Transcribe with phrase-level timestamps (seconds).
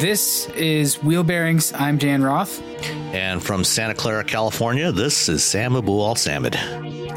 [0.00, 1.74] This is Wheel Bearings.
[1.74, 2.62] I'm Dan Roth.
[3.12, 6.56] And from Santa Clara, California, this is Sam Abuelsamid.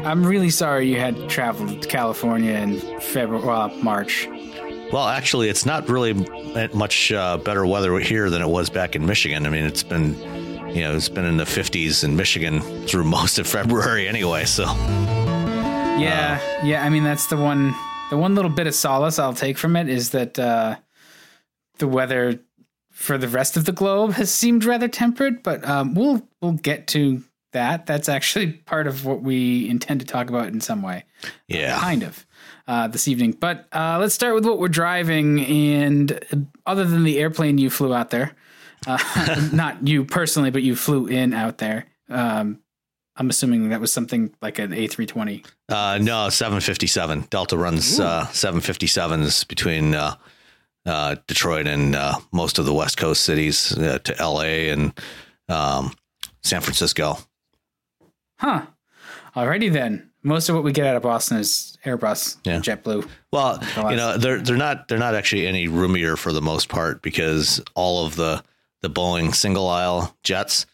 [0.04, 4.28] I'm really sorry you had traveled to California in February, uh, March.
[4.92, 6.12] Well, actually, it's not really
[6.74, 9.46] much uh, better weather here than it was back in Michigan.
[9.46, 10.14] I mean, it's been,
[10.68, 14.44] you know, it's been in the 50s in Michigan through most of February anyway.
[14.44, 14.64] So,
[15.96, 16.84] yeah, uh, yeah.
[16.84, 17.74] I mean, that's the one,
[18.14, 20.76] the one little bit of solace I'll take from it is that uh,
[21.78, 22.38] the weather
[22.92, 26.86] for the rest of the globe has seemed rather temperate, but um, we'll we'll get
[26.88, 27.86] to that.
[27.86, 31.06] That's actually part of what we intend to talk about in some way.
[31.48, 32.24] Yeah, kind of
[32.68, 33.32] uh, this evening.
[33.32, 35.40] But uh, let's start with what we're driving.
[35.40, 38.36] And other than the airplane you flew out there,
[38.86, 41.86] uh, not you personally, but you flew in out there.
[42.08, 42.60] Um,
[43.16, 45.46] I'm assuming that was something like an A320.
[45.68, 47.26] Uh, no, 757.
[47.30, 50.16] Delta runs uh, 757s between uh,
[50.84, 54.98] uh, Detroit and uh, most of the West Coast cities uh, to LA and
[55.48, 55.92] um,
[56.42, 57.18] San Francisco.
[58.38, 58.66] Huh.
[59.36, 60.10] Alrighty then.
[60.22, 62.58] Most of what we get out of Boston is Airbus, yeah.
[62.58, 63.06] JetBlue.
[63.30, 67.02] Well, you know, they're they're not they're not actually any roomier for the most part
[67.02, 68.42] because all of the
[68.80, 70.64] the Boeing single aisle jets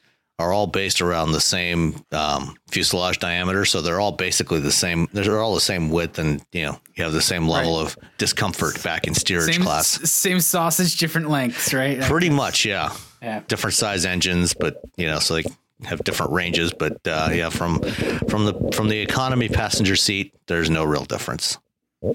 [0.41, 5.06] are all based around the same um, fuselage diameter, so they're all basically the same.
[5.12, 7.87] They're all the same width, and you know you have the same level right.
[7.87, 9.87] of discomfort back in steerage same, class.
[10.11, 12.01] Same sausage, different lengths, right?
[12.01, 12.95] Pretty much, yeah.
[13.21, 13.43] Yeah.
[13.49, 15.45] Different size engines, but you know, so they
[15.84, 16.72] have different ranges.
[16.72, 17.81] But uh, yeah, from
[18.28, 21.59] from the from the economy passenger seat, there's no real difference.
[22.03, 22.15] All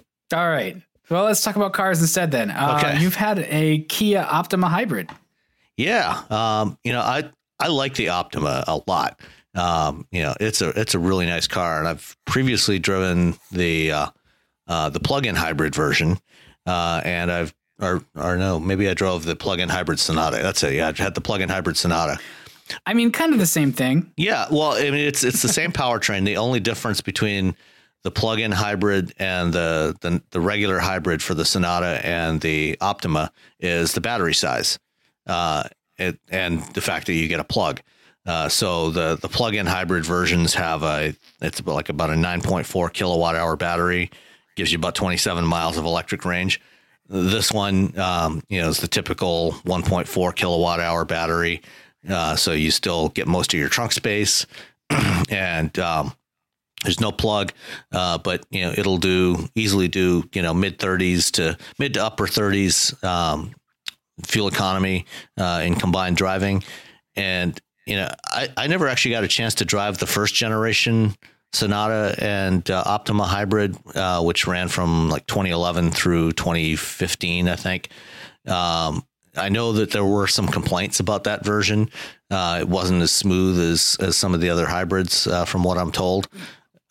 [0.49, 0.81] right.
[1.09, 2.49] Well, let's talk about cars instead then.
[2.49, 2.99] Uh, okay.
[2.99, 5.11] You've had a Kia Optima hybrid.
[5.77, 6.23] Yeah.
[6.31, 7.29] Um, you know, I
[7.59, 9.19] I like the Optima a lot.
[9.53, 13.91] Um, you know, it's a it's a really nice car, and I've previously driven the
[13.91, 14.07] uh,
[14.67, 16.17] uh, the plug-in hybrid version,
[16.65, 20.37] uh, and I've or or no, maybe I drove the plug-in hybrid Sonata.
[20.37, 20.73] That's it.
[20.73, 22.19] Yeah, I've had the plug-in hybrid Sonata.
[22.85, 24.11] I mean, kind of the same thing.
[24.17, 26.25] Yeah, well, I mean, it's it's the same powertrain.
[26.25, 27.55] The only difference between
[28.03, 33.31] the plug-in hybrid and the, the the regular hybrid for the Sonata and the Optima
[33.59, 34.79] is the battery size.
[35.27, 35.63] Uh,
[35.97, 37.81] it, and the fact that you get a plug.
[38.25, 42.91] Uh, so the the plug-in hybrid versions have a it's about like about a 9.4
[42.91, 44.09] kilowatt hour battery,
[44.55, 46.59] gives you about 27 miles of electric range.
[47.07, 51.61] This one, um, you know, is the typical 1.4 kilowatt hour battery,
[52.09, 54.47] uh, so you still get most of your trunk space,
[55.29, 56.11] and um,
[56.83, 57.51] there's no plug,
[57.91, 62.03] uh, but you know it'll do easily do you know mid 30s to mid to
[62.03, 63.53] upper 30s um,
[64.23, 65.05] fuel economy
[65.37, 66.63] uh, in combined driving.
[67.15, 71.15] And, you know, I, I never actually got a chance to drive the first generation
[71.55, 77.89] Sonata and uh, Optima hybrid, uh, which ran from like 2011 through 2015, I think.
[78.45, 79.05] Um,
[79.37, 81.89] I know that there were some complaints about that version.
[82.29, 85.77] Uh, it wasn't as smooth as, as some of the other hybrids, uh, from what
[85.77, 86.27] I'm told.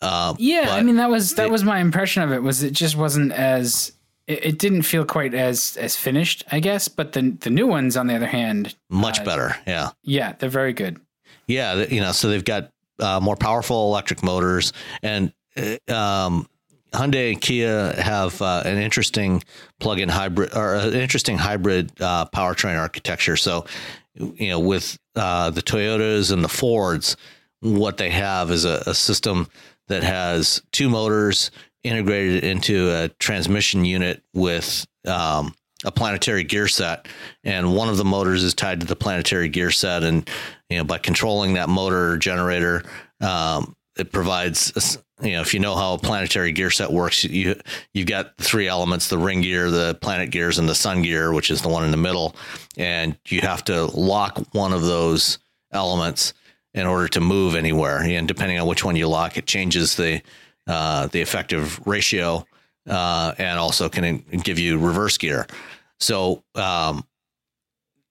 [0.01, 2.43] Uh, yeah, I mean that was that it, was my impression of it.
[2.43, 3.93] Was it just wasn't as
[4.27, 6.87] it, it, didn't feel quite as as finished, I guess.
[6.87, 9.55] But the the new ones, on the other hand, much uh, better.
[9.67, 10.99] Yeah, yeah, they're very good.
[11.47, 14.73] Yeah, you know, so they've got uh, more powerful electric motors,
[15.03, 16.47] and uh, um,
[16.95, 19.43] Hyundai and Kia have uh, an interesting
[19.79, 23.37] plug-in hybrid or an interesting hybrid uh, powertrain architecture.
[23.37, 23.65] So,
[24.15, 27.17] you know, with uh, the Toyotas and the Fords,
[27.59, 29.47] what they have is a, a system
[29.87, 31.51] that has two motors
[31.85, 35.53] integrated into a transmission unit with um,
[35.83, 37.07] a planetary gear set,
[37.43, 40.29] and one of the motors is tied to the planetary gear set, and
[40.69, 42.83] you know by controlling that motor generator,
[43.21, 47.55] um, it provides you know if you know how a planetary gear set works, you
[47.93, 51.51] you've got three elements: the ring gear, the planet gears, and the sun gear, which
[51.51, 52.35] is the one in the middle,
[52.77, 55.37] and you have to lock one of those
[55.71, 56.33] elements
[56.73, 57.99] in order to move anywhere.
[57.99, 60.21] And depending on which one you lock, it changes the
[60.67, 62.45] uh, the effective ratio
[62.89, 65.47] uh, and also can give you reverse gear.
[65.99, 67.05] So, um,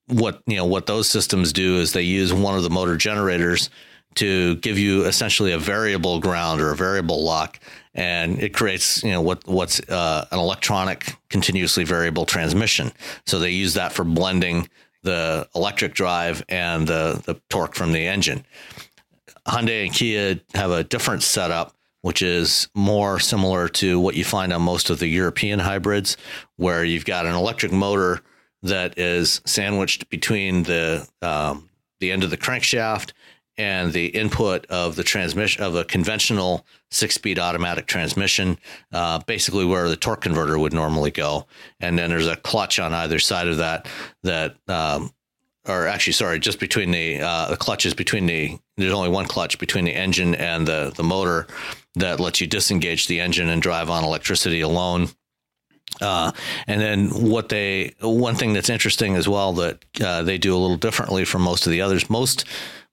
[0.07, 3.71] what you know, what those systems do is they use one of the motor generators
[4.17, 7.59] to give you essentially a variable ground or a variable lock,
[7.95, 12.93] and it creates you know what what's uh, an electronic continuously variable transmission.
[13.27, 14.69] So they use that for blending
[15.03, 18.45] the electric drive and the the torque from the engine.
[19.47, 21.75] Hyundai and Kia have a different setup
[22.05, 26.19] which is more similar to what you find on most of the European hybrids,
[26.57, 28.21] where you've got an electric motor
[28.63, 31.71] that is sandwiched between the um,
[32.01, 33.13] the end of the crankshaft
[33.57, 38.59] and the input of the transmission of a conventional six-speed automatic transmission,
[38.93, 41.47] uh, basically where the torque converter would normally go,
[41.81, 43.87] and then there's a clutch on either side of that
[44.23, 45.11] that um,
[45.67, 49.59] or actually, sorry, just between the uh, the clutches between the there's only one clutch
[49.59, 51.47] between the engine and the the motor
[51.97, 55.09] that lets you disengage the engine and drive on electricity alone.
[56.01, 56.33] Uh,
[56.67, 60.59] and then what they one thing that's interesting as well that uh, they do a
[60.59, 62.11] little differently from most of the others.
[62.11, 62.45] Most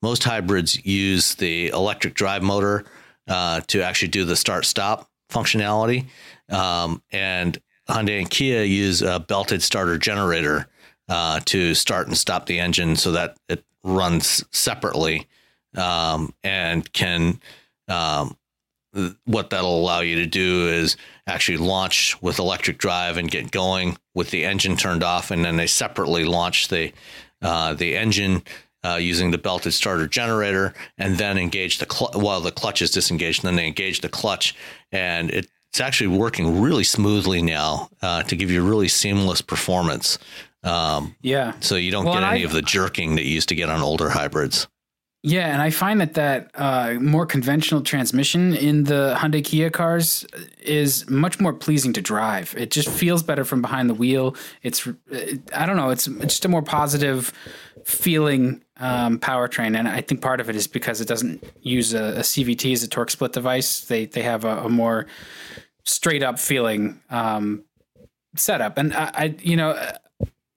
[0.04, 2.86] most hybrids use the electric drive motor
[3.28, 6.06] uh, to actually do the start stop functionality,
[6.50, 7.60] um, and
[7.90, 10.68] Hyundai and Kia use a belted starter generator
[11.10, 15.28] uh, to start and stop the engine so that it runs separately
[15.76, 17.40] um, and can
[17.88, 18.38] um,
[19.26, 20.98] what that'll allow you to do is
[21.28, 25.56] actually launch with electric drive and get going with the engine turned off, and then
[25.56, 26.92] they separately launch the
[27.42, 28.44] uh, the engine
[28.84, 32.92] uh, using the belted starter generator, and then engage the cl- while the clutch is
[32.92, 33.44] disengaged.
[33.44, 34.56] And then they engage the clutch,
[34.92, 40.18] and it, it's actually working really smoothly now uh, to give you really seamless performance.
[40.64, 41.54] Um, yeah.
[41.62, 43.70] So you don't well, get any I, of the jerking that you used to get
[43.70, 44.68] on older hybrids.
[45.24, 50.26] Yeah, and I find that that uh, more conventional transmission in the Hyundai Kia cars
[50.60, 52.56] is much more pleasing to drive.
[52.58, 54.36] It just feels better from behind the wheel.
[54.64, 54.88] It's
[55.54, 55.92] I don't know.
[55.92, 57.32] It's just a more positive
[57.86, 62.04] feeling um, powertrain, and I think part of it is because it doesn't use a,
[62.04, 63.82] a CVT as a torque split device.
[63.82, 65.06] They they have a, a more
[65.86, 67.64] straight up feeling um,
[68.36, 69.80] setup, and I, I you know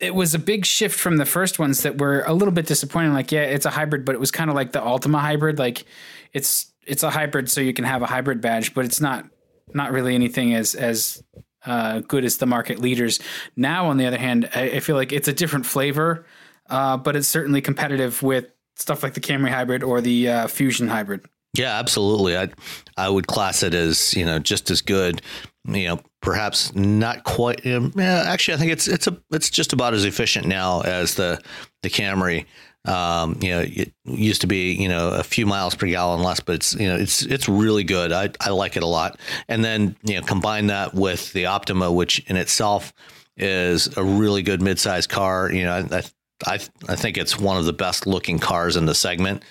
[0.00, 3.12] it was a big shift from the first ones that were a little bit disappointing.
[3.12, 5.58] Like, yeah, it's a hybrid, but it was kind of like the Altima hybrid.
[5.58, 5.84] Like,
[6.32, 9.26] it's it's a hybrid, so you can have a hybrid badge, but it's not
[9.72, 11.22] not really anything as as
[11.64, 13.20] uh, good as the market leaders.
[13.56, 16.26] Now, on the other hand, I, I feel like it's a different flavor,
[16.68, 20.88] uh, but it's certainly competitive with stuff like the Camry hybrid or the uh, Fusion
[20.88, 21.24] hybrid.
[21.54, 22.36] Yeah, absolutely.
[22.36, 22.48] I
[22.96, 25.22] I would class it as you know just as good
[25.66, 27.64] you know, perhaps not quite.
[27.64, 30.80] You know, yeah, actually, I think it's it's a it's just about as efficient now
[30.82, 31.40] as the
[31.82, 32.46] the Camry.
[32.86, 36.40] Um, you know, it used to be you know a few miles per gallon less,
[36.40, 38.12] but it's you know it's it's really good.
[38.12, 39.18] I I like it a lot.
[39.48, 42.92] And then you know combine that with the Optima, which in itself
[43.36, 45.50] is a really good midsize car.
[45.50, 46.02] You know, I
[46.46, 49.42] I I think it's one of the best looking cars in the segment.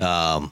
[0.00, 0.50] Um,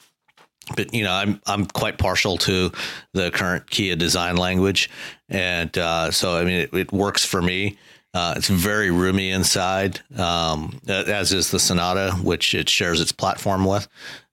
[0.75, 2.73] but you know, I'm I'm quite partial to
[3.13, 4.91] the current Kia design language,
[5.29, 7.79] and uh, so I mean, it, it works for me.
[8.15, 13.65] Uh, it's very roomy inside, um, as is the Sonata, which it shares its platform
[13.67, 13.87] with.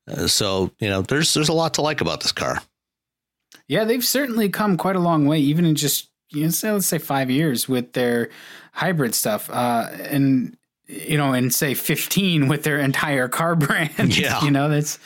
[0.08, 2.62] Uh, so you know, there's there's a lot to like about this car.
[3.68, 6.88] Yeah, they've certainly come quite a long way, even in just you know, say let's
[6.88, 8.30] say five years with their
[8.74, 9.50] hybrid stuff.
[9.50, 10.58] Uh, and
[10.94, 14.18] you know, and say 15 with their entire car brand.
[14.18, 14.44] Yeah.
[14.44, 15.00] you know, that's,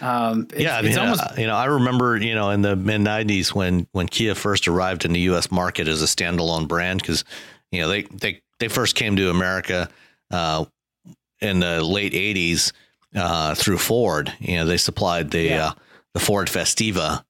[0.00, 0.76] um, it's, yeah.
[0.76, 3.54] I mean, it's almost, uh, you know, I remember, you know, in the mid 90s
[3.54, 7.24] when, when Kia first arrived in the US market as a standalone brand, because,
[7.70, 9.88] you know, they, they, they first came to America
[10.30, 10.64] uh,
[11.40, 12.72] in the late 80s
[13.14, 14.32] uh, through Ford.
[14.38, 15.66] You know, they supplied the, yeah.
[15.66, 15.72] Uh,
[16.14, 17.24] the Ford Festiva.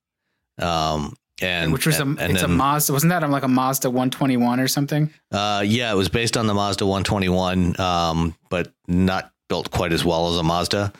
[0.59, 3.91] Um, and which was a and it's then, a Mazda wasn't that like a Mazda
[3.91, 5.13] 121 or something?
[5.31, 10.05] Uh, yeah, it was based on the Mazda 121, um, but not built quite as
[10.05, 10.93] well as a Mazda.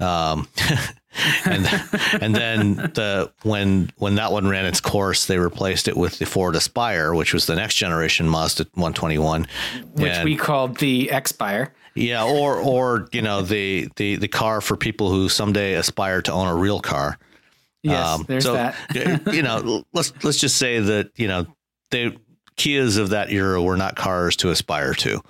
[0.00, 0.48] Um,
[1.44, 1.66] and
[2.20, 6.26] and then the when when that one ran its course, they replaced it with the
[6.26, 9.46] Ford Aspire, which was the next generation Mazda 121,
[9.94, 11.74] which and, we called the Expire.
[11.94, 16.32] Yeah, or or you know the the the car for people who someday aspire to
[16.32, 17.18] own a real car.
[17.82, 18.76] Yes, um, there's so, that.
[19.32, 21.46] you know, let's let's just say that you know
[21.90, 22.16] they
[22.56, 25.22] Kias of that era were not cars to aspire to.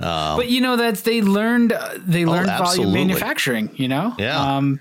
[0.00, 3.70] Um, but you know that they learned they oh, learned oh, volume manufacturing.
[3.74, 4.56] You know, yeah.
[4.56, 4.80] Um,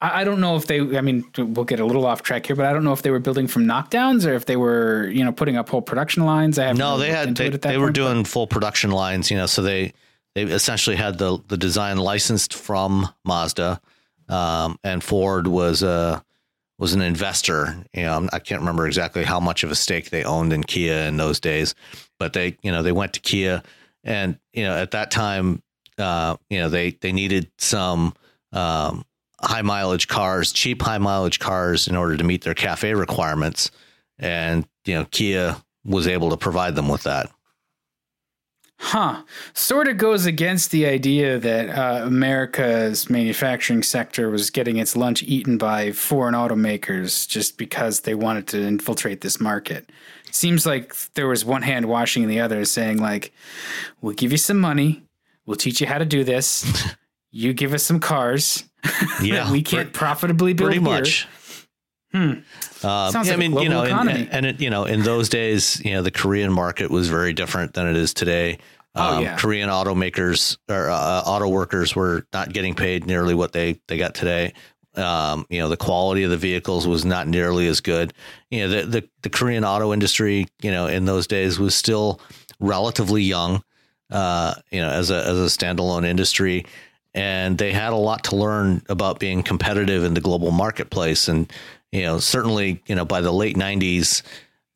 [0.00, 0.96] I, I don't know if they.
[0.96, 3.10] I mean, we'll get a little off track here, but I don't know if they
[3.10, 6.58] were building from knockdowns or if they were you know putting up whole production lines.
[6.58, 6.98] I have no.
[6.98, 9.30] They had they, they were doing full production lines.
[9.30, 9.92] You know, so they
[10.36, 13.80] they essentially had the the design licensed from Mazda,
[14.28, 16.24] um, and Ford was a
[16.78, 17.76] was an investor.
[17.92, 21.02] You know, I can't remember exactly how much of a stake they owned in Kia
[21.02, 21.74] in those days,
[22.18, 23.62] but they, you know, they went to Kia,
[24.04, 25.62] and you know, at that time,
[25.98, 28.14] uh, you know, they they needed some
[28.52, 29.04] um,
[29.40, 33.70] high mileage cars, cheap high mileage cars, in order to meet their cafe requirements,
[34.18, 37.30] and you know, Kia was able to provide them with that.
[38.80, 39.22] Huh.
[39.54, 45.22] Sort of goes against the idea that uh, America's manufacturing sector was getting its lunch
[45.24, 49.90] eaten by foreign automakers just because they wanted to infiltrate this market.
[50.30, 53.32] Seems like there was one hand washing the other, saying, like,
[54.00, 55.02] we'll give you some money,
[55.44, 56.94] we'll teach you how to do this,
[57.32, 58.64] you give us some cars
[59.22, 61.26] yeah, we can't profitably build pretty much.
[62.12, 62.32] Hmm.
[62.82, 65.80] Uh, yeah, like I mean, you know, and, and it, you know, in those days,
[65.84, 68.58] you know, the Korean market was very different than it is today.
[68.94, 69.36] Oh, um, yeah.
[69.36, 74.14] Korean automakers or uh, auto workers were not getting paid nearly what they they got
[74.14, 74.54] today.
[74.94, 78.12] Um, you know, the quality of the vehicles was not nearly as good.
[78.50, 82.20] You know, the, the, the Korean auto industry, you know, in those days was still
[82.58, 83.62] relatively young.
[84.10, 86.64] Uh, you know, as a as a standalone industry,
[87.14, 91.28] and they had a lot to learn about being competitive in the global marketplace.
[91.28, 91.52] And
[91.92, 94.22] you know, certainly, you know, by the late '90s,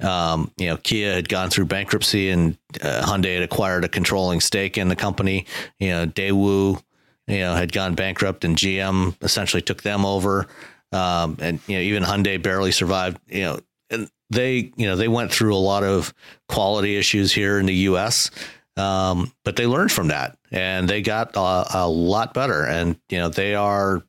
[0.02, 4.40] um, you know, Kia had gone through bankruptcy, and uh, Hyundai had acquired a controlling
[4.40, 5.46] stake in the company.
[5.78, 6.82] You know, Daewoo,
[7.26, 10.46] you know, had gone bankrupt, and GM essentially took them over.
[10.90, 13.18] Um, and you know, even Hyundai barely survived.
[13.28, 16.12] You know, and they, you know, they went through a lot of
[16.48, 18.30] quality issues here in the U.S.
[18.76, 22.64] Um, but they learned from that, and they got a, a lot better.
[22.64, 24.02] And you know, they are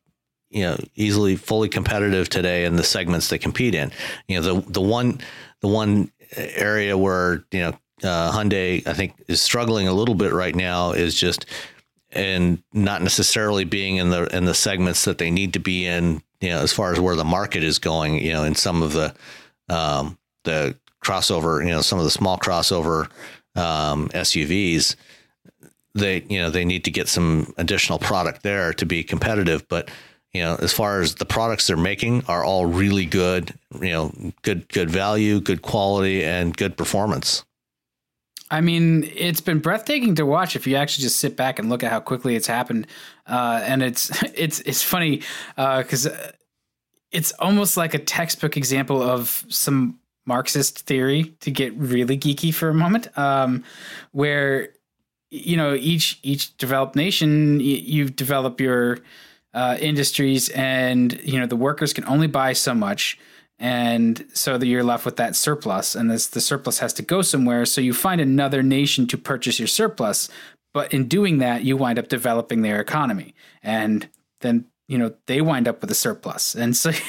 [0.54, 3.92] you know easily fully competitive today in the segments they compete in.
[4.28, 5.20] You know, the the one
[5.62, 7.70] the one area where you know
[8.04, 11.46] uh, Hyundai I think is struggling a little bit right now is just
[12.12, 16.22] and not necessarily being in the in the segments that they need to be in.
[16.40, 18.20] You know, as far as where the market is going.
[18.20, 19.14] You know, in some of the
[19.70, 21.64] um, the crossover.
[21.64, 23.10] You know, some of the small crossover
[23.56, 24.96] um, SUVs.
[25.96, 29.90] They you know they need to get some additional product there to be competitive, but
[30.34, 34.12] you know, as far as the products they're making are all really good, you know,
[34.42, 37.44] good good value, good quality, and good performance.
[38.50, 41.84] I mean, it's been breathtaking to watch if you actually just sit back and look
[41.84, 42.88] at how quickly it's happened.
[43.28, 45.22] Uh, and it's it's it's funny
[45.56, 46.32] because uh,
[47.12, 52.70] it's almost like a textbook example of some Marxist theory to get really geeky for
[52.70, 53.64] a moment, um,
[54.14, 54.70] where
[55.30, 59.00] you know each each developed nation you, you develop your
[59.54, 63.18] uh, industries, and you know the workers can only buy so much,
[63.60, 67.22] and so that you're left with that surplus, and this the surplus has to go
[67.22, 67.66] somewhere.
[67.66, 70.30] So you find another nation to purchase your surplus,
[70.74, 74.10] but in doing that, you wind up developing their economy, and
[74.42, 76.92] then you know they wind up with a surplus, and so.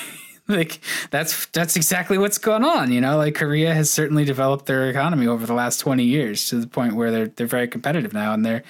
[0.47, 4.91] like that's that's exactly what's going on you know like korea has certainly developed their
[4.91, 8.35] economy over the last 20 years to the point where they're they're very competitive now
[8.35, 8.63] and they're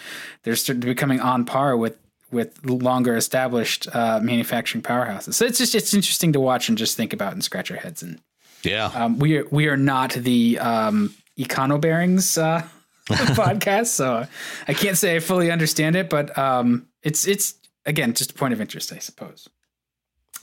[0.45, 1.99] they're starting to becoming on par with
[2.35, 5.35] with longer established uh, manufacturing powerhouses.
[5.35, 8.03] So it's just it's interesting to watch and just think about and scratch our heads.
[8.03, 8.21] And
[8.63, 12.67] yeah, um, we are we are not the um, Econo Bearings uh,
[13.09, 14.27] podcast, so
[14.69, 17.55] I can't say I fully understand it, but um, it's it's
[17.87, 19.49] again just a point of interest, I suppose.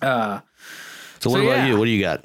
[0.02, 0.40] Uh,
[1.20, 1.68] so what so about yeah.
[1.68, 1.78] you?
[1.78, 2.24] What do you got?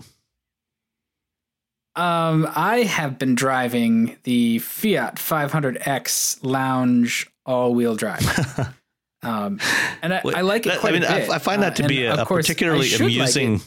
[1.96, 8.74] Um, I have been driving the Fiat 500X Lounge all-wheel drive.
[9.26, 9.58] Um,
[10.02, 12.04] and I, I, like it quite I mean, I, I, find that to uh, be
[12.04, 13.54] a, a particularly amusing.
[13.54, 13.62] Like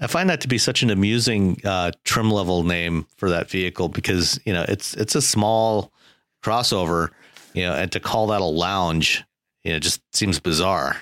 [0.00, 3.88] I find that to be such an amusing uh, trim level name for that vehicle
[3.88, 5.92] because you know it's it's a small
[6.42, 7.10] crossover,
[7.54, 9.24] you know, and to call that a lounge,
[9.62, 10.96] you know, just seems bizarre.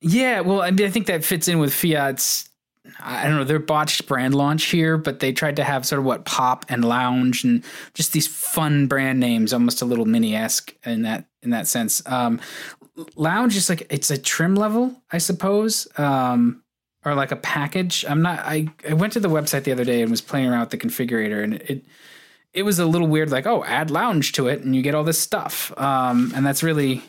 [0.00, 2.50] Yeah, well, I mean, I think that fits in with Fiat's
[3.00, 6.04] I don't know, their botched brand launch here, but they tried to have sort of
[6.04, 7.64] what pop and lounge and
[7.94, 12.02] just these fun brand names, almost a little mini esque in that in that sense.
[12.06, 12.40] Um,
[13.16, 16.62] lounge is like it's a trim level, I suppose, um,
[17.04, 18.04] or like a package.
[18.06, 18.40] I'm not.
[18.40, 20.78] I I went to the website the other day and was playing around with the
[20.78, 21.84] configurator, and it
[22.52, 23.30] it was a little weird.
[23.30, 25.72] Like, oh, add lounge to it, and you get all this stuff.
[25.78, 27.02] Um, and that's really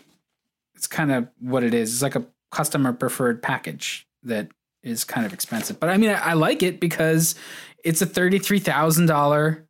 [0.75, 1.93] it's kind of what it is.
[1.93, 4.49] It's like a customer preferred package that
[4.85, 5.79] is kind of expensive.
[5.79, 7.35] But I mean, I, I like it because
[7.83, 9.67] it's a thirty three thousand dollar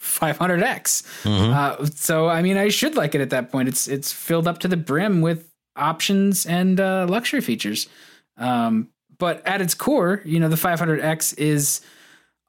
[0.00, 1.22] 500x.
[1.22, 1.52] Mm-hmm.
[1.52, 3.68] Uh, so I mean, I should like it at that point.
[3.68, 7.88] It's it's filled up to the brim with options and uh, luxury features.
[8.36, 11.80] Um, but at its core, you know, the 500x is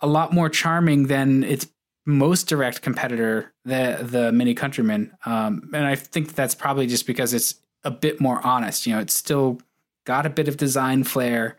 [0.02, 1.68] a lot more charming than its
[2.06, 5.12] most direct competitor, the the Mini Countryman.
[5.26, 8.86] Um, and I think that's probably just because it's a bit more honest.
[8.86, 9.60] You know, it's still
[10.06, 11.58] got a bit of design flair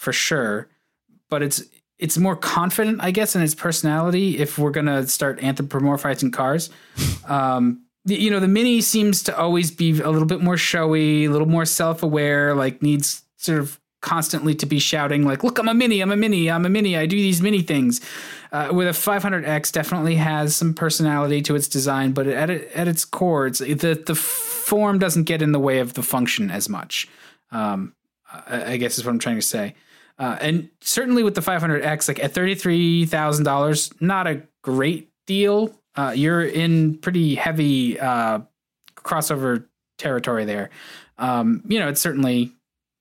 [0.00, 0.66] for sure,
[1.28, 1.62] but it's
[1.98, 4.38] it's more confident, I guess, in its personality.
[4.38, 6.70] If we're gonna start anthropomorphizing cars,
[7.28, 11.30] um, you know, the Mini seems to always be a little bit more showy, a
[11.30, 15.74] little more self-aware, like needs sort of constantly to be shouting like, "Look, I'm a
[15.74, 18.00] Mini, I'm a Mini, I'm a Mini, I do these Mini things."
[18.52, 22.88] Uh, with a 500X, definitely has some personality to its design, but at it, at
[22.88, 26.70] its core, it's the the form doesn't get in the way of the function as
[26.70, 27.06] much.
[27.52, 27.94] Um,
[28.32, 29.74] I, I guess is what I'm trying to say.
[30.20, 35.74] Uh, and certainly with the 500X, like at $33,000, not a great deal.
[35.96, 38.40] Uh, you're in pretty heavy uh,
[38.96, 39.64] crossover
[39.96, 40.68] territory there.
[41.16, 42.52] Um, you know, it certainly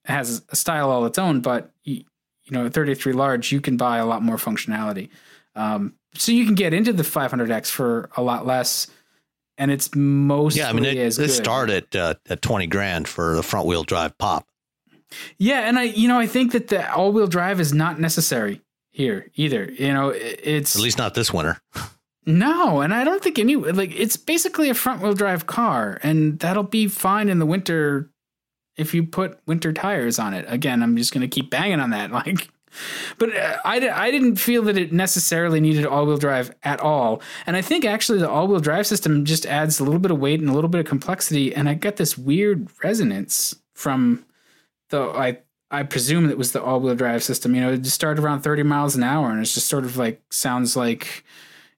[0.05, 2.05] has a style all its own, but you,
[2.45, 5.09] you know, 33 large, you can buy a lot more functionality.
[5.55, 8.87] Um, so you can get into the 500X for a lot less,
[9.57, 10.69] and it's mostly yeah.
[10.69, 11.31] I mean, it, as it good.
[11.31, 14.47] started uh, at 20 grand for the front wheel drive pop.
[15.37, 18.61] Yeah, and I you know I think that the all wheel drive is not necessary
[18.91, 19.71] here either.
[19.71, 21.59] You know, it's at least not this winter.
[22.25, 26.37] No, and I don't think any like it's basically a front wheel drive car, and
[26.39, 28.11] that'll be fine in the winter
[28.77, 30.45] if you put winter tires on it.
[30.47, 32.49] Again, I'm just going to keep banging on that, like.
[33.17, 37.19] But uh, I, I didn't feel that it necessarily needed all wheel drive at all.
[37.47, 40.19] And I think actually the all wheel drive system just adds a little bit of
[40.19, 41.53] weight and a little bit of complexity.
[41.53, 44.23] And I got this weird resonance from
[44.89, 45.39] the I
[45.71, 47.55] I presume it was the all wheel drive system.
[47.55, 49.97] You know, it just started around 30 miles an hour, and it's just sort of
[49.97, 51.23] like sounds like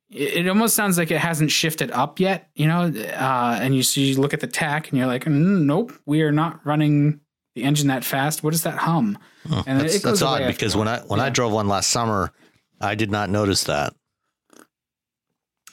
[0.10, 2.50] it, almost sounds like it hasn't shifted up yet.
[2.56, 5.64] You know, uh, and you see you look at the tach, and you're like, mm,
[5.64, 7.20] nope, we are not running
[7.56, 8.44] the engine that fast.
[8.44, 9.18] What is that hum?
[9.48, 11.26] Huh, and that's, that's odd because when I when yeah.
[11.26, 12.32] I drove one last summer,
[12.80, 13.94] I did not notice that.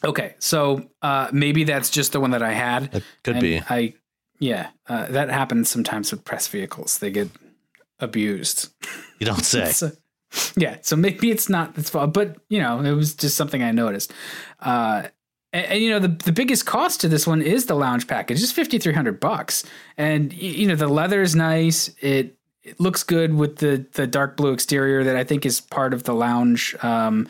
[0.04, 2.94] Okay, so uh, maybe that's just the one that I had.
[2.94, 3.60] It could be.
[3.68, 3.94] I
[4.38, 6.98] yeah, uh, that happens sometimes with press vehicles.
[6.98, 7.28] They get
[7.98, 8.72] abused.
[9.18, 9.66] You don't say.
[9.72, 9.92] so,
[10.56, 13.72] yeah, so maybe it's not its fault, but you know, it was just something I
[13.72, 14.12] noticed.
[14.60, 15.08] Uh,
[15.52, 18.42] and, and, you know, the the biggest cost to this one is the lounge package.
[18.42, 19.64] It's fifty three hundred bucks,
[19.96, 21.90] and you know, the leather is nice.
[22.00, 25.94] It it looks good with the the dark blue exterior that I think is part
[25.94, 27.26] of the lounge um,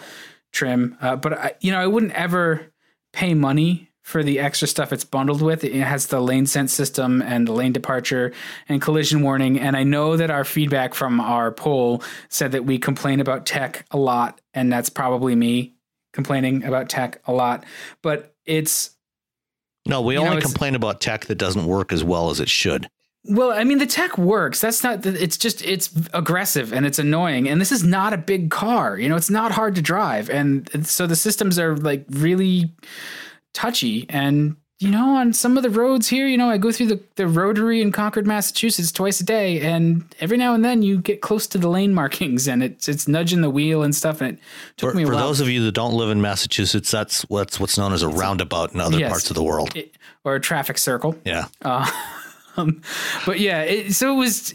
[0.52, 0.96] trim.
[1.00, 2.72] Uh, but I, you know, I wouldn't ever
[3.12, 5.62] pay money for the extra stuff it's bundled with.
[5.62, 8.32] It has the lane sense system and the lane departure
[8.66, 9.60] and collision warning.
[9.60, 13.84] And I know that our feedback from our poll said that we complain about tech
[13.90, 15.74] a lot, and that's probably me
[16.14, 17.64] complaining about tech a lot.
[18.00, 18.96] But it's
[19.84, 22.88] no, we only know, complain about tech that doesn't work as well as it should.
[23.24, 24.62] Well, I mean, the tech works.
[24.62, 25.04] That's not.
[25.04, 27.46] It's just it's aggressive and it's annoying.
[27.46, 28.98] And this is not a big car.
[28.98, 32.72] You know, it's not hard to drive, and so the systems are like really
[33.58, 34.06] touchy.
[34.08, 37.00] And, you know, on some of the roads here, you know, I go through the,
[37.16, 39.60] the rotary in Concord, Massachusetts twice a day.
[39.60, 43.08] And every now and then you get close to the lane markings and it's, it's
[43.08, 44.20] nudging the wheel and stuff.
[44.20, 44.40] And it
[44.76, 45.26] took for, me For while.
[45.26, 48.72] those of you that don't live in Massachusetts, that's what's, what's known as a roundabout
[48.72, 49.74] in other yes, parts of the world.
[49.74, 51.16] It, or a traffic circle.
[51.24, 51.46] Yeah.
[51.64, 51.90] Uh,
[52.56, 52.80] um,
[53.26, 54.54] but yeah, it, so it was,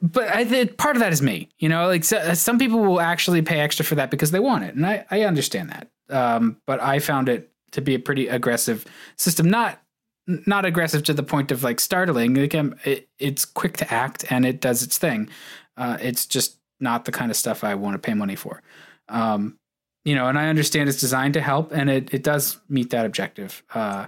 [0.00, 3.02] but I think part of that is me, you know, like so, some people will
[3.02, 4.74] actually pay extra for that because they want it.
[4.74, 5.90] And I, I understand that.
[6.08, 9.48] Um, but I found it to be a pretty aggressive system.
[9.48, 9.82] Not
[10.26, 12.38] not aggressive to the point of like startling.
[12.38, 15.28] Again, it, it's quick to act and it does its thing.
[15.76, 18.62] Uh, it's just not the kind of stuff I want to pay money for.
[19.08, 19.58] Um,
[20.04, 23.04] you know, and I understand it's designed to help, and it it does meet that
[23.04, 23.62] objective.
[23.74, 24.06] Uh,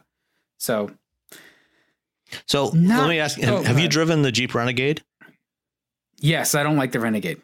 [0.58, 0.90] so,
[2.46, 5.02] so not, let me ask: Have, oh, have you driven the Jeep Renegade?
[6.18, 7.42] Yes, I don't like the Renegade.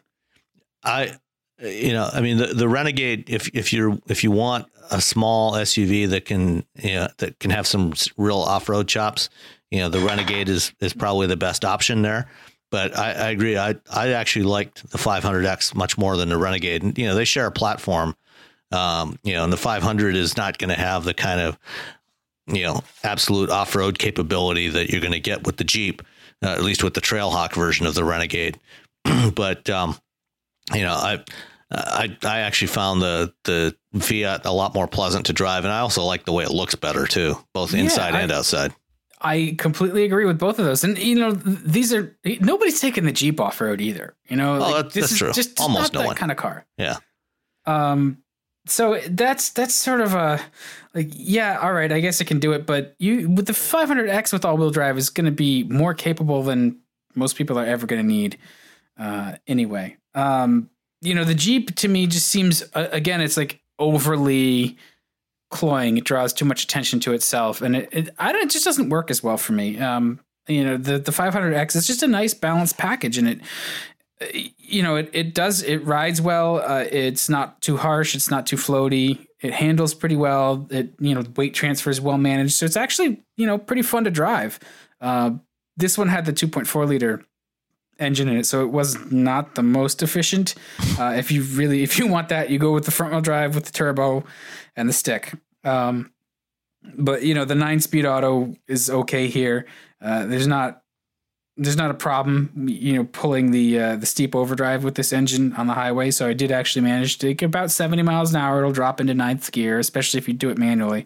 [0.83, 1.17] I,
[1.61, 3.29] you know, I mean the the Renegade.
[3.29, 7.51] If if you're if you want a small SUV that can you know, that can
[7.51, 9.29] have some real off road chops,
[9.71, 12.29] you know, the Renegade is is probably the best option there.
[12.71, 13.57] But I, I agree.
[13.57, 16.83] I I actually liked the 500X much more than the Renegade.
[16.83, 18.15] And, you know, they share a platform.
[18.71, 21.57] Um, you know, and the 500 is not going to have the kind of
[22.45, 26.01] you know absolute off road capability that you're going to get with the Jeep.
[26.43, 28.59] uh, at least with the Trailhawk version of the Renegade.
[29.35, 29.97] but um,
[30.73, 31.23] you know, I.
[31.71, 35.81] I I actually found the the Fiat a lot more pleasant to drive, and I
[35.81, 38.73] also like the way it looks better too, both inside Yeah, I- and outside.
[39.21, 40.83] I completely agree with both of those.
[40.83, 44.15] And you know, these are nobody's taking the Jeep off road either.
[44.29, 45.31] You know, Oh, Like, that- this that's is true.
[45.31, 46.15] Just Almost no that one.
[46.15, 46.65] kind of car.
[46.79, 46.97] Yeah.
[47.67, 48.17] Um,
[48.65, 50.39] so that's that's sort of a
[50.95, 54.33] like yeah, all right, I guess it can do it, but you with the 500X
[54.33, 56.79] with all-wheel drive is going to be more capable than
[57.13, 58.39] most people are ever going to need.
[58.97, 60.69] Uh, anyway, um,
[61.01, 64.77] you know, the Jeep to me just seems uh, again, it's like overly
[65.51, 65.97] cloying.
[65.97, 68.43] It draws too much attention to itself, and it, it I don't.
[68.43, 69.79] It just doesn't work as well for me.
[69.79, 73.41] Um, you know, the the 500X is just a nice balanced package, and it
[74.57, 76.57] you know, it, it does, it rides well.
[76.57, 78.15] Uh, it's not too harsh.
[78.15, 79.25] It's not too floaty.
[79.41, 80.67] It handles pretty well.
[80.69, 82.53] It, you know, weight transfer is well managed.
[82.53, 84.59] So it's actually, you know, pretty fun to drive.
[84.99, 85.31] Uh,
[85.77, 87.23] this one had the 2.4 liter
[87.99, 88.45] engine in it.
[88.45, 90.55] So it was not the most efficient.
[90.97, 93.55] Uh, if you really, if you want that, you go with the front wheel drive
[93.55, 94.23] with the turbo
[94.75, 95.33] and the stick.
[95.63, 96.11] Um,
[96.97, 99.65] but you know, the nine speed auto is okay here.
[100.01, 100.81] Uh, there's not,
[101.57, 105.53] there's not a problem, you know, pulling the uh, the steep overdrive with this engine
[105.55, 106.09] on the highway.
[106.09, 108.59] So I did actually manage to get about 70 miles an hour.
[108.59, 111.05] It'll drop into ninth gear, especially if you do it manually.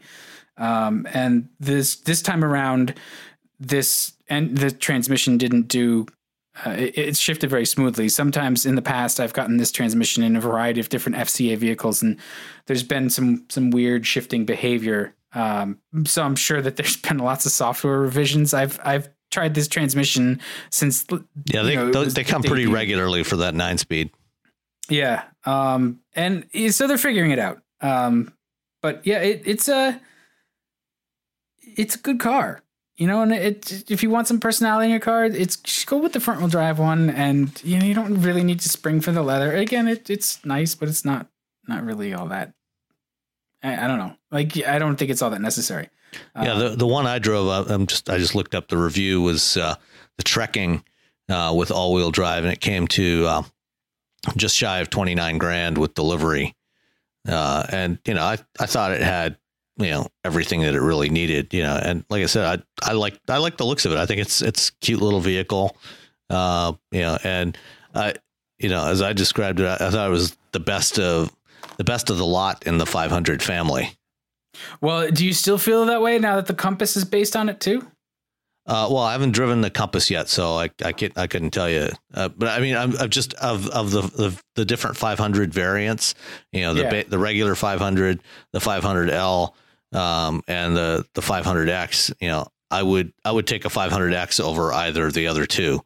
[0.57, 2.93] Um, and this this time around,
[3.59, 6.05] this and the transmission didn't do.
[6.65, 8.07] Uh, it, it shifted very smoothly.
[8.09, 12.01] Sometimes in the past, I've gotten this transmission in a variety of different FCA vehicles,
[12.03, 12.19] and
[12.67, 15.15] there's been some some weird shifting behavior.
[15.33, 18.53] Um, so I'm sure that there's been lots of software revisions.
[18.53, 20.39] I've I've tried this transmission
[20.69, 21.05] since
[21.51, 22.75] Yeah, they know, they, was they the come pretty debut.
[22.75, 24.11] regularly for that nine speed.
[24.89, 25.23] Yeah.
[25.45, 27.63] Um, and so they're figuring it out.
[27.81, 28.31] Um,
[28.83, 29.99] but yeah, it, it's a,
[31.61, 32.61] it's a good car,
[32.97, 35.97] you know, and it, if you want some personality in your car, it's just go
[35.97, 37.09] with the front wheel drive one.
[37.09, 39.55] And, you know, you don't really need to spring for the leather.
[39.55, 41.27] Again, it, it's nice, but it's not,
[41.67, 42.53] not really all that.
[43.63, 44.15] I, I don't know.
[44.31, 45.89] Like, I don't think it's all that necessary.
[46.39, 49.21] yeah, the the one I drove, uh, I'm just I just looked up the review
[49.21, 49.75] was uh,
[50.17, 50.83] the trekking
[51.27, 53.43] uh, with all wheel drive, and it came to uh,
[54.37, 56.55] just shy of 29 grand with delivery.
[57.27, 59.37] Uh, and you know, I I thought it had
[59.77, 61.53] you know everything that it really needed.
[61.53, 63.97] You know, and like I said, I I like I like the looks of it.
[63.97, 65.75] I think it's it's a cute little vehicle.
[66.29, 67.57] Uh, you know, and
[67.93, 68.13] I
[68.59, 71.31] you know as I described it, I, I thought it was the best of
[71.77, 73.91] the best of the lot in the 500 family.
[74.81, 77.59] Well, do you still feel that way now that the Compass is based on it
[77.59, 77.87] too?
[78.65, 81.69] Uh, well, I haven't driven the Compass yet, so I I, can't, I couldn't tell
[81.69, 81.89] you.
[82.13, 86.15] Uh, but I mean, I'm, I'm just of of the, the the different 500 variants.
[86.53, 86.89] You know, the Yeah.
[87.03, 88.21] ba- the regular 500,
[88.53, 89.53] the 500L,
[89.93, 92.13] um, and the the 500X.
[92.19, 95.81] You know, I would I would take a 500X over either of the other two.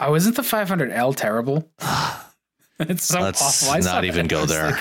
[0.00, 1.68] Oh, isn't the 500L terrible?
[2.80, 3.74] it's so Let's awful.
[3.74, 4.30] I not even that.
[4.34, 4.70] go there.
[4.70, 4.80] like-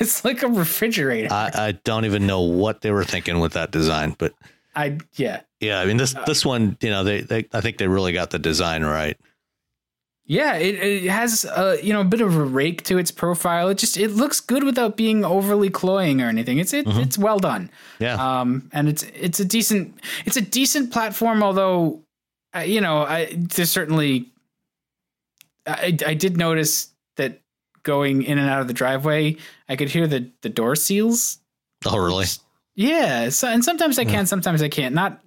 [0.00, 1.32] it's like a refrigerator.
[1.32, 4.34] I, I don't even know what they were thinking with that design, but
[4.74, 7.86] I yeah yeah, I mean this this one, you know, they, they I think they
[7.88, 9.16] really got the design right.
[10.28, 10.54] Yeah.
[10.56, 13.68] It, it has a you know a bit of a rake to its profile.
[13.68, 16.58] It just it looks good without being overly cloying or anything.
[16.58, 17.70] It's it, it's well done.
[17.98, 21.42] Yeah, Um, and it's it's a decent it's a decent platform.
[21.42, 22.02] Although,
[22.54, 24.26] uh, you know, I there's certainly
[25.66, 27.40] I I did notice that
[27.82, 29.36] going in and out of the driveway,
[29.68, 31.38] I could hear the the door seals
[31.86, 32.26] oh really?
[32.74, 34.94] Yeah, so, and sometimes I can, sometimes I can't.
[34.94, 35.20] Not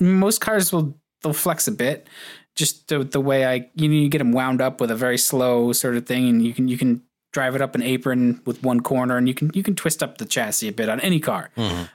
[0.00, 2.06] most cars will they'll flex a bit,
[2.54, 5.18] just the the way I you know you get them wound up with a very
[5.18, 8.62] slow sort of thing, and you can you can drive it up an apron with
[8.62, 11.20] one corner, and you can you can twist up the chassis a bit on any
[11.20, 11.50] car.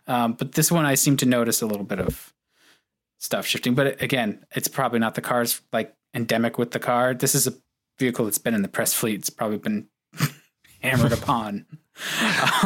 [0.07, 2.33] Um, but this one I seem to notice a little bit of
[3.19, 3.75] stuff shifting.
[3.75, 7.13] But again, it's probably not the car's like endemic with the car.
[7.13, 7.53] This is a
[7.97, 9.19] vehicle that's been in the press fleet.
[9.19, 9.87] It's probably been
[10.81, 11.65] hammered upon.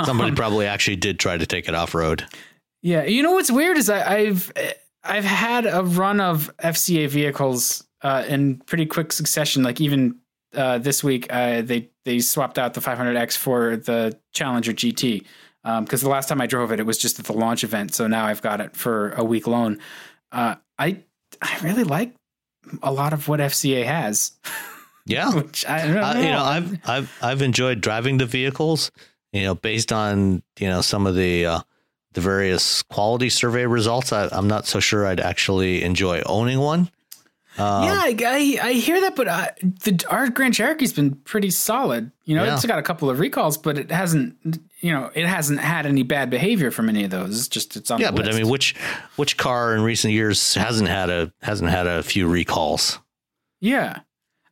[0.06, 2.26] Somebody probably actually did try to take it off road.
[2.82, 4.52] Yeah, you know what's weird is I, I've
[5.04, 9.63] I've had a run of FCA vehicles uh, in pretty quick succession.
[9.63, 10.20] Like even
[10.56, 15.26] uh, this week, uh, they they swapped out the 500X for the Challenger GT
[15.63, 17.94] because the last time I drove it, it was just at the launch event.
[17.94, 19.80] So now I've got it for a week loan.
[20.32, 21.00] Uh, I
[21.42, 22.13] I really like
[22.82, 24.32] a lot of what FCA has,
[25.06, 26.02] Yeah, which I don't know.
[26.02, 28.92] Uh, you know, I've I've I've enjoyed driving the vehicles.
[29.32, 31.60] You know, based on you know some of the uh,
[32.13, 36.89] the various quality survey results, I, I'm not so sure I'd actually enjoy owning one.
[37.56, 39.47] Um, yeah, I, I, I hear that, but uh,
[39.84, 42.12] the our Grand Cherokee's been pretty solid.
[42.26, 42.56] You know, Yeah.
[42.56, 44.36] it's got a couple of recalls, but it hasn't.
[44.80, 47.38] You know, it hasn't had any bad behavior from any of those.
[47.38, 47.99] It's just it's on.
[48.02, 48.73] yeah, but I mean, which
[49.17, 52.97] which car in recent years hasn't had a hasn't had a few recalls?
[53.60, 53.99] yeah,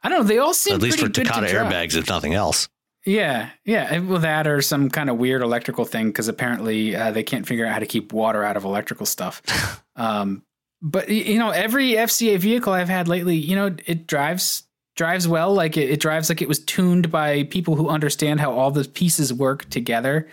[0.04, 0.24] I don't know.
[0.24, 2.70] They all seem At least for Takata airbags, if nothing else.
[3.06, 3.98] Yeah, yeah.
[4.00, 7.66] Well, that or some kind of weird electrical thing because apparently uh, they can't figure
[7.66, 9.42] out how to keep water out of electrical stuff.
[9.96, 10.44] um,
[10.82, 14.64] but you know, every FCA vehicle I've had lately, you know, it drives
[14.96, 15.54] drives well.
[15.54, 18.84] Like it, it drives like it was tuned by people who understand how all the
[18.84, 20.28] pieces work together.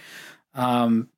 [0.54, 1.08] Um,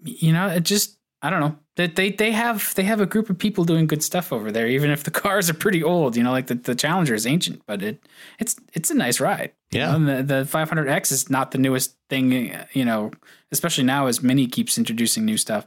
[0.00, 3.30] you know, it just I don't know that they they have they have a group
[3.30, 6.16] of people doing good stuff over there, even if the cars are pretty old.
[6.16, 8.02] You know, like the, the Challenger is ancient, but it
[8.38, 9.52] it's it's a nice ride.
[9.72, 9.90] you Yeah.
[9.90, 12.32] know, and the the 500X is not the newest thing.
[12.72, 13.10] You know,
[13.52, 15.66] especially now as Mini keeps introducing new stuff.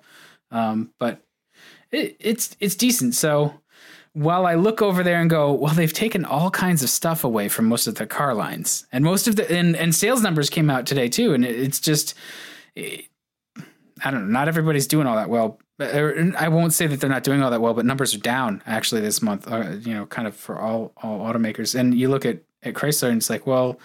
[0.52, 1.22] Um, but
[1.92, 3.16] it, it's it's decent.
[3.16, 3.54] So
[4.14, 7.50] while I look over there and go, well, they've taken all kinds of stuff away
[7.50, 10.70] from most of the car lines, and most of the and, and sales numbers came
[10.70, 12.14] out today too, and it, it's just.
[12.78, 13.02] eh,
[14.06, 14.40] I don't know.
[14.40, 15.60] Not everybody's doing all that well.
[15.84, 19.02] I won't say that they're not doing all that well, but numbers are down actually
[19.02, 19.52] this month.
[19.52, 21.78] Uh, you know, kind of for all all automakers.
[21.78, 23.80] And you look at at Chrysler, and it's like, well,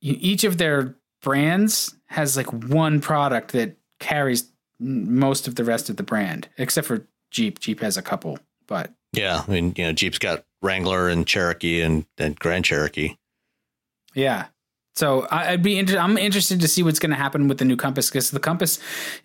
[0.00, 5.88] you, each of their brands has like one product that carries most of the rest
[5.90, 7.58] of the brand, except for Jeep.
[7.58, 11.80] Jeep has a couple, but Yeah, I mean, you know, Jeep's got Wrangler and Cherokee
[11.80, 13.16] and and Grand Cherokee.
[14.14, 14.46] Yeah.
[14.96, 17.76] So I'd be inter- I'm interested to see what's going to happen with the new
[17.76, 18.78] Compass because the Compass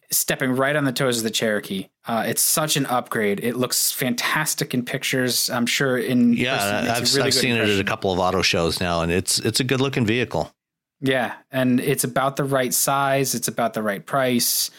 [0.09, 1.87] is stepping right on the toes of the Cherokee.
[2.05, 3.39] Uh, it's such an upgrade.
[3.41, 5.49] It looks fantastic in pictures.
[5.49, 8.41] I'm sure in Yeah, person, I've really I've seen it at a couple of auto
[8.41, 10.53] shows now, and it's it's a good looking vehicle.
[10.99, 13.33] Yeah, and it's about the right size.
[13.33, 14.71] It's about the right price.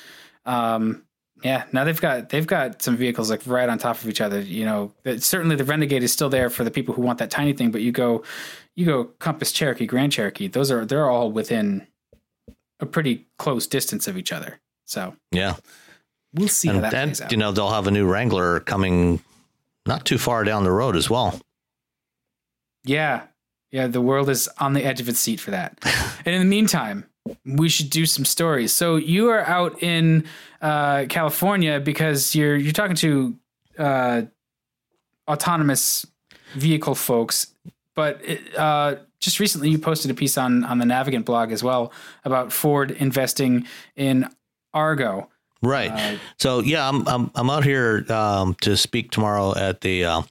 [0.45, 1.05] Um,
[1.43, 4.41] yeah, now they've got they've got some vehicles like right on top of each other.
[4.41, 7.53] You know, certainly the Renegade is still there for the people who want that tiny
[7.53, 7.71] thing.
[7.73, 8.23] But you go,
[8.77, 10.49] you go Compass, Cherokee, Grand Cherokee.
[10.49, 11.87] Those are they're all within
[12.81, 14.61] a pretty close distance of each other.
[14.87, 15.57] So Yeah,
[16.35, 17.31] we'll see how and that then plays out.
[17.33, 19.21] you know they'll have a new Wrangler coming
[19.87, 21.41] not too far down the road as well.
[22.85, 23.25] Yeah.
[23.71, 23.87] Yeah.
[23.87, 25.79] The world is on the edge of its seat for that.
[26.25, 27.05] and in the meantime,
[27.45, 28.73] we should do some stories.
[28.73, 30.25] So you are out in
[30.61, 33.37] uh, California because you're you're talking to
[33.79, 34.23] uh,
[35.29, 36.05] autonomous
[36.55, 37.47] vehicle folks,
[37.95, 38.21] but
[38.57, 41.93] uh, just recently you posted a piece on on the Navigant blog as well
[42.25, 44.29] about Ford investing in
[44.75, 45.29] Argo.
[45.63, 45.93] Right.
[45.93, 50.23] Uh, so yeah, I'm I'm I'm out here um, to speak tomorrow at the uh,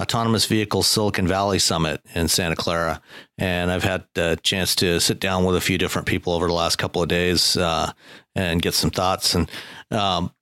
[0.00, 3.02] Autonomous Vehicle Silicon Valley Summit in Santa Clara,
[3.36, 6.54] and I've had a chance to sit down with a few different people over the
[6.54, 7.92] last couple of days uh,
[8.34, 9.34] and get some thoughts.
[9.34, 9.50] And
[9.90, 10.32] um,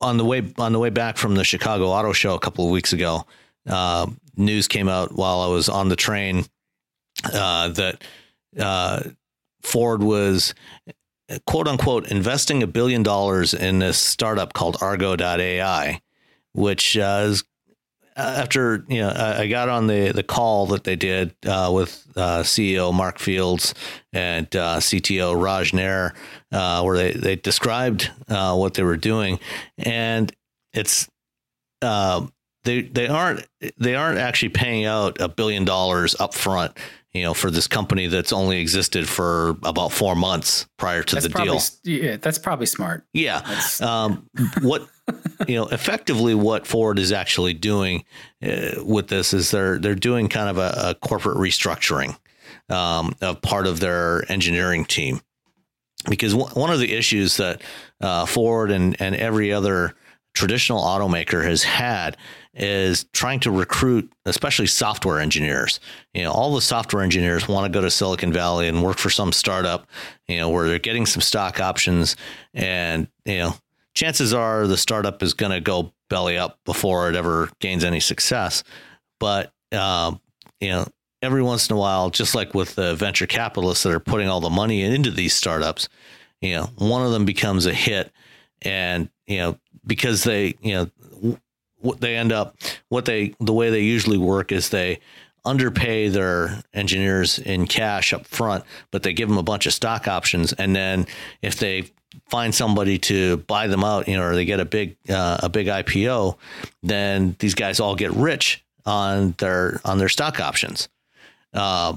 [0.00, 2.72] on the way on the way back from the Chicago Auto Show a couple of
[2.72, 3.24] weeks ago,
[3.68, 6.44] uh, news came out while I was on the train
[7.32, 8.04] uh, that
[8.58, 9.02] uh,
[9.62, 10.54] Ford was
[11.46, 16.00] quote unquote investing a billion dollars in this startup called Argo.ai,
[16.52, 17.44] which uh, is
[18.16, 22.42] after you know I got on the the call that they did uh, with uh,
[22.42, 23.74] CEO Mark Fields
[24.12, 26.14] and uh, CTO Raj Nair,
[26.52, 29.40] uh, where they they described uh, what they were doing,
[29.78, 30.32] and
[30.72, 31.08] it's
[31.82, 32.26] uh,
[32.64, 33.46] they they aren't
[33.78, 36.76] they aren't actually paying out a billion dollars up front.
[37.12, 41.26] You know, for this company that's only existed for about four months prior to that's
[41.26, 42.04] the probably deal.
[42.04, 43.06] yeah, that's probably smart.
[43.12, 43.40] Yeah.
[43.80, 44.28] Um,
[44.60, 44.88] what
[45.46, 48.04] you know, effectively, what Ford is actually doing
[48.42, 52.18] uh, with this is they're they're doing kind of a, a corporate restructuring
[52.68, 55.20] um, of part of their engineering team,
[56.08, 57.62] because w- one of the issues that
[58.00, 59.94] uh, Ford and and every other
[60.34, 62.16] traditional automaker has had
[62.54, 65.80] is trying to recruit especially software engineers.
[66.12, 69.10] You know all the software engineers want to go to silicon valley and work for
[69.10, 69.86] some startup
[70.28, 72.16] you know where they're getting some stock options.
[72.52, 73.54] And you know
[73.94, 78.00] chances are the startup is going to go belly up before it ever gains any
[78.00, 78.62] success.
[79.18, 80.20] But um,
[80.60, 80.86] you know
[81.22, 84.40] every once in a while just like with the venture capitalists that are putting all
[84.40, 85.88] the money into these startups
[86.42, 88.12] you know one of them becomes a hit.
[88.62, 90.90] And you know because they you know
[91.84, 92.56] what they end up
[92.88, 94.98] what they the way they usually work is they
[95.44, 100.08] underpay their engineers in cash up front but they give them a bunch of stock
[100.08, 101.06] options and then
[101.42, 101.84] if they
[102.30, 105.48] find somebody to buy them out you know or they get a big uh, a
[105.48, 106.36] big IPO
[106.82, 110.88] then these guys all get rich on their on their stock options
[111.52, 111.94] uh,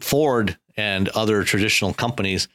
[0.00, 2.46] Ford and other traditional companies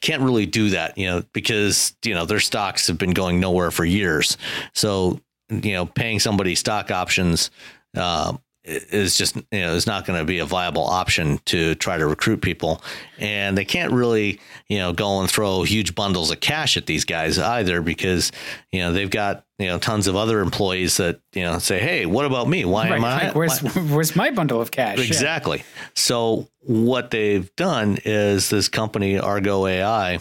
[0.00, 3.70] can't really do that, you know, because you know their stocks have been going nowhere
[3.70, 4.36] for years.
[4.72, 7.50] So you know, paying somebody stock options
[7.96, 11.96] uh, is just you know is not going to be a viable option to try
[11.96, 12.82] to recruit people.
[13.18, 17.04] And they can't really you know go and throw huge bundles of cash at these
[17.04, 18.32] guys either because
[18.70, 22.06] you know they've got you know tons of other employees that you know say hey
[22.06, 22.64] what about me?
[22.64, 23.70] Why right, am i like, where's, why?
[23.90, 24.98] where's my bundle of cash?
[24.98, 25.58] Exactly.
[25.58, 25.64] Yeah.
[25.94, 30.20] so what they've done is this company argo ai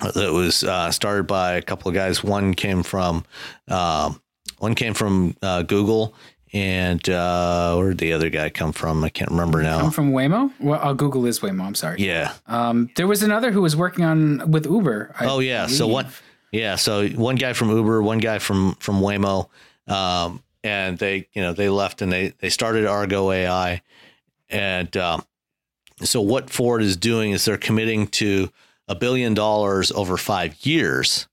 [0.00, 2.24] that was uh, started by a couple of guys.
[2.24, 3.24] One came from
[3.68, 4.12] uh,
[4.64, 6.14] one came from uh, google
[6.54, 9.02] and uh, where did the other guy come from?
[9.02, 9.80] I can't remember now.
[9.80, 10.52] Come from Waymo?
[10.60, 11.64] Well, uh, Google is Waymo.
[11.64, 11.98] I'm sorry.
[11.98, 12.32] Yeah.
[12.46, 15.16] Um, there was another who was working on with Uber.
[15.18, 15.64] I oh yeah.
[15.64, 15.76] Believe.
[15.76, 16.06] So one,
[16.52, 16.76] yeah.
[16.76, 19.48] So one guy from Uber, one guy from from Waymo,
[19.88, 23.82] um, and they you know they left and they they started Argo AI,
[24.48, 25.24] and um,
[26.02, 28.48] so what Ford is doing is they're committing to
[28.86, 31.26] a billion dollars over five years,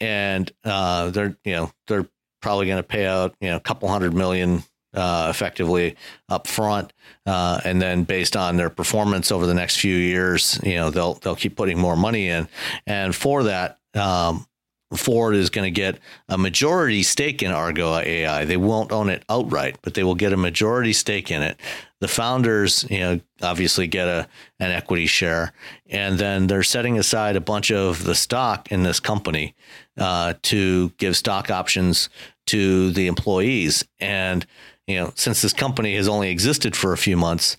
[0.00, 2.06] and uh, they're you know they're
[2.46, 4.62] probably going to pay out you know a couple hundred million
[4.94, 5.96] uh, effectively
[6.28, 6.92] up front,
[7.26, 11.14] uh, and then based on their performance over the next few years, you know they'll
[11.14, 12.46] they'll keep putting more money in,
[12.86, 13.78] and for that.
[13.94, 14.46] Um,
[14.94, 18.44] Ford is going to get a majority stake in Argo AI.
[18.44, 21.58] They won't own it outright, but they will get a majority stake in it.
[22.00, 24.28] The founders, you know, obviously get a
[24.60, 25.52] an equity share,
[25.90, 29.56] and then they're setting aside a bunch of the stock in this company
[29.98, 32.08] uh, to give stock options
[32.46, 33.84] to the employees.
[33.98, 34.46] And
[34.86, 37.56] you know, since this company has only existed for a few months,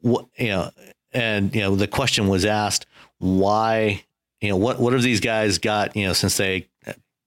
[0.00, 0.70] what you know,
[1.12, 2.86] and you know, the question was asked,
[3.18, 4.04] why
[4.40, 6.68] you know what what have these guys got you know since they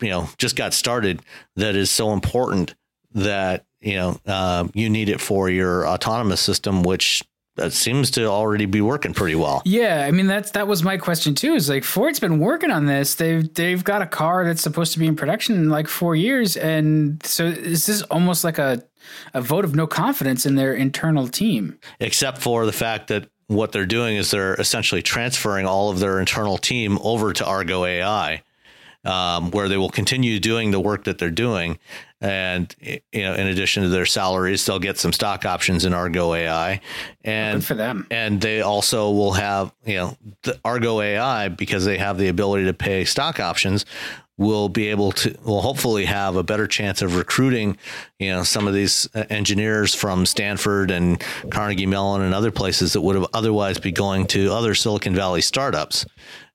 [0.01, 1.21] you know just got started
[1.55, 2.75] that is so important
[3.13, 7.23] that you know uh, you need it for your autonomous system which
[7.59, 9.61] that seems to already be working pretty well.
[9.65, 11.53] Yeah, I mean that's that was my question too.
[11.53, 13.15] Is like Ford's been working on this.
[13.15, 16.57] They've they've got a car that's supposed to be in production in like four years,
[16.57, 18.83] and so this is this almost like a
[19.33, 21.77] a vote of no confidence in their internal team?
[21.99, 26.19] Except for the fact that what they're doing is they're essentially transferring all of their
[26.19, 28.43] internal team over to Argo AI,
[29.05, 31.79] um, where they will continue doing the work that they're doing.
[32.21, 36.33] And you know, in addition to their salaries, they'll get some stock options in Argo
[36.33, 36.81] AI,
[37.23, 38.07] and Good for them.
[38.11, 42.65] And they also will have you know the Argo AI because they have the ability
[42.65, 43.85] to pay stock options
[44.37, 47.77] will be able to will hopefully have a better chance of recruiting
[48.19, 52.93] you know some of these uh, engineers from Stanford and Carnegie Mellon and other places
[52.93, 56.05] that would have otherwise be going to other Silicon Valley startups.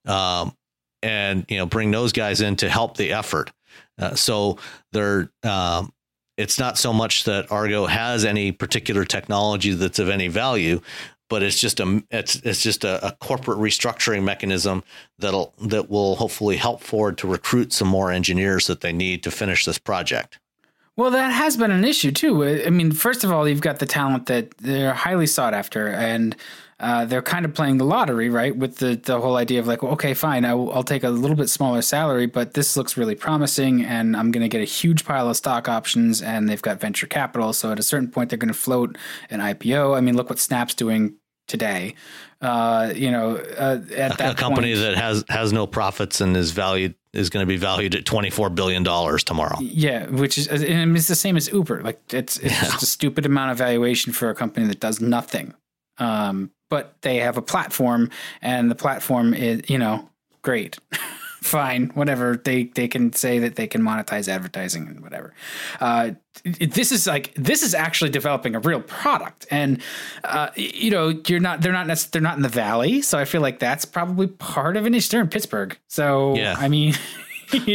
[0.07, 0.55] Um,
[1.03, 3.53] and you know bring those guys in to help the effort
[3.99, 4.59] uh, so
[4.93, 5.93] they're um,
[6.37, 10.81] it's not so much that Argo has any particular technology that's of any value,
[11.29, 14.83] but it's just a it's it's just a, a, corporate restructuring mechanism
[15.19, 19.31] that'll that will hopefully help Ford to recruit some more engineers that they need to
[19.31, 20.39] finish this project.
[20.97, 22.45] Well, that has been an issue too.
[22.45, 26.37] I mean, first of all, you've got the talent that they're highly sought after, and
[26.81, 28.57] uh, they're kind of playing the lottery, right?
[28.57, 31.11] With the the whole idea of like, well, okay, fine, I will, I'll take a
[31.11, 34.65] little bit smaller salary, but this looks really promising, and I'm going to get a
[34.65, 38.31] huge pile of stock options, and they've got venture capital, so at a certain point,
[38.31, 38.99] they're going to float
[39.31, 39.97] an IPO.
[39.97, 41.15] I mean, look what Snap's doing
[41.47, 41.95] today.
[42.41, 46.37] Uh, you know, uh, at that a company point, that has has no profits and
[46.37, 49.57] is valued is going to be valued at twenty four billion dollars tomorrow.
[49.61, 51.83] Yeah, which is and it's the same as Uber.
[51.83, 52.65] Like it's it's yeah.
[52.65, 55.55] just a stupid amount of valuation for a company that does nothing.
[55.99, 58.11] Um, but they have a platform
[58.43, 60.11] and the platform is, you know,
[60.43, 60.79] great.
[61.43, 62.41] Fine, whatever.
[62.43, 65.35] They they can say that they can monetize advertising and whatever.
[65.79, 69.83] Uh, this is like this is actually developing a real product, and
[70.25, 73.43] uh, you know you're not they're not they're not in the valley, so I feel
[73.43, 75.11] like that's probably part of an issue.
[75.11, 76.57] They're in Pittsburgh, so yeah.
[76.59, 76.95] I mean.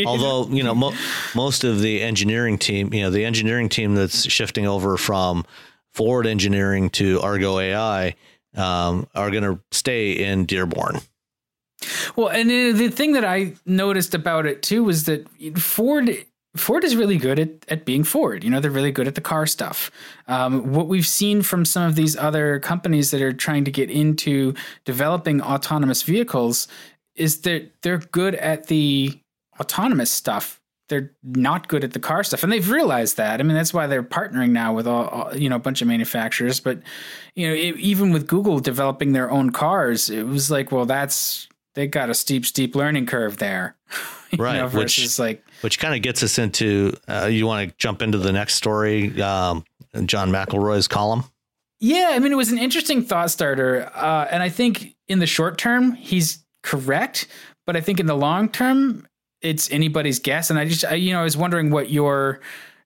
[0.06, 0.94] Although you know mo-
[1.36, 5.46] most of the engineering team, you know the engineering team that's shifting over from
[5.94, 8.16] Ford Engineering to Argo AI
[8.56, 11.00] um, are going to stay in Dearborn.
[12.16, 16.26] Well, and the thing that I noticed about it too was that Ford
[16.58, 18.44] Ford is really good at, at being Ford.
[18.44, 19.92] You know, they're really good at the car stuff.
[20.28, 23.90] Um, what we've seen from some of these other companies that are trying to get
[23.90, 26.68] into developing autonomous vehicles
[27.16, 29.20] is that they're good at the
[29.60, 30.59] autonomous stuff
[30.90, 32.44] they're not good at the car stuff.
[32.44, 33.40] And they've realized that.
[33.40, 35.88] I mean that's why they're partnering now with all, all you know a bunch of
[35.88, 36.60] manufacturers.
[36.60, 36.82] But
[37.36, 41.48] you know it, even with google developing their own cars it was like well that's
[41.76, 43.76] they got a steep steep learning curve there.
[44.38, 48.04] Right know, which like which kind of gets us into uh, you want to jump
[48.04, 49.66] into the next story um,
[50.06, 51.24] john mcelroy's column?
[51.80, 55.26] Yeah i mean it was an interesting thought starter uh, and i think in the
[55.26, 57.26] short term he's correct
[57.66, 59.08] but i think in the long term
[59.42, 60.50] it's anybody's guess.
[60.50, 62.40] And I just, I, you know, I was wondering what your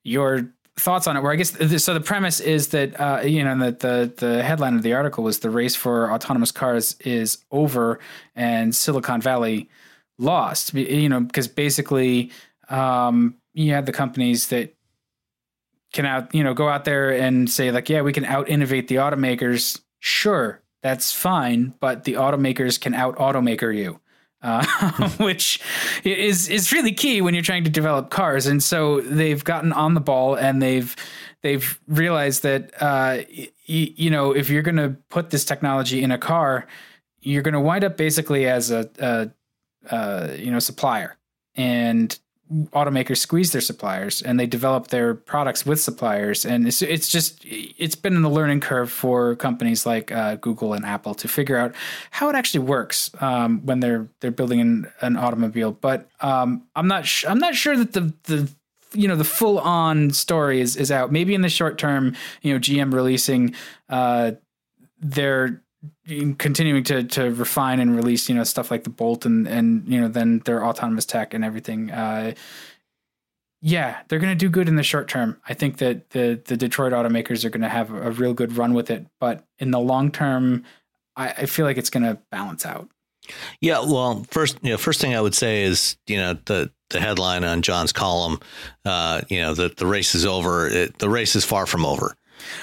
[0.04, 1.22] your thoughts on it.
[1.22, 1.93] Where I guess so.
[1.93, 5.39] The premise is that uh, you know that the the headline of the article was
[5.39, 7.99] the race for autonomous cars is over
[8.36, 9.70] and Silicon Valley
[10.18, 10.74] lost.
[10.74, 12.32] You know because basically
[12.70, 14.76] um, you had the companies that
[15.91, 18.88] can out you know go out there and say like yeah we can out innovate
[18.88, 19.80] the automakers.
[19.99, 23.99] Sure, that's fine, but the automakers can out automaker you
[24.43, 25.59] uh, which
[26.03, 28.45] is is really key when you're trying to develop cars.
[28.45, 30.95] And so they've gotten on the ball and they've
[31.41, 36.11] they've realized that uh, y- you know if you're going to put this technology in
[36.11, 36.67] a car,
[37.21, 41.17] you're going to wind up basically as a, a, a you know supplier,
[41.55, 42.19] and
[42.72, 46.45] automakers squeeze their suppliers and they develop their products with suppliers.
[46.45, 50.74] And it's, it's just it's been in the learning curve for companies like uh, google
[50.74, 51.74] and apple to figure out
[52.12, 55.72] how it actually works um, when they're they're building an, an automobile.
[55.72, 58.49] But um, i'm not sh- i'm not sure that the the
[58.93, 61.12] you know the full on story is is out.
[61.12, 63.56] Maybe in the short term you know gm releasing
[63.89, 64.34] uh,
[64.99, 65.62] their
[66.38, 69.99] continuing to to refine and release you know stuff like the bolt and and you
[69.99, 72.34] know then their autonomous tech and everything uh
[73.61, 75.39] yeah they're going to do good in the short term.
[75.47, 78.73] I think that the the detroit automakers are going to have a, real good run
[78.73, 80.63] with it but in the long term
[81.15, 82.89] i, I feel like it's going to balance out.
[83.59, 86.99] Yeah well first you know first thing i would say is you know the the
[86.99, 88.39] headline on john's column
[88.86, 92.15] uh you know that the race is over it, the race is far from over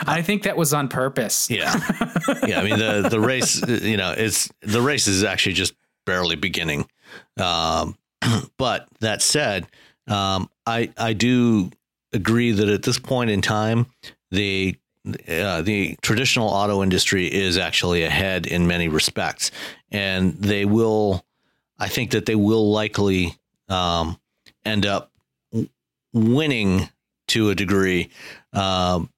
[0.06, 1.50] I think that was on purpose.
[1.50, 1.74] Yeah,
[2.46, 2.60] yeah.
[2.60, 5.74] I mean the the race, you know, it's the race is actually just
[6.06, 6.88] barely beginning.
[7.38, 7.96] Um,
[8.56, 9.66] but that said,
[10.06, 11.70] um, I I do
[12.12, 13.86] agree that at this point in time,
[14.30, 14.76] the
[15.28, 19.50] uh, the traditional auto industry is actually ahead in many respects,
[19.90, 21.24] and they will.
[21.78, 23.34] I think that they will likely
[23.70, 24.20] um,
[24.66, 25.10] end up
[26.12, 26.90] winning
[27.28, 28.10] to a degree
[28.52, 29.08] um,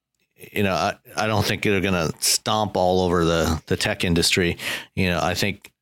[0.53, 4.05] you know, I, I don't think they're going to stomp all over the, the tech
[4.05, 4.59] industry.
[4.95, 5.73] You know, I think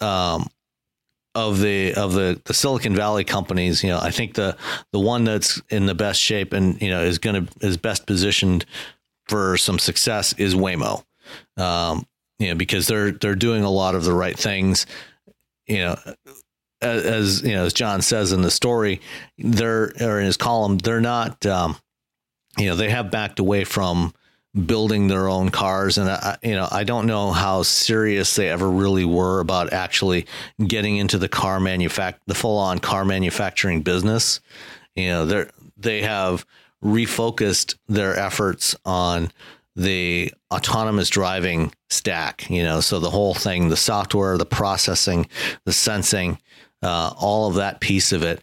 [0.00, 0.48] um,
[1.34, 4.56] of the of the, the Silicon Valley companies, you know, I think the
[4.92, 8.06] the one that's in the best shape and you know is going to is best
[8.06, 8.64] positioned
[9.28, 11.04] for some success is Waymo.
[11.56, 12.06] Um,
[12.38, 14.86] you know, because they're they're doing a lot of the right things.
[15.66, 15.96] You know,
[16.80, 19.00] as, as you know, as John says in the story,
[19.36, 21.44] they're or in his column, they're not.
[21.46, 21.76] Um,
[22.58, 24.12] you know they have backed away from
[24.66, 25.98] building their own cars.
[25.98, 30.26] And I, you know I don't know how serious they ever really were about actually
[30.64, 34.40] getting into the car manufact the full on car manufacturing business.
[34.94, 35.46] You know they
[35.76, 36.44] they have
[36.82, 39.30] refocused their efforts on
[39.74, 45.26] the autonomous driving stack you know so the whole thing the software the processing
[45.64, 46.38] the sensing
[46.82, 48.40] uh, all of that piece of it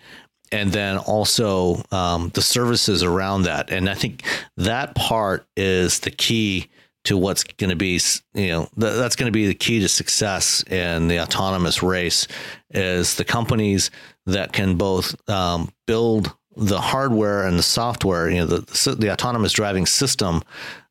[0.56, 3.70] and then also um, the services around that.
[3.72, 4.24] And I think
[4.56, 6.70] that part is the key
[7.03, 7.99] to what's going to be,
[8.34, 12.30] you know, th- that's going to be the key to success in the autonomous race
[12.72, 13.91] is the companies
[14.26, 19.51] that can both um, build the hardware and the software, you know, the, the autonomous
[19.51, 20.41] driving system,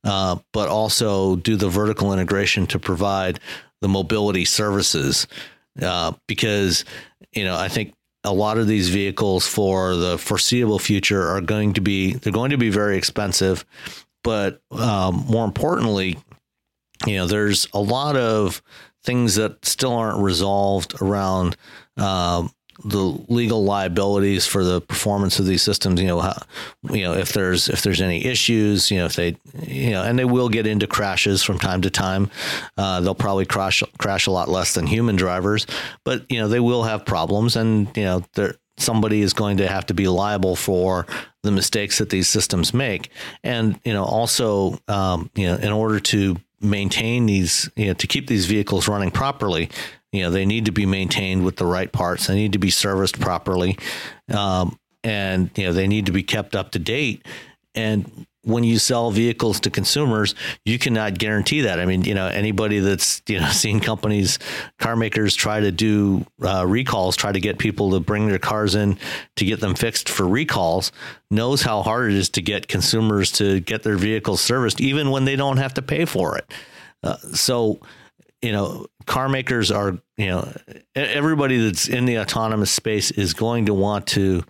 [0.05, 3.41] uh, but also do the vertical integration to provide
[3.81, 5.27] the mobility services.
[5.81, 6.85] Uh, because,
[7.33, 7.95] you know, I think
[8.25, 12.51] a lot of these vehicles for the foreseeable future are going to be they're going
[12.51, 13.65] to be very expensive.
[14.23, 16.17] But um, more importantly
[17.07, 18.63] you know there's a lot of
[19.03, 21.57] things that still aren't resolved around
[21.97, 22.51] um,
[22.85, 22.99] the
[23.29, 26.37] legal liabilities for the performance of these systems you know how,
[26.91, 30.19] you know if there's if there's any issues you know if they you know and
[30.19, 32.31] they will get into crashes from time to time.
[32.77, 35.67] Uh, they'll probably crash crash a lot less than human drivers
[36.05, 39.69] but you know they will have problems and you know there somebody is going to
[39.69, 41.07] have to be liable for
[41.43, 43.11] the mistakes that these systems make.
[43.43, 48.07] And you know also um, you know in order to maintain these you know to
[48.07, 49.71] keep these vehicles running properly
[50.15, 52.29] you know they need to be maintained with the right parts.
[52.29, 53.77] They need to be serviced properly.
[54.33, 57.27] Um, and you know they need to be kept up to date.
[57.75, 60.35] And when you sell vehicles to consumers
[60.67, 61.81] you cannot guarantee that.
[61.81, 64.39] I mean you know anybody that's you know seen companies
[64.79, 68.77] car makers try to do uh, recalls try to get people to bring their cars
[68.77, 68.99] in
[69.37, 70.93] to get them fixed for recalls
[71.31, 75.25] knows how hard it is to get consumers to get their vehicles serviced even when
[75.25, 76.53] they don't have to pay for it.
[77.03, 77.81] Uh, so
[78.45, 80.53] you know, car makers are, you know,
[80.95, 84.45] everybody that's in the autonomous space is going to want to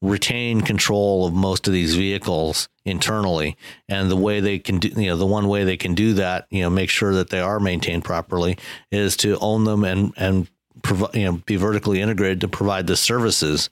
[0.00, 3.56] retain control of most of these vehicles internally.
[3.88, 6.46] And the way they can do, you know, the one way they can do that,
[6.50, 8.58] you know, make sure that they are maintained properly
[8.90, 10.48] is to own them and, and
[10.82, 13.70] provide, you know, be vertically integrated to provide the services.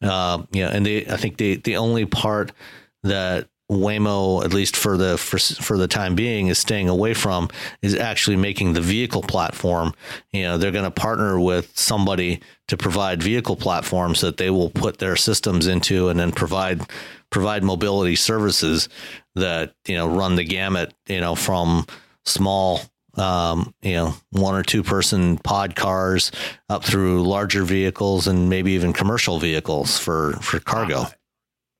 [0.00, 2.52] Uh, you know, and the, I think the, the only part
[3.02, 7.48] that Waymo, at least for the for, for the time being, is staying away from
[7.80, 9.94] is actually making the vehicle platform.
[10.32, 14.70] You know, they're going to partner with somebody to provide vehicle platforms that they will
[14.70, 16.82] put their systems into, and then provide
[17.30, 18.88] provide mobility services
[19.34, 20.94] that you know run the gamut.
[21.08, 21.86] You know, from
[22.24, 22.80] small
[23.16, 26.32] um, you know, one or two person pod cars
[26.68, 31.06] up through larger vehicles and maybe even commercial vehicles for for cargo.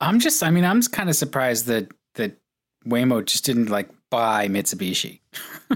[0.03, 2.37] I'm just, I mean, I'm kind of surprised that that
[2.87, 5.21] Waymo just didn't like buy Mitsubishi.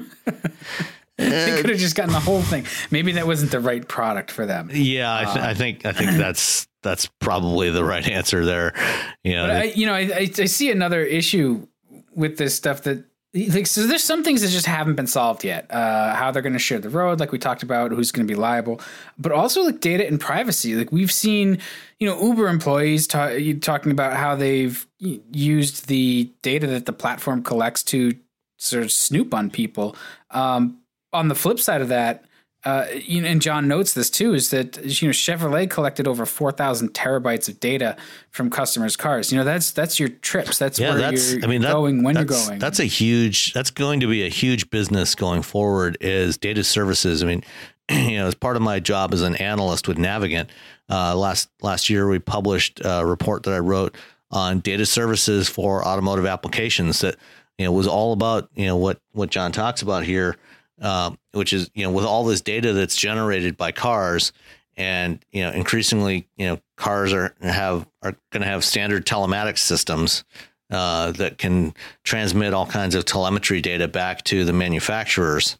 [1.16, 2.66] they could have just gotten the whole thing.
[2.90, 4.68] Maybe that wasn't the right product for them.
[4.72, 8.74] Yeah, I, th- uh, I think I think that's that's probably the right answer there.
[9.22, 11.66] You know, I, you know, I, I see another issue
[12.14, 13.04] with this stuff that
[13.48, 16.52] like so there's some things that just haven't been solved yet uh, how they're going
[16.52, 18.80] to share the road like we talked about who's going to be liable.
[19.18, 20.74] But also like data and privacy.
[20.74, 21.58] Like we've seen
[21.98, 27.42] you know uber employees ta- talking about how they've used the data that the platform
[27.42, 28.14] collects to
[28.56, 29.96] sort of snoop on people.
[30.30, 30.78] Um,
[31.12, 32.24] on the flip side of that
[32.66, 36.26] uh, you know, and John notes this too, is that you know Chevrolet collected over
[36.26, 37.96] four thousand terabytes of data
[38.30, 39.30] from customers' cars.
[39.30, 40.58] You know, that's that's your trips.
[40.58, 42.58] That's yeah, where that's, you're I mean, that, going when you're going.
[42.58, 43.52] That's a huge.
[43.52, 45.96] That's going to be a huge business going forward.
[46.00, 47.22] Is data services.
[47.22, 47.44] I mean,
[47.88, 50.48] you know, as part of my job as an analyst with Navigant,
[50.90, 53.94] uh, last last year we published a report that I wrote
[54.32, 57.14] on data services for automotive applications that
[57.58, 60.34] you know was all about you know what what John talks about here
[60.80, 64.32] um, which is you know with all this data that's generated by cars,
[64.76, 69.58] and you know increasingly you know cars are have are going to have standard telematics
[69.58, 70.24] systems
[70.70, 71.74] uh, that can
[72.04, 75.58] transmit all kinds of telemetry data back to the manufacturers.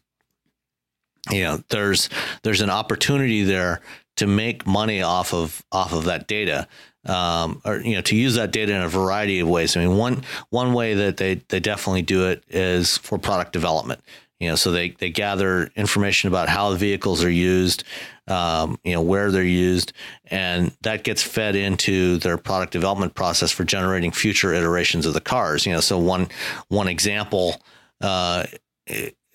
[1.31, 2.09] You know, there's
[2.43, 3.81] there's an opportunity there
[4.17, 6.67] to make money off of off of that data.
[7.05, 9.77] Um, or you know to use that data in a variety of ways.
[9.77, 14.01] I mean, one one way that they they definitely do it is for product development.
[14.39, 17.83] You know, so they, they gather information about how the vehicles are used,
[18.27, 19.93] um, you know, where they're used,
[20.25, 25.21] and that gets fed into their product development process for generating future iterations of the
[25.21, 25.65] cars.
[25.65, 26.27] You know, so one
[26.67, 27.61] one example
[28.01, 28.45] uh,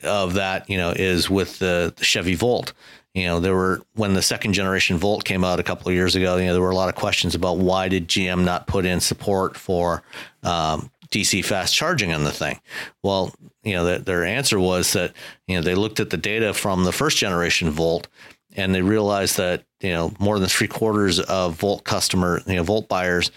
[0.05, 2.73] of that, you know, is with the, the Chevy Volt
[3.15, 6.17] you know there were when the second generation volt came out a couple of years
[6.17, 8.87] ago you know there were a lot of questions about why did gm not put
[8.87, 10.03] in support for
[10.43, 12.59] um, dc fast charging on the thing
[13.03, 13.33] well
[13.65, 15.13] you know, that their answer was that,
[15.47, 18.09] you know, they looked at the data from the first generation Volt
[18.57, 22.65] and they realized that, you know, more than three quarters of Volt customer, you know,
[22.65, 23.31] Volt buyers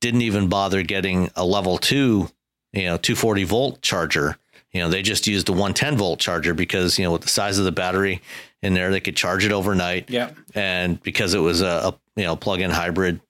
[0.00, 2.28] didn't even bother getting a level two,
[2.72, 4.36] you know, 240 volt charger.
[4.72, 7.58] You know, they just used a 110 volt charger because, you know, with the size
[7.58, 8.20] of the battery
[8.62, 10.10] in there, they could charge it overnight.
[10.10, 10.30] Yeah.
[10.54, 13.20] And because it was a, a you know, plug in hybrid,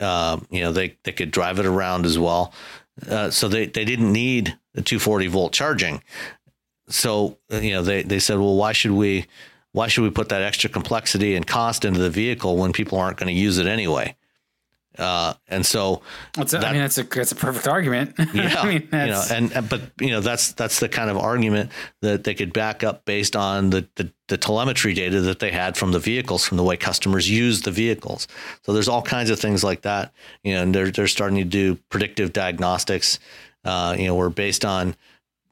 [0.00, 2.52] uh, you know, they, they could drive it around as well.
[3.06, 6.02] Uh, so they, they didn't need the 240 volt charging.
[6.88, 9.26] So you know they they said, well, why should we
[9.72, 13.18] why should we put that extra complexity and cost into the vehicle when people aren't
[13.18, 14.16] going to use it anyway?
[14.98, 16.02] Uh, and so
[16.34, 18.14] that, I mean, that's a that's a perfect argument.
[18.34, 21.70] Yeah, I mean, you know, and but you know that's that's the kind of argument
[22.02, 25.76] that they could back up based on the, the, the telemetry data that they had
[25.76, 28.28] from the vehicles, from the way customers use the vehicles.
[28.62, 30.12] So there's all kinds of things like that.
[30.42, 33.18] You know, and they're they're starting to do predictive diagnostics.
[33.64, 34.94] Uh, you know, where based on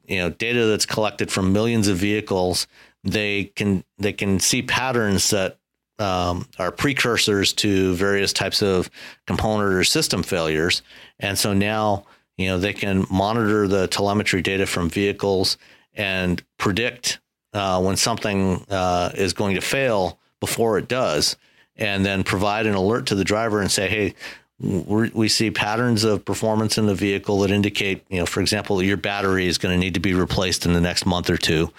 [0.07, 2.67] you know data that's collected from millions of vehicles,
[3.03, 5.57] they can they can see patterns that
[5.99, 8.89] um, are precursors to various types of
[9.25, 10.81] component or system failures.
[11.19, 12.05] And so now,
[12.37, 15.57] you know, they can monitor the telemetry data from vehicles
[15.95, 17.19] and predict
[17.53, 21.35] uh, when something uh, is going to fail before it does,
[21.75, 24.13] and then provide an alert to the driver and say, hey,
[24.59, 28.97] we see patterns of performance in the vehicle that indicate, you know, for example, your
[28.97, 31.71] battery is going to need to be replaced in the next month or two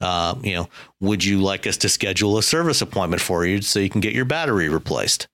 [0.00, 0.68] uh, you know,
[1.00, 4.14] would you like us to schedule a service appointment for you so you can get
[4.14, 5.28] your battery replaced?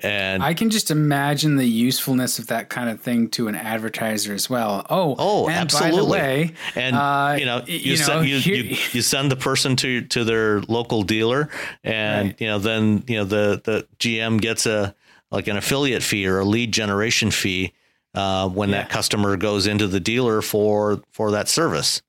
[0.00, 4.34] And I can just imagine the usefulness of that kind of thing to an advertiser
[4.34, 4.84] as well.
[4.90, 6.00] Oh, oh, and absolutely.
[6.00, 9.32] By the way, and uh, you know, you, you, send, know, you, you, you, send
[9.32, 11.48] the person to to their local dealer,
[11.82, 12.40] and right.
[12.40, 14.94] you know, then you know the the GM gets a
[15.30, 17.72] like an affiliate fee or a lead generation fee
[18.14, 18.82] uh, when yeah.
[18.82, 22.02] that customer goes into the dealer for for that service.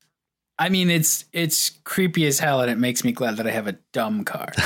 [0.58, 3.68] I mean, it's it's creepy as hell, and it makes me glad that I have
[3.68, 4.52] a dumb car.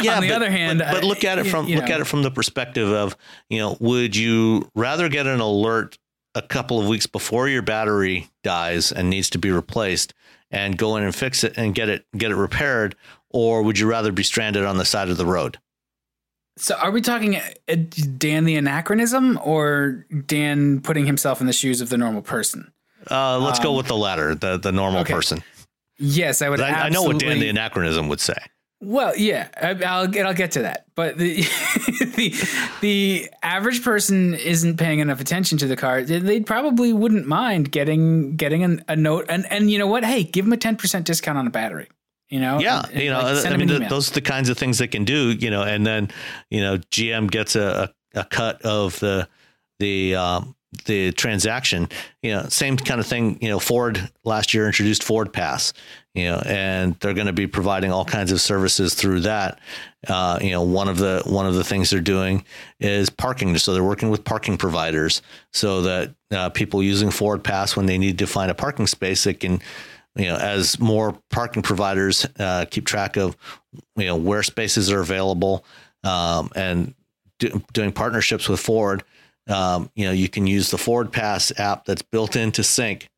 [0.00, 0.16] yeah.
[0.16, 1.94] On the but, other hand, but, but look at it from look know.
[1.94, 3.16] at it from the perspective of
[3.50, 5.98] you know, would you rather get an alert
[6.34, 10.14] a couple of weeks before your battery dies and needs to be replaced,
[10.50, 12.96] and go in and fix it and get it get it repaired,
[13.28, 15.58] or would you rather be stranded on the side of the road?
[16.58, 17.76] So are we talking uh,
[18.16, 22.72] Dan the anachronism or Dan putting himself in the shoes of the normal person?
[23.10, 25.14] Uh, let's um, go with the latter, the the normal okay.
[25.14, 25.42] person.
[25.98, 26.60] Yes, I would.
[26.60, 28.36] I, I, know what Dan the anachronism would say.
[28.80, 30.84] Well, yeah, I, will get I'll get to that.
[30.94, 31.36] But the
[32.16, 32.34] the
[32.82, 36.02] the average person isn't paying enough attention to the car.
[36.02, 40.04] They probably wouldn't mind getting getting an, a note and and you know what?
[40.04, 41.88] Hey, give them a ten percent discount on a battery.
[42.28, 44.58] You know, yeah, and, you know, like I mean, the, those are the kinds of
[44.58, 45.30] things they can do.
[45.30, 46.10] You know, and then
[46.50, 49.28] you know, GM gets a, a, a cut of the
[49.78, 51.88] the um, the transaction.
[52.22, 53.38] You know, same kind of thing.
[53.40, 55.72] You know, Ford last year introduced FordPass.
[56.14, 59.58] You know, and they're going to be providing all kinds of services through that.
[60.08, 62.44] Uh, you know, one of the one of the things they're doing
[62.80, 63.56] is parking.
[63.58, 65.20] So they're working with parking providers
[65.52, 69.34] so that uh, people using FordPass, when they need to find a parking space, they
[69.34, 69.60] can
[70.16, 73.36] you know, as more parking providers uh, keep track of,
[73.96, 75.64] you know, where spaces are available,
[76.04, 76.94] um, and
[77.38, 79.04] do, doing partnerships with Ford,
[79.48, 83.08] um, you know, you can use the FordPass app that's built into Sync,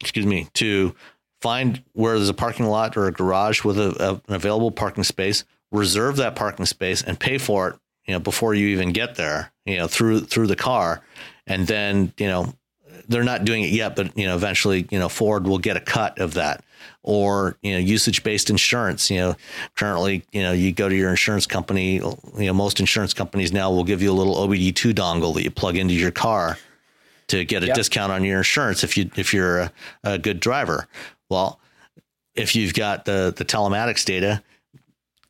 [0.00, 0.94] excuse me, to
[1.40, 5.04] find where there's a parking lot or a garage with a, a, an available parking
[5.04, 7.76] space, reserve that parking space, and pay for it,
[8.06, 11.00] you know, before you even get there, you know, through through the car,
[11.46, 12.52] and then you know
[13.08, 15.80] they're not doing it yet, but you know, eventually, you know, Ford will get a
[15.80, 16.64] cut of that.
[17.02, 19.10] Or you know, usage-based insurance.
[19.10, 19.36] You know,
[19.74, 21.94] currently, you know, you go to your insurance company.
[21.94, 25.50] You know, most insurance companies now will give you a little OBD2 dongle that you
[25.50, 26.58] plug into your car
[27.28, 27.76] to get a yep.
[27.76, 29.72] discount on your insurance if you if you're a,
[30.04, 30.88] a good driver.
[31.30, 31.60] Well,
[32.34, 34.42] if you've got the the telematics data,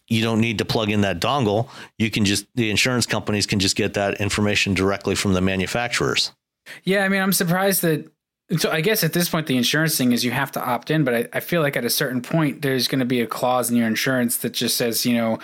[0.09, 1.69] you don't need to plug in that dongle.
[1.99, 6.33] You can just the insurance companies can just get that information directly from the manufacturers.
[6.85, 8.11] Yeah, I mean, I'm surprised that.
[8.59, 11.05] So I guess at this point, the insurance thing is you have to opt in,
[11.05, 13.71] but I, I feel like at a certain point, there's going to be a clause
[13.71, 15.39] in your insurance that just says, you know,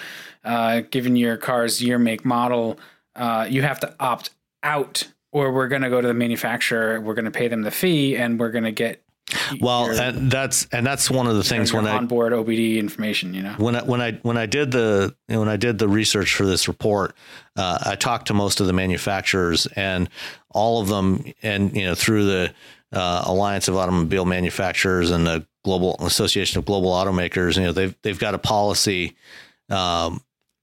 [0.44, 2.78] uh, given your car's year, make, model,
[3.14, 4.30] uh, you have to opt
[4.62, 7.70] out, or we're going to go to the manufacturer, we're going to pay them the
[7.70, 9.02] fee, and we're going to get
[9.60, 13.34] well, your, and that's and that's one of the things when I onboard OBD information,
[13.34, 13.54] you know.
[13.58, 16.68] When I when I when I did the when I did the research for this
[16.68, 17.16] report,
[17.56, 20.08] uh, I talked to most of the manufacturers and
[20.50, 22.54] all of them, and you know through the
[22.96, 27.94] uh, Alliance of Automobile Manufacturers and the Global Association of Global Automakers, you know they've
[28.02, 29.16] they've got a policy.
[29.68, 30.22] Um,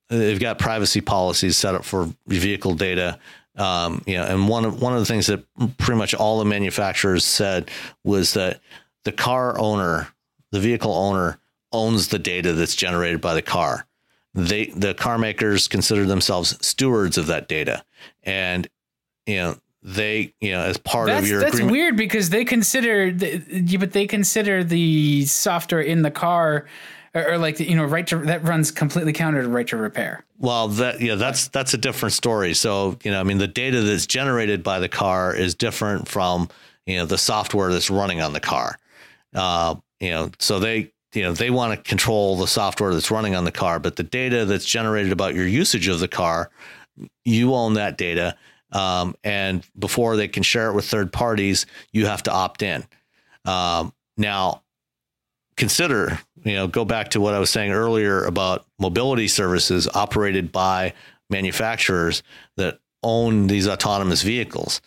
[0.10, 3.20] they've got privacy policies set up for vehicle data
[3.56, 5.44] um, you know, and one of one of the things that
[5.78, 7.70] pretty much all the manufacturers said
[8.04, 8.62] was that
[9.04, 10.08] the car owner,
[10.52, 11.40] the vehicle owner,
[11.72, 13.86] owns the data that's generated by the car.
[14.34, 17.84] They the car makers consider themselves stewards of that data,
[18.24, 18.68] and
[19.28, 21.72] you know they you know as part that's, of your that's agreement.
[21.72, 26.66] weird because they consider the, but they consider the software in the car
[27.14, 30.26] or, or like you know right to that runs completely counter to right to repair.
[30.40, 32.54] Well, that yeah, that's that's a different story.
[32.54, 36.50] So you know, I mean, the data that's generated by the car is different from
[36.86, 38.78] you know the software that's running on the car.
[39.34, 43.36] Uh, you know, so they you know they want to control the software that's running
[43.36, 46.50] on the car, but the data that's generated about your usage of the car,
[47.26, 48.36] you own that data.
[48.74, 52.84] Um, and before they can share it with third parties, you have to opt in.
[53.46, 54.64] Um, now,
[55.56, 60.52] consider, you know, go back to what I was saying earlier about mobility services operated
[60.52, 60.94] by
[61.30, 62.24] manufacturers
[62.58, 64.82] that own these autonomous vehicles.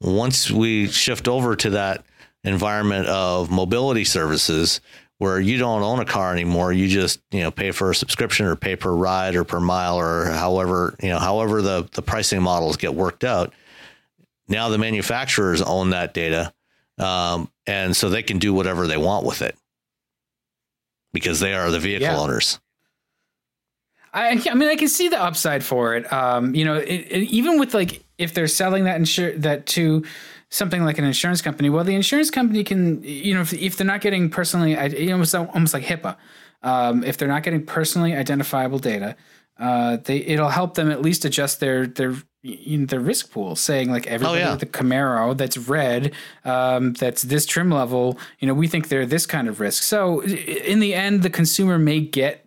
[0.00, 2.04] Once we shift over to that
[2.44, 4.80] environment of mobility services
[5.22, 8.44] where you don't own a car anymore, you just, you know, pay for a subscription
[8.44, 12.42] or pay per ride or per mile or however, you know, however the, the pricing
[12.42, 13.52] models get worked out.
[14.48, 16.52] Now the manufacturers own that data.
[16.98, 19.56] Um, and so they can do whatever they want with it
[21.12, 22.18] because they are the vehicle yeah.
[22.18, 22.58] owners.
[24.12, 26.12] I, I mean, I can see the upside for it.
[26.12, 30.04] Um, you know, it, it, even with like if they're selling that insure that to
[30.52, 33.86] something like an insurance company, well, the insurance company can, you know, if, if they're
[33.86, 36.14] not getting personally, you know, it's almost like HIPAA.
[36.62, 39.16] Um, if they're not getting personally identifiable data,
[39.58, 43.56] uh, they it'll help them at least adjust their their you know, their risk pool,
[43.56, 44.50] saying like everybody oh, yeah.
[44.50, 46.12] with the Camaro that's red,
[46.44, 49.82] um, that's this trim level, you know, we think they're this kind of risk.
[49.82, 52.46] So in the end, the consumer may get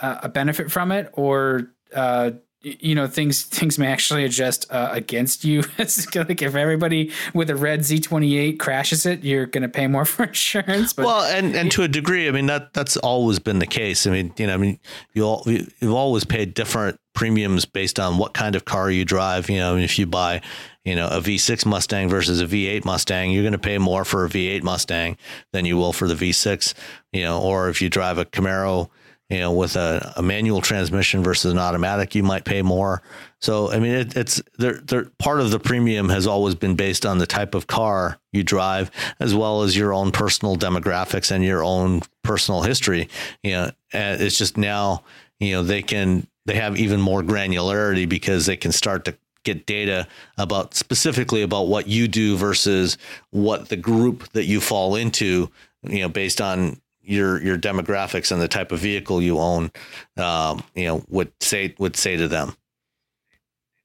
[0.00, 2.32] uh, a benefit from it, or uh,
[2.62, 5.62] you know things things may actually adjust uh, against you.
[5.78, 10.24] like if everybody with a red Z28 crashes it, you're going to pay more for
[10.24, 10.92] insurance.
[10.92, 14.06] But well, and and to a degree, I mean that that's always been the case.
[14.06, 14.78] I mean, you know, I mean
[15.14, 19.50] you all you've always paid different premiums based on what kind of car you drive.
[19.50, 20.40] You know, if you buy,
[20.84, 24.24] you know, a V6 Mustang versus a V8 Mustang, you're going to pay more for
[24.24, 25.16] a V8 Mustang
[25.52, 26.74] than you will for the V6.
[27.12, 28.88] You know, or if you drive a Camaro
[29.30, 33.02] you know, with a, a, manual transmission versus an automatic, you might pay more.
[33.40, 37.06] So, I mean, it, it's they're, they're, part of the premium has always been based
[37.06, 41.42] on the type of car you drive, as well as your own personal demographics and
[41.42, 43.08] your own personal history.
[43.42, 45.02] You know, and it's just now,
[45.40, 49.66] you know, they can they have even more granularity because they can start to get
[49.66, 50.06] data
[50.38, 52.96] about specifically about what you do versus
[53.30, 55.50] what the group that you fall into
[55.82, 59.70] you know based on your your demographics and the type of vehicle you own,
[60.16, 62.56] um, you know, would say would say to them.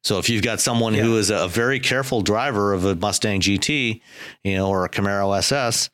[0.04, 1.04] So if you've got someone yeah.
[1.04, 4.02] who is a very careful driver of a Mustang GT,
[4.44, 5.90] you know, or a Camaro SS,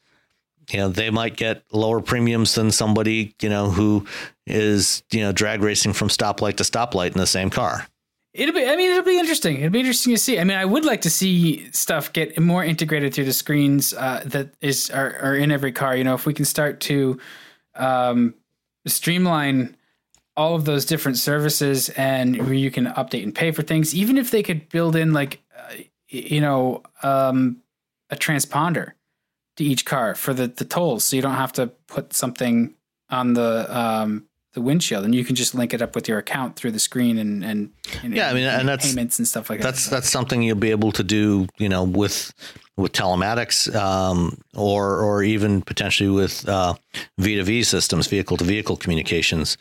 [0.71, 4.05] you know, they might get lower premiums than somebody, you know, who
[4.45, 7.87] is, you know, drag racing from stoplight to stoplight in the same car.
[8.33, 8.67] It'll be.
[8.67, 9.57] I mean, it'll be interesting.
[9.57, 10.39] It'll be interesting to see.
[10.39, 14.23] I mean, I would like to see stuff get more integrated through the screens uh,
[14.25, 15.95] that is are, are, in every car.
[15.95, 17.19] You know, if we can start to
[17.75, 18.33] um,
[18.87, 19.77] streamline
[20.35, 24.17] all of those different services and where you can update and pay for things, even
[24.17, 25.75] if they could build in like, uh,
[26.09, 27.61] you know, um,
[28.09, 28.93] a transponder
[29.57, 32.73] to each car for the the tolls, so you don't have to put something
[33.11, 36.55] on the um, the windshield, and you can just link it up with your account
[36.55, 37.71] through the screen and and,
[38.03, 39.91] and yeah, I mean, and, and that's payments and stuff like that's, that.
[39.91, 42.33] That's that's something you'll be able to do, you know, with
[42.77, 46.75] with telematics, um, or or even potentially with uh,
[47.19, 49.57] V2V systems, vehicle to vehicle communications,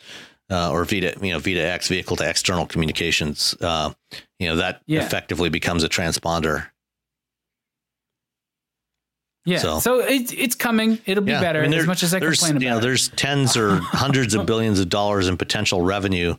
[0.51, 3.55] uh, or V to you know V to X, vehicle to external communications.
[3.61, 3.93] Uh,
[4.39, 5.03] you know that yeah.
[5.03, 6.67] effectively becomes a transponder
[9.45, 9.57] yeah.
[9.57, 10.99] So, so it's it's coming.
[11.05, 11.63] It'll be yeah, better.
[11.63, 12.61] I mean, as much as I complain about.
[12.61, 16.35] You know, there's tens or hundreds of billions of dollars in potential revenue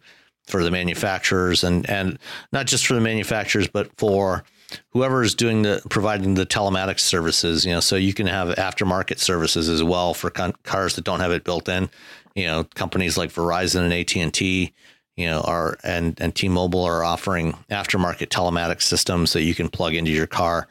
[0.46, 2.18] for the manufacturers, and and
[2.52, 4.44] not just for the manufacturers, but for
[4.90, 7.66] whoever is doing the providing the telematics services.
[7.66, 11.20] You know, so you can have aftermarket services as well for con- cars that don't
[11.20, 11.90] have it built in.
[12.34, 14.72] You know, companies like Verizon and AT and T
[15.16, 19.94] you know, are and and T-Mobile are offering aftermarket telematics systems that you can plug
[19.94, 20.68] into your car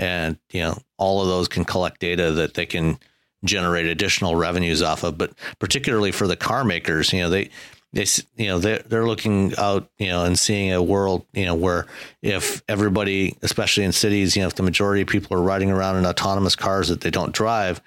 [0.00, 2.98] and you know all of those can collect data that they can
[3.44, 5.16] generate additional revenues off of.
[5.16, 7.50] But particularly for the car makers you know they
[7.92, 11.54] they you know they're, they're looking out you know and seeing a world you know
[11.54, 11.86] where
[12.22, 15.96] if everybody especially in cities you know if the majority of people are riding around
[15.96, 17.80] in autonomous cars that they don't drive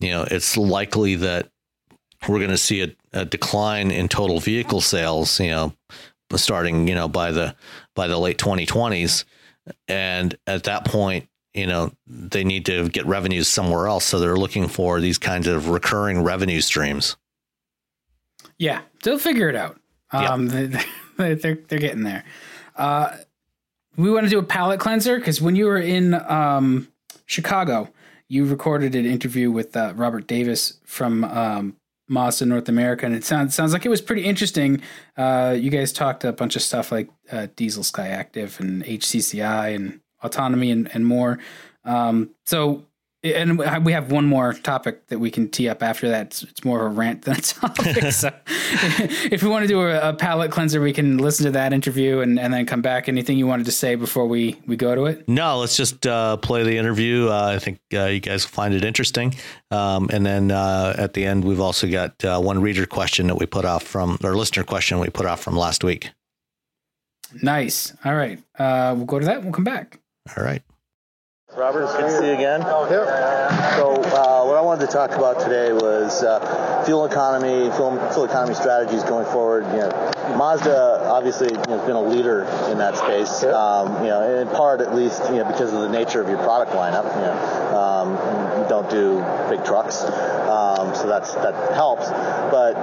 [0.00, 1.50] you know it's likely that
[2.28, 5.72] we're going to see a, a decline in total vehicle sales you know
[6.36, 7.54] starting you know by the
[7.94, 9.24] by the late 2020s
[9.88, 11.28] and at that point
[11.58, 14.04] you know they need to get revenues somewhere else.
[14.04, 17.16] So they're looking for these kinds of recurring revenue streams.
[18.58, 19.78] Yeah they'll figure it out.
[20.10, 20.82] Um, yeah.
[21.16, 22.24] they, they're, they're getting there.
[22.76, 23.16] Uh,
[23.96, 25.18] we want to do a palate cleanser?
[25.18, 26.88] Because when you were in um,
[27.26, 27.88] chicago
[28.30, 31.76] you recorded an interview with uh, robert davis from um,
[32.10, 34.80] Mazda North America, and it sounds sounds like it was pretty interesting.
[35.16, 40.00] Uh, you guys talked a bunch of stuff like uh, Diesel Skyactiv and HCCI and
[40.22, 41.38] autonomy and, and more.
[41.84, 42.84] Um, so,
[43.24, 46.26] and we have one more topic that we can tee up after that.
[46.26, 48.12] It's, it's more of a rant than a topic.
[48.12, 51.72] so, if we want to do a, a palate cleanser, we can listen to that
[51.72, 53.08] interview and, and then come back.
[53.08, 55.28] Anything you wanted to say before we, we go to it?
[55.28, 57.28] No, let's just uh, play the interview.
[57.28, 59.34] Uh, I think uh, you guys will find it interesting.
[59.72, 63.36] Um, and then uh, at the end, we've also got uh, one reader question that
[63.36, 66.10] we put off from, or listener question we put off from last week.
[67.42, 67.94] Nice.
[68.04, 68.38] All right.
[68.58, 69.42] Uh, we'll go to that.
[69.42, 69.98] We'll come back.
[70.36, 70.62] All right.
[71.56, 72.60] Robert, it's good to see you again.
[72.60, 72.90] Yep.
[73.76, 78.26] So, uh, what I wanted to talk about today was uh, fuel economy, fuel, fuel,
[78.26, 79.64] economy strategies going forward.
[79.72, 83.42] You know, Mazda obviously you know, has been a leader in that space.
[83.42, 83.54] Yep.
[83.54, 86.38] Um, you know, in part at least, you know, because of the nature of your
[86.38, 87.04] product lineup.
[87.16, 92.08] You know, um, you don't do big trucks, um, so that's that helps.
[92.10, 92.76] But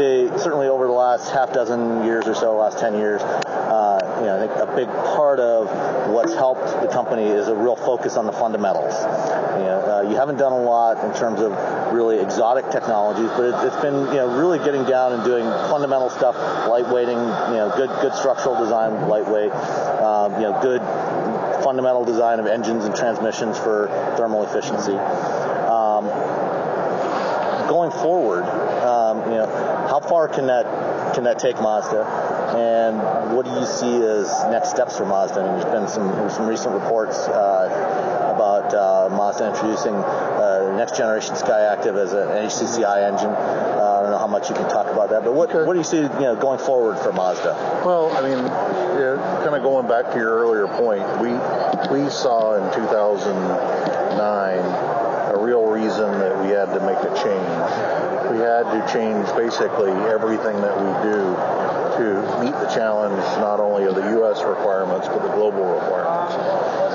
[0.00, 4.36] certainly over the last half dozen years or so, last ten years, uh, you know,
[4.36, 5.68] I think a big part of
[6.10, 8.94] what's helped the company is a real focus on the fundamentals.
[9.60, 11.52] You know, uh, you haven't done a lot in terms of
[11.92, 16.08] really exotic technologies, but it, has been you know really getting down and doing fundamental
[16.08, 16.34] stuff,
[16.66, 17.20] lightweighting,
[17.50, 19.52] you know, good good structural design, lightweight,
[20.00, 20.80] um, you know, good
[21.62, 24.96] fundamental design of engines and transmissions for thermal efficiency.
[27.70, 28.42] Going forward,
[28.82, 29.46] um, you know,
[29.88, 32.02] how far can that can that take Mazda?
[32.58, 35.38] And what do you see as next steps for Mazda?
[35.38, 40.96] I mean, there's been some some recent reports uh, about uh, Mazda introducing uh, next
[40.96, 43.30] generation Skyactiv as an HCCI engine.
[43.30, 45.64] Uh, I don't know how much you can talk about that, but what okay.
[45.64, 47.54] what do you see you know going forward for Mazda?
[47.86, 48.38] Well, I mean,
[48.98, 49.14] yeah,
[49.44, 51.30] kind of going back to your earlier point, we
[51.94, 54.99] we saw in 2009 a
[55.40, 57.60] real reason that we had to make a change.
[58.30, 61.34] We had to change basically everything that we do
[61.98, 64.42] to meet the challenge not only of the U.S.
[64.44, 66.34] requirements but the global requirements.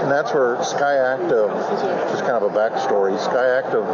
[0.01, 1.49] And that's where SkyActiv,
[2.11, 3.85] just kind of a backstory, SkyActiv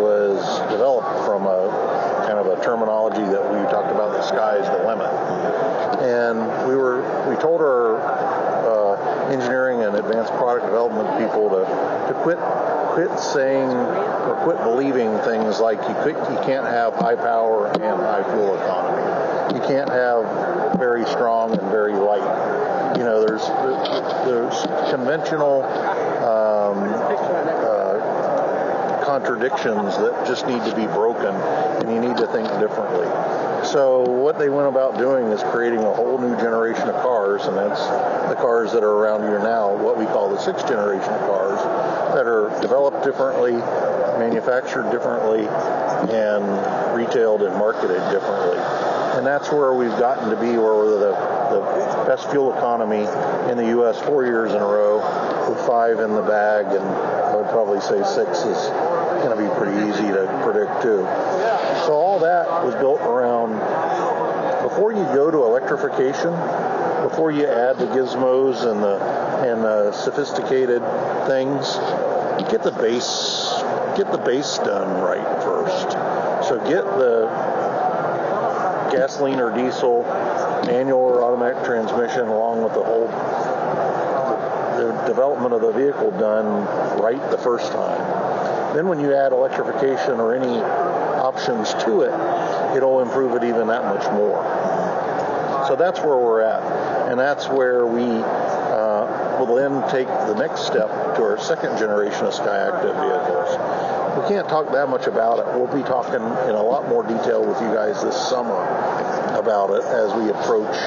[0.00, 4.66] was developed from a kind of a terminology that we talked about the sky is
[4.66, 5.10] the limit.
[6.02, 11.64] And we were we told our uh, engineering and advanced product development people to,
[12.08, 12.38] to quit
[12.94, 18.22] quit saying or quit believing things like you you can't have high power and high
[18.22, 19.58] fuel economy.
[19.58, 22.22] You can't have very strong and very light.
[22.96, 23.44] You know, there's
[24.24, 25.64] there's conventional
[26.22, 27.94] um, uh,
[29.04, 33.06] contradictions that just need to be broken, and you need to think differently.
[33.64, 37.56] So what they went about doing is creating a whole new generation of cars, and
[37.56, 37.80] that's
[38.28, 41.58] the cars that are around here now, what we call the sixth generation of cars,
[42.14, 43.52] that are developed differently,
[44.18, 45.46] manufactured differently,
[46.14, 46.44] and
[46.96, 48.58] retailed and marketed differently.
[49.18, 51.12] And that's where we've gotten to be where we're the,
[51.54, 53.06] the best fuel economy
[53.50, 54.00] in the U.S.
[54.00, 54.98] four years in a row,
[55.48, 58.58] with five in the bag, and I would probably say six is
[59.22, 61.02] going to be pretty easy to predict too.
[61.86, 63.52] So all that was built around
[64.74, 66.32] before you go to electrification,
[67.08, 68.98] before you add the gizmos and the
[69.46, 70.82] and the sophisticated
[71.28, 71.76] things,
[72.50, 73.54] get the base
[73.94, 75.92] get the base done right first.
[76.48, 77.30] So get the
[78.90, 80.02] gasoline or diesel,
[80.66, 83.06] manual or automatic transmission, along with the whole
[84.74, 86.66] the development of the vehicle done
[87.00, 88.74] right the first time.
[88.74, 90.58] Then when you add electrification or any
[91.24, 94.63] options to it, it'll improve it even that much more.
[95.74, 97.10] So that's where we're at.
[97.10, 102.26] And that's where we uh, will then take the next step to our second generation
[102.26, 104.22] of SkyActiv vehicles.
[104.22, 105.46] We can't talk that much about it.
[105.58, 108.54] We'll be talking in a lot more detail with you guys this summer
[109.34, 110.78] about it as we approach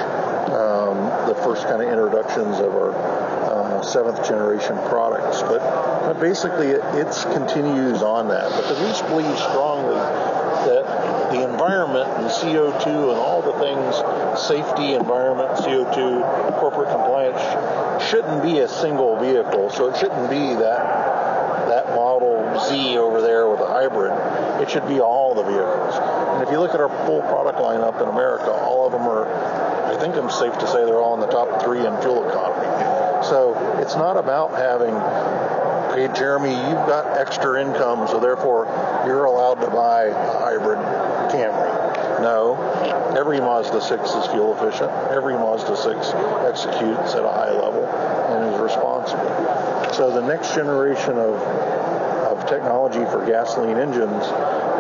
[0.55, 5.41] um, the first kind of introductions of our uh, seventh generation products.
[5.41, 5.59] But,
[6.07, 9.99] but basically, it it's continues on that because we believe strongly
[11.31, 13.95] the environment and CO2 and all the things,
[14.47, 19.69] safety, environment, CO2, corporate compliance, sh- shouldn't be a single vehicle.
[19.69, 21.17] So it shouldn't be that
[21.67, 24.13] that Model Z over there with a hybrid.
[24.61, 25.95] It should be all the vehicles.
[26.35, 29.27] And if you look at our full product lineup in America, all of them are,
[29.85, 32.67] I think I'm safe to say they're all in the top three in fuel economy.
[33.27, 34.95] So it's not about having,
[35.93, 38.65] hey, Jeremy, you've got extra income, so therefore
[39.05, 40.79] you're allowed to buy a hybrid
[41.29, 42.21] Camry.
[42.21, 42.57] No,
[43.17, 44.91] every Mazda 6 is fuel efficient.
[45.11, 46.13] Every Mazda 6
[46.47, 49.93] executes at a high level and is responsible.
[49.93, 51.35] So the next generation of
[52.27, 54.23] of technology for gasoline engines,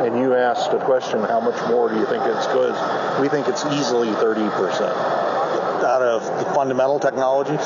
[0.03, 2.73] and you asked a question, how much more do you think it's good?
[3.21, 4.81] We think it's easily 30%.
[5.83, 7.61] Out of the fundamental technologies?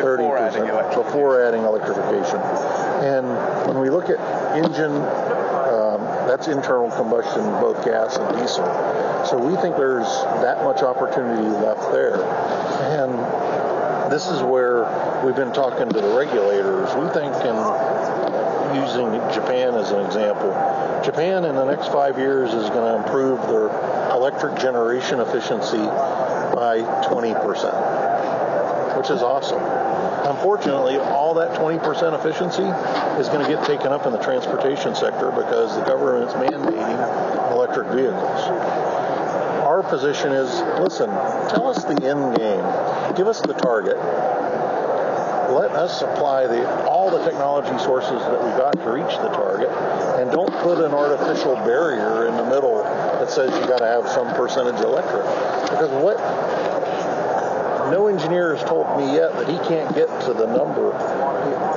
[0.00, 2.40] Thirty percent before adding electrification.
[3.04, 3.26] And
[3.66, 4.18] when we look at
[4.56, 4.92] engine,
[6.42, 8.66] that's internal combustion, both gas and diesel.
[9.26, 10.06] So we think there's
[10.42, 12.24] that much opportunity left there.
[12.98, 13.12] And
[14.10, 14.84] this is where
[15.24, 16.92] we've been talking to the regulators.
[16.96, 17.54] We think in
[18.74, 20.50] using Japan as an example.
[21.04, 23.68] Japan in the next five years is going to improve their
[24.10, 25.84] electric generation efficiency
[26.56, 29.62] by 20%, which is awesome.
[30.24, 32.62] Unfortunately, all that 20% efficiency
[33.20, 37.88] is going to get taken up in the transportation sector because the government's mandating electric
[37.88, 38.40] vehicles.
[39.62, 40.48] Our position is,
[40.80, 41.10] listen,
[41.50, 43.14] tell us the end game.
[43.16, 43.98] Give us the target
[45.52, 49.68] let us apply the, all the technology sources that we've got to reach the target,
[50.18, 54.08] and don't put an artificial barrier in the middle that says you've got to have
[54.08, 55.24] some percentage electric.
[55.68, 56.16] Because what
[57.92, 60.92] no engineer has told me yet that he can't get to the number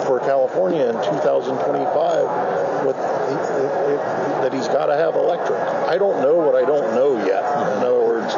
[0.08, 5.60] for California in 2025 with that he's got to have electric.
[5.60, 7.44] I don't know what I don't know yet.
[7.78, 8.32] In other words,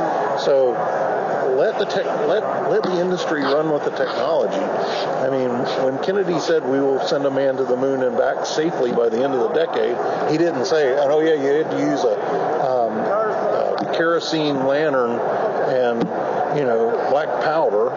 [0.43, 0.73] so
[1.55, 4.57] let the tech, let let the industry run with the technology.
[4.57, 5.49] I mean,
[5.86, 9.09] when Kennedy said we will send a man to the moon and back safely by
[9.09, 9.97] the end of the decade,
[10.32, 12.15] he didn't say, "Oh yeah, you had to use a
[13.97, 15.19] kerosene lantern
[15.69, 17.89] and you know black powder."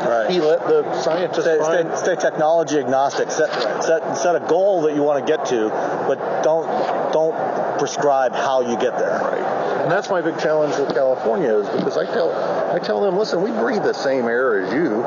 [0.00, 0.30] Right.
[0.30, 1.96] He let the scientists Stay, find.
[1.96, 3.30] stay, stay technology agnostic.
[3.30, 3.50] Set,
[3.82, 5.68] set set a goal that you want to get to,
[6.08, 6.66] but don't
[7.12, 9.18] don't prescribe how you get there.
[9.18, 9.82] Right.
[9.82, 12.30] And that's my big challenge with California is because I tell
[12.74, 15.02] I tell them, listen, we breathe the same air as you.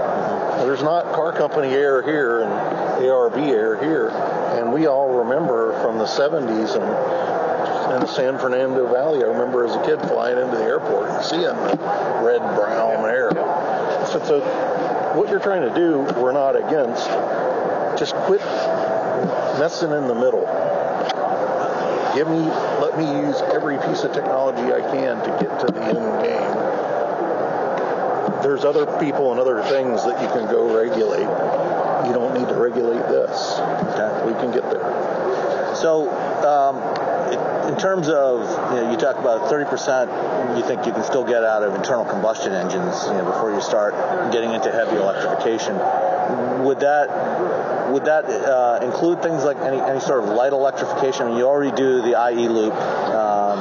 [0.65, 2.51] There's not car company air here and
[3.03, 6.83] ARB air here, and we all remember from the 70s and
[7.91, 9.23] in the San Fernando Valley.
[9.23, 13.31] I remember as a kid flying into the airport and seeing the red brown air.
[14.11, 14.39] So, so
[15.15, 17.07] what you're trying to do, we're not against.
[17.99, 18.41] Just quit
[19.59, 20.45] messing in the middle.
[22.15, 22.39] Give me,
[22.81, 26.53] let me use every piece of technology I can to get to the end game.
[28.43, 31.27] There's other people and other things that you can go regulate.
[32.05, 33.57] You don't need to regulate this.
[33.93, 34.25] Okay.
[34.27, 34.83] We can get there.
[35.75, 36.09] So,
[36.45, 36.77] um,
[37.67, 38.41] in terms of,
[38.73, 40.07] you know, you talk about 30%
[40.57, 43.61] you think you can still get out of internal combustion engines, you know, before you
[43.61, 43.93] start
[44.31, 45.75] getting into heavy electrification.
[46.63, 47.09] Would that
[47.91, 51.23] would that uh, include things like any, any sort of light electrification?
[51.23, 53.59] I mean, you already do the i-ELOOP, um,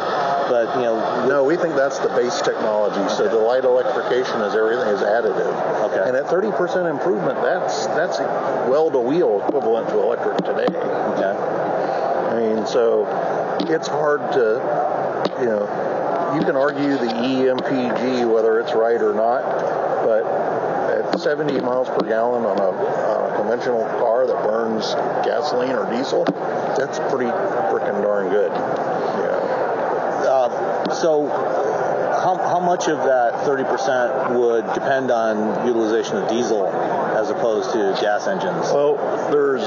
[0.49, 3.03] but you know, No, we think that's the base technology.
[3.15, 5.53] So the light electrification is everything is additive.
[5.91, 6.09] Okay.
[6.09, 8.21] And at 30% improvement, that's that's
[8.69, 10.71] well to wheel equivalent to electric today.
[10.71, 11.35] okay,
[12.31, 13.05] I mean, so
[13.69, 19.43] it's hard to, you know, you can argue the EMPG whether it's right or not,
[20.05, 20.25] but
[20.93, 24.95] at 70 miles per gallon on a, on a conventional car that burns
[25.25, 26.25] gasoline or diesel,
[26.77, 27.31] that's pretty
[27.71, 28.51] freaking darn good.
[28.53, 29.39] Yeah.
[30.29, 31.29] uh, so.
[32.23, 37.99] How, how much of that 30% would depend on utilization of diesel as opposed to
[38.01, 38.71] gas engines?
[38.71, 38.95] Well,
[39.33, 39.65] there's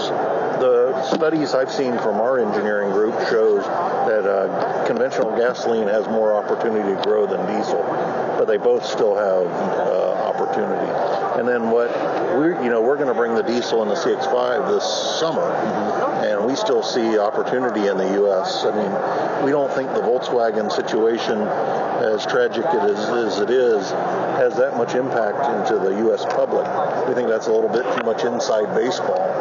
[0.59, 6.33] the studies I've seen from our engineering group shows that uh, conventional gasoline has more
[6.33, 7.83] opportunity to grow than diesel,
[8.37, 10.91] but they both still have uh, opportunity.
[11.39, 11.91] And then what
[12.37, 15.51] we're, you know, we're going to bring the diesel in the CX-5 this summer,
[16.23, 18.63] and we still see opportunity in the U.S.
[18.63, 23.91] I mean, we don't think the Volkswagen situation, as tragic as, as it is,
[24.39, 26.25] has that much impact into the U.S.
[26.25, 26.65] public.
[27.07, 29.34] We think that's a little bit too much inside baseball.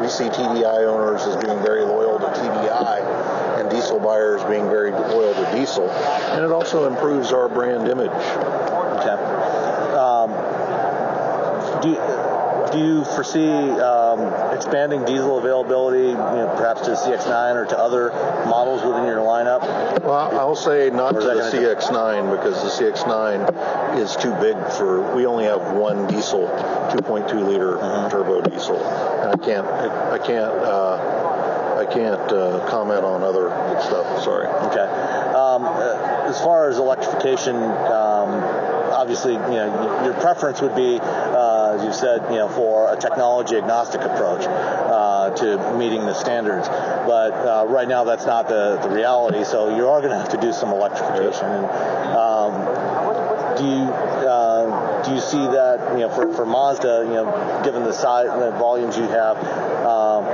[0.00, 4.90] We see TDI owners as being very loyal to TDI and diesel buyers being very
[4.90, 5.90] loyal to diesel.
[5.90, 8.10] And it also improves our brand image.
[8.10, 9.16] Okay.
[9.94, 10.30] Um,
[11.82, 11.96] do you,
[12.72, 17.78] do you foresee um, expanding diesel availability, you know, perhaps to the CX-9 or to
[17.78, 18.10] other
[18.46, 19.60] models within your lineup?
[20.02, 25.14] Well, I'll say not to the CX-9 because the CX-9 is too big for.
[25.14, 26.46] We only have one diesel,
[26.90, 27.76] 2.2 liter
[28.10, 29.66] turbo diesel, and I can't.
[29.66, 30.52] I can't.
[30.52, 31.20] Uh,
[31.78, 33.48] I can't uh, comment on other
[33.80, 34.22] stuff.
[34.22, 34.46] Sorry.
[34.46, 34.84] Okay.
[35.32, 38.42] Um, uh, as far as electrification, um,
[38.92, 42.96] obviously, you know, your preference would be, uh, as you said, you know, for a
[42.96, 46.68] technology agnostic approach uh, to meeting the standards.
[46.68, 49.44] But uh, right now, that's not the, the reality.
[49.44, 51.46] So you are going to have to do some electrification.
[51.46, 51.64] And
[52.12, 52.52] um,
[53.56, 53.86] do you
[55.04, 58.50] do you see that, you know, for, for Mazda, you know, given the size, the
[58.58, 59.36] volumes you have?
[59.86, 60.24] Um,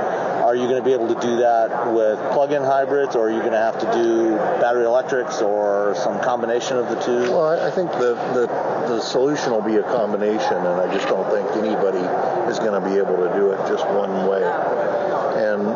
[0.47, 3.39] are you going to be able to do that with plug-in hybrids, or are you
[3.39, 7.31] going to have to do battery electrics, or some combination of the two?
[7.31, 8.47] Well, I I think the, the
[8.87, 11.99] the solution will be a combination, and I just don't think anybody
[12.49, 14.43] is going to be able to do it just one way.
[15.35, 15.67] And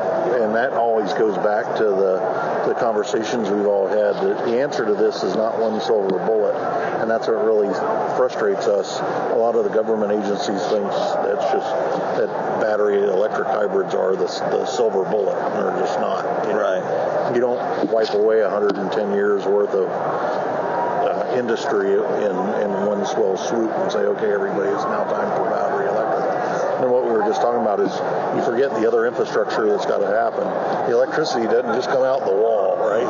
[0.41, 2.19] and that always goes back to the
[2.67, 4.15] the conversations we've all had.
[4.15, 6.55] The, the answer to this is not one silver bullet,
[7.01, 7.73] and that's what really
[8.17, 8.99] frustrates us.
[9.33, 11.69] A lot of the government agencies think that's just
[12.17, 12.29] that
[12.61, 16.23] battery electric hybrids are the, the silver bullet, and they're just not.
[16.47, 16.61] You know?
[16.61, 17.35] Right.
[17.35, 23.71] You don't wipe away 110 years worth of uh, industry in, in one swell swoop
[23.71, 25.90] and say, okay, everybody, it's now time for battery
[27.31, 27.39] electric.
[27.39, 27.91] And what we were just talking about is
[28.35, 30.43] you forget the other infrastructure that's got to happen.
[30.89, 33.07] The electricity doesn't just come out the wall, right?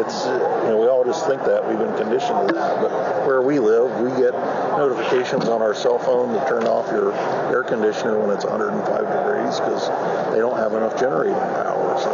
[0.00, 1.66] It's, uh, you know, we all just think that.
[1.68, 2.80] We've been conditioned to that.
[2.80, 4.32] But where we live, we get
[4.78, 7.12] notifications on our cell phone to turn off your
[7.52, 9.88] air conditioner when it's 105 degrees because
[10.32, 11.98] they don't have enough generating power.
[12.00, 12.10] So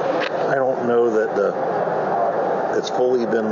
[0.49, 1.55] I don't know that the
[2.75, 3.49] it's fully been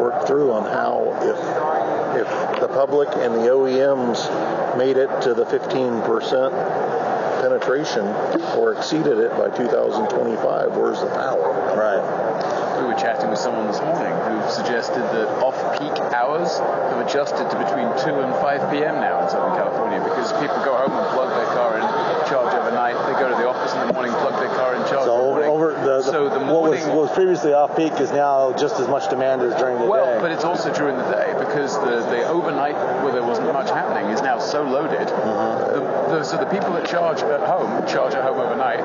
[0.00, 1.36] worked through on how if
[2.16, 6.02] if the public and the OEMs made it to the 15%
[7.42, 8.06] penetration
[8.54, 11.50] or exceeded it by 2025, where's the power?
[11.74, 11.98] Right.
[12.78, 16.58] We were chatting with someone this morning who suggested that off-peak hours
[16.94, 19.02] have adjusted to between 2 and 5 p.m.
[19.02, 21.84] now in Southern California because people go home and plug their car in,
[22.30, 22.94] charge overnight.
[23.10, 25.18] They go to the office in the morning, plug their car in, charge So in
[25.18, 25.50] the over, morning.
[25.50, 28.88] over the, the, so the what was was previously off peak is now just as
[28.88, 30.20] much demand as during the well, day.
[30.20, 34.10] but it's also during the day because the, the overnight where there wasn't much happening
[34.10, 35.08] is now so loaded.
[35.08, 35.74] Mm-hmm.
[35.74, 38.80] The, the, so the people that charge at home charge at home overnight.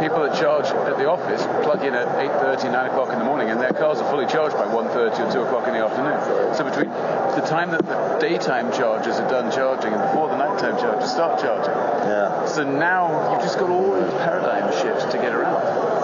[0.00, 3.50] People that charge at the office plug in at 8:30, 9 o'clock in the morning,
[3.50, 6.54] and their cars are fully charged by 1:30 or 2 o'clock in the afternoon.
[6.54, 10.78] So between the time that the daytime chargers are done charging and before the nighttime
[10.78, 11.74] chargers start charging,
[12.06, 12.46] yeah.
[12.46, 15.97] so now you've just got all these paradigm shifts to get around.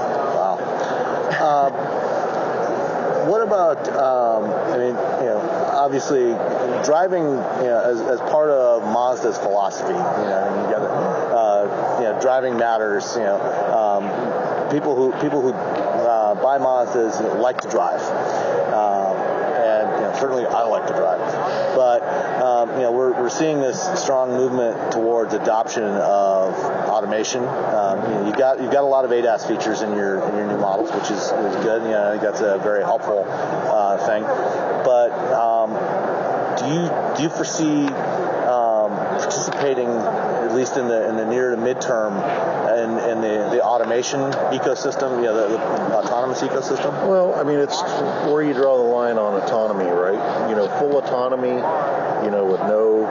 [3.55, 5.40] About, um, I mean, you know,
[5.72, 6.32] obviously
[6.84, 12.05] driving, you know, as, as part of Mazda's philosophy, you know, you got uh, you
[12.05, 13.14] know, driving matters.
[13.14, 13.38] You know,
[13.72, 18.01] um, people who people who uh, buy Mazdas like to drive.
[18.74, 19.16] Um,
[19.55, 21.20] and you know, certainly I like to drive,
[21.76, 22.03] but
[22.42, 26.24] um, you know we're, we're seeing this strong movement towards adoption of
[26.95, 27.42] automation.
[27.45, 30.47] Um, you you've got you've got a lot of ADAS features in your in your
[30.47, 31.82] new models, which is, is good.
[31.82, 34.22] You know, I think that's a very helpful uh, thing.
[34.22, 35.70] But um,
[36.59, 41.57] do you do you foresee um, participating, at least in the in the near to
[41.57, 42.14] midterm,
[42.74, 44.20] in, in the, the automation
[44.53, 46.92] ecosystem, you know, the, the autonomous ecosystem?
[47.07, 47.80] Well, I mean, it's
[48.30, 50.49] where you draw the line on autonomy, right?
[50.49, 51.57] You know, full autonomy,
[52.24, 53.03] you know, with no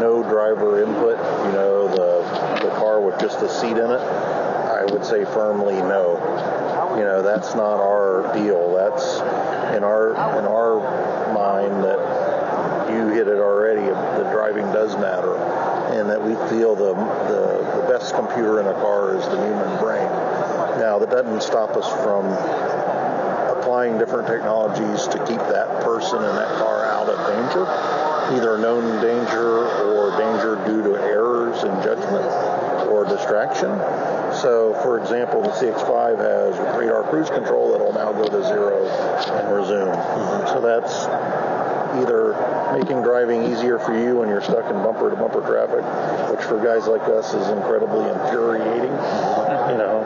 [0.00, 2.21] no driver input, you know, the
[2.62, 4.00] the car with just a seat in it.
[4.00, 6.18] I would say firmly no.
[6.96, 8.74] You know, that's not our deal.
[8.74, 9.16] That's
[9.76, 13.82] in our in our mind that you hit it already.
[13.82, 15.36] The driving does matter,
[15.94, 19.78] and that we feel the the, the best computer in a car is the human
[19.78, 20.08] brain.
[20.78, 22.26] Now, that doesn't stop us from
[23.62, 27.64] applying different technologies to keep that person in that car out of danger,
[28.36, 30.96] either known danger or danger due to
[31.52, 32.24] errors in judgment
[32.88, 33.70] or distraction.
[34.40, 39.54] So, for example, the CX5 has radar cruise control that'll now go to zero and
[39.54, 39.92] resume.
[39.92, 40.48] Mm-hmm.
[40.48, 41.04] So that's
[42.00, 42.32] either
[42.72, 45.84] making driving easier for you when you're stuck in bumper to bumper traffic,
[46.32, 49.70] which for guys like us is incredibly infuriating, mm-hmm.
[49.70, 50.00] you know,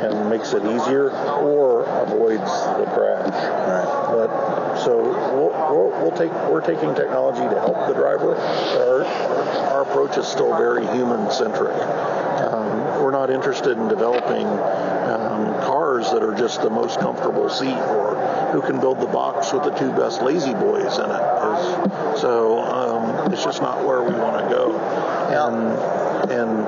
[0.00, 3.30] and makes it easier, or avoids the crash.
[3.30, 4.06] Right.
[4.10, 5.02] But so
[5.34, 8.36] we'll, we'll, we'll take we're taking technology to help the driver.
[8.36, 11.76] Our, our approach is still very human centric.
[11.76, 17.76] Um, we're not interested in developing um, cars that are just the most comfortable seat
[17.76, 18.16] or
[18.52, 21.20] who can build the box with the two best lazy boys in it.
[21.20, 24.76] It's- So um, it's just not where we want to go.
[25.30, 26.66] And and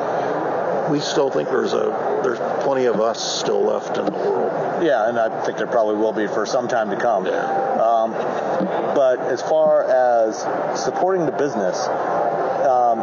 [0.90, 4.52] we still think there's a there's plenty of us still left in the world.
[4.82, 7.26] Yeah, and I think there probably will be for some time to come.
[7.26, 8.12] Um,
[8.94, 10.38] but as far as
[10.80, 11.86] supporting the business,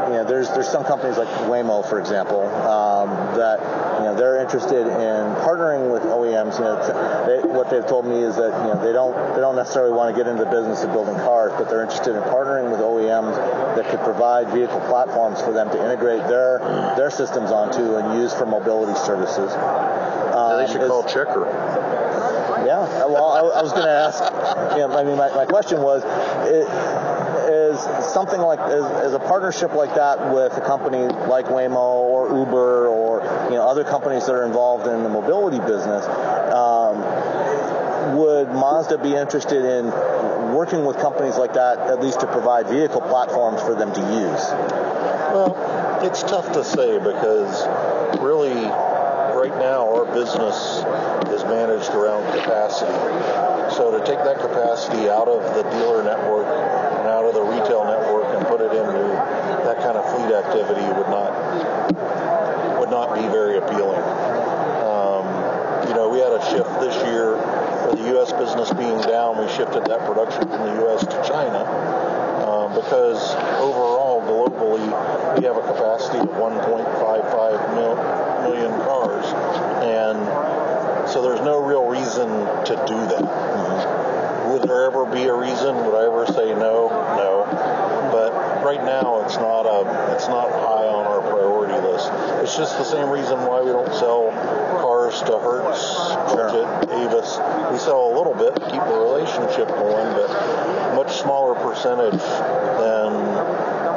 [0.09, 3.59] you know, there's there's some companies like Waymo, for example, um, that
[3.99, 6.57] you know they're interested in partnering with OEMs.
[6.57, 6.93] You know, t-
[7.29, 10.13] they, what they've told me is that you know they don't they don't necessarily want
[10.13, 13.35] to get into the business of building cars, but they're interested in partnering with OEMs
[13.75, 16.59] that could provide vehicle platforms for them to integrate their
[16.97, 19.53] their systems onto and use for mobility services.
[20.33, 21.45] Um, they should call Checker.
[22.65, 23.05] yeah.
[23.05, 24.23] Well, I, I was going to ask.
[24.77, 27.18] You know, I mean, my, my question was, i-
[28.13, 28.59] something like
[29.03, 33.67] is a partnership like that with a company like Waymo or Uber or you know
[33.67, 36.05] other companies that are involved in the mobility business?
[36.53, 36.97] Um,
[38.17, 39.85] would Mazda be interested in
[40.53, 44.43] working with companies like that, at least to provide vehicle platforms for them to use?
[45.31, 47.67] Well, it's tough to say because
[48.19, 48.55] really,
[49.35, 50.83] right now, our business
[51.29, 53.58] is managed around capacity.
[53.75, 57.85] So to take that capacity out of the dealer network and out of the retail
[57.85, 59.05] network and put it into
[59.65, 61.31] that kind of fleet activity would not
[62.79, 64.01] would not be very appealing.
[64.81, 65.23] Um,
[65.87, 67.37] you know, we had a shift this year
[67.85, 68.33] for the U.S.
[68.33, 69.37] business being down.
[69.37, 71.05] We shifted that production from the U.S.
[71.05, 71.61] to China
[72.49, 74.81] um, because overall, globally,
[75.37, 77.93] we have a capacity of 1.55 mil,
[78.49, 79.25] million cars,
[79.85, 80.17] and
[81.07, 82.27] so there's no real reason
[82.65, 83.99] to do that.
[84.49, 85.75] Would there ever be a reason?
[85.85, 86.89] Would I ever say no?
[87.15, 87.45] No.
[88.11, 88.33] But
[88.65, 92.09] right now, it's not a it's not high on our priority list.
[92.41, 94.31] It's just the same reason why we don't sell
[94.81, 95.93] cars to Hertz,
[96.33, 97.37] Budget, Avis.
[97.71, 100.29] We sell a little bit to keep the relationship going, but
[100.95, 102.21] much smaller percentage
[102.81, 103.13] than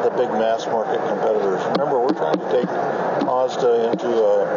[0.05, 1.63] the big mass market competitors.
[1.73, 2.69] Remember, we're trying to take
[3.25, 4.52] Mazda into a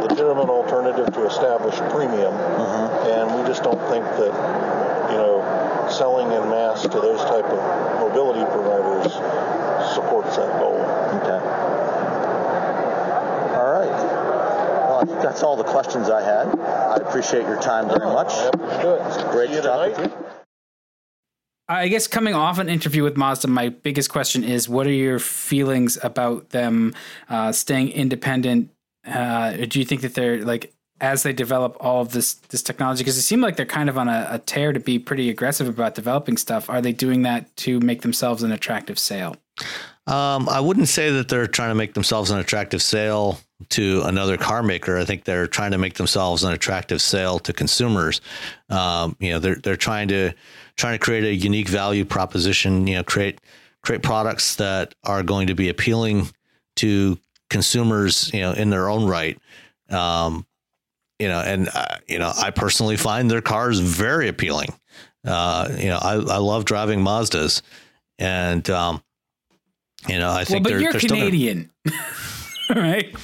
[0.00, 4.32] legitimate alternative to established premium, and we just don't think that
[5.10, 9.12] you know selling in mass to those type of mobility providers
[9.94, 10.80] supports that goal.
[11.20, 11.40] Okay.
[13.56, 13.90] All right.
[14.88, 16.58] Well, I think that's all the questions I had.
[16.58, 18.32] I appreciate your time very much.
[18.32, 19.28] Happy to.
[19.30, 20.26] Great See to talk with you.
[21.68, 25.20] I guess coming off an interview with Mazda, my biggest question is what are your
[25.20, 26.94] feelings about them
[27.28, 28.70] uh, staying independent?
[29.06, 33.02] Uh, do you think that they're like, as they develop all of this this technology,
[33.02, 35.66] because it seemed like they're kind of on a, a tear to be pretty aggressive
[35.66, 36.68] about developing stuff.
[36.68, 39.36] Are they doing that to make themselves an attractive sale?
[40.06, 43.38] Um, I wouldn't say that they're trying to make themselves an attractive sale.
[43.68, 44.96] to another car maker.
[44.98, 48.20] I think they're trying to make themselves an attractive sale to consumers.
[48.70, 50.32] Um, you know, they're they're trying to
[50.76, 52.86] trying to create a unique value proposition.
[52.86, 53.40] You know, create
[53.82, 56.28] create products that are going to be appealing
[56.76, 57.18] to
[57.50, 58.32] consumers.
[58.32, 59.38] You know, in their own right.
[59.90, 60.46] Um,
[61.20, 64.72] you know, and uh, you know, I personally find their cars very appealing.
[65.24, 67.60] Uh, you know, I, I love driving Mazdas,
[68.18, 69.02] and um,
[70.08, 71.70] you know, I think well, but they're, you're they're Canadian,
[72.74, 73.14] right?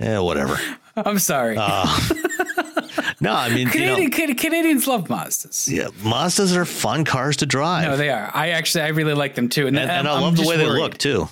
[0.00, 0.58] yeah, whatever.
[0.96, 1.56] I'm sorry.
[1.56, 1.86] Uh,
[3.20, 5.68] no, I mean, Canadian, you know, Canadians love Mazdas.
[5.68, 7.84] Yeah, Mazdas are fun cars to drive.
[7.84, 8.32] No, they are.
[8.34, 10.66] I actually, I really like them too, and, and, and I love the way worried.
[10.66, 11.28] they look too.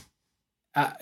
[0.76, 0.92] Uh,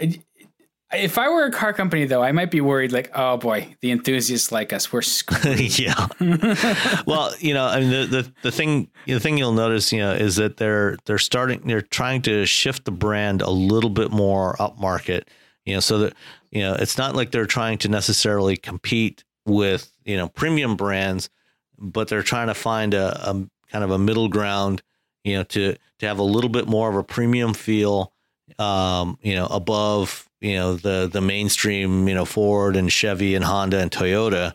[0.96, 2.92] if I were a car company, though, I might be worried.
[2.92, 5.78] Like, oh boy, the enthusiasts like us, we're screwed.
[5.78, 6.08] yeah.
[7.06, 10.12] well, you know, I mean, the the, the thing the thing you'll notice, you know,
[10.12, 14.54] is that they're they're starting they're trying to shift the brand a little bit more
[14.56, 15.24] upmarket.
[15.64, 16.14] You know, so that
[16.50, 21.30] you know, it's not like they're trying to necessarily compete with you know premium brands,
[21.78, 23.32] but they're trying to find a, a
[23.70, 24.82] kind of a middle ground.
[25.24, 28.13] You know, to to have a little bit more of a premium feel.
[28.58, 33.44] Um, you know, above you know the the mainstream you know Ford and Chevy and
[33.44, 34.52] Honda and Toyota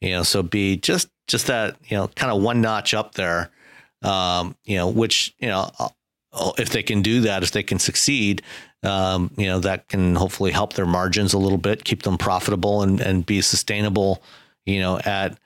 [0.00, 3.50] you know so be just just that you know kind of one notch up there
[4.02, 7.80] um, you know which you know uh, if they can do that if they can
[7.80, 8.42] succeed
[8.84, 12.82] um, you know that can hopefully help their margins a little bit keep them profitable
[12.82, 14.22] and and be sustainable
[14.64, 15.36] you know at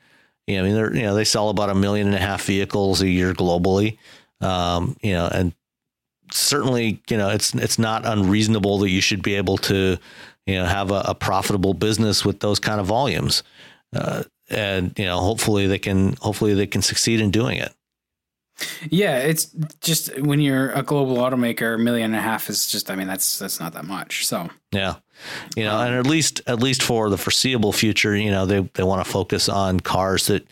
[0.46, 2.44] you know, I mean, they're, you know, they sell about a million and a half
[2.44, 3.98] vehicles a year globally.
[4.40, 5.52] Um, you know, and
[6.32, 9.98] certainly, you know, it's it's not unreasonable that you should be able to,
[10.46, 13.42] you know, have a, a profitable business with those kind of volumes,
[13.94, 17.72] uh, and you know, hopefully they can hopefully they can succeed in doing it.
[18.88, 19.50] Yeah, it's
[19.82, 22.90] just when you're a global automaker, a million and a half is just.
[22.90, 24.26] I mean, that's that's not that much.
[24.26, 24.94] So yeah,
[25.56, 28.82] you know, and at least at least for the foreseeable future, you know, they they
[28.82, 30.46] want to focus on cars that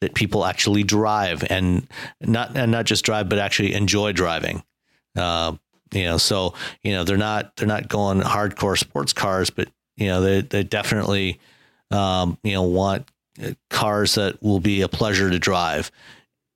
[0.00, 1.86] that people actually drive and
[2.20, 4.62] not and not just drive, but actually enjoy driving.
[5.16, 5.56] Uh,
[5.92, 10.06] you know, so you know they're not they're not going hardcore sports cars, but you
[10.06, 11.38] know they they definitely
[11.90, 13.08] um, you know want
[13.70, 15.90] cars that will be a pleasure to drive.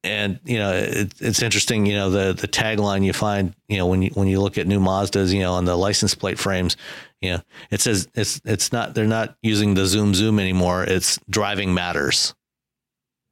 [0.05, 1.85] And you know it, it's interesting.
[1.85, 3.55] You know the the tagline you find.
[3.69, 5.33] You know when you when you look at new Mazdas.
[5.35, 6.77] You know on the license plate frames.
[7.21, 10.85] You know it says it's it's not they're not using the zoom zoom anymore.
[10.85, 12.35] It's driving matters.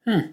[0.04, 0.32] Hmm.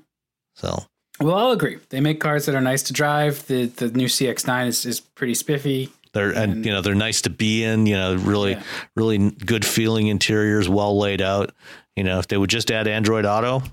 [0.55, 0.85] So
[1.22, 1.77] well, I'll agree.
[1.89, 3.45] They make cars that are nice to drive.
[3.48, 5.89] The the new CX9 is, is pretty spiffy.
[6.14, 7.85] They're and, and you know they're nice to be in.
[7.85, 8.64] You know, really yeah.
[8.95, 11.53] really good feeling interiors, well laid out.
[11.95, 13.64] You know, if they would just add Android Auto,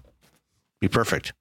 [0.80, 1.32] be perfect.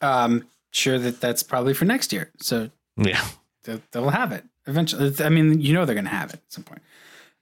[0.00, 2.30] Um, sure that that's probably for next year.
[2.40, 3.24] So yeah,
[3.64, 5.12] they'll have it eventually.
[5.24, 6.82] I mean, you know they're going to have it at some point.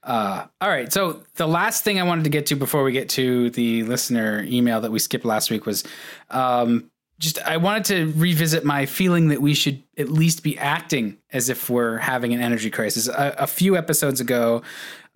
[0.02, 0.92] Uh, all right.
[0.92, 4.42] So the last thing I wanted to get to before we get to the listener
[4.44, 5.84] email that we skipped last week was
[6.30, 6.90] um,
[7.20, 11.50] just I wanted to revisit my feeling that we should at least be acting as
[11.50, 13.06] if we're having an energy crisis.
[13.08, 14.62] A, a, few episodes ago,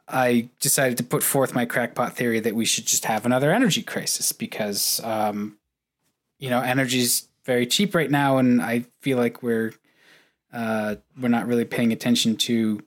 [0.06, 3.82] I decided to put forth my crackpot theory that we should just have another energy
[3.82, 5.56] crisis because, um,
[6.38, 9.72] you know, energy's very cheap right now, and I feel like we're
[10.52, 12.82] uh, we're not really paying attention to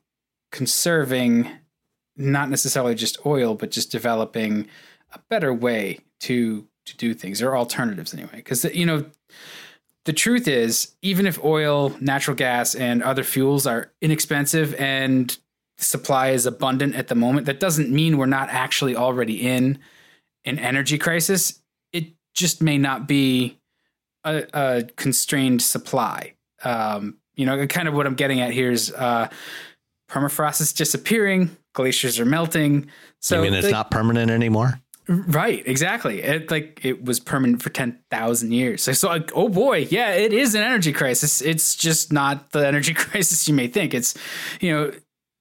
[0.52, 1.50] conserving,
[2.16, 4.68] not necessarily just oil, but just developing
[5.12, 7.40] a better way to to do things.
[7.40, 8.38] There are alternatives anyway.
[8.38, 9.06] Because you know
[10.06, 15.38] the truth is even if oil natural gas and other fuels are inexpensive and
[15.78, 19.78] supply is abundant at the moment that doesn't mean we're not actually already in
[20.46, 21.62] an energy crisis.
[21.94, 23.60] It just may not be
[24.24, 26.34] a, a constrained supply.
[26.64, 29.30] Um, you know kind of what i'm getting at here is uh,
[30.10, 32.90] permafrost is disappearing glaciers are melting.
[33.20, 36.22] So I mean it's not permanent anymore Right, exactly.
[36.22, 38.84] It like it was permanent for ten thousand years.
[38.84, 41.42] So, so like, oh boy, yeah, it is an energy crisis.
[41.42, 43.94] It's just not the energy crisis you may think.
[43.94, 44.18] It's,
[44.60, 44.92] you know,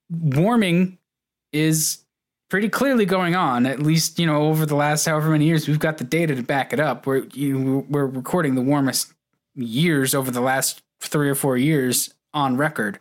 [0.09, 0.99] warming
[1.53, 2.05] is
[2.49, 3.67] pretty clearly going on.
[3.67, 6.43] At least you know over the last however many years, we've got the data to
[6.43, 7.05] back it up.
[7.05, 9.15] We're you, we're recording the warmest
[9.57, 13.01] years over the last three or four years on record.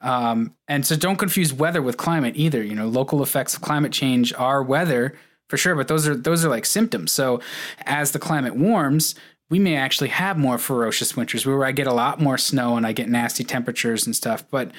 [0.00, 2.62] Um, and so don't confuse weather with climate either.
[2.62, 5.14] You know, local effects of climate change are weather
[5.48, 5.74] for sure.
[5.74, 7.12] But those are those are like symptoms.
[7.12, 7.40] So
[7.84, 9.14] as the climate warms,
[9.48, 12.86] we may actually have more ferocious winters where I get a lot more snow and
[12.86, 14.44] I get nasty temperatures and stuff.
[14.50, 14.72] But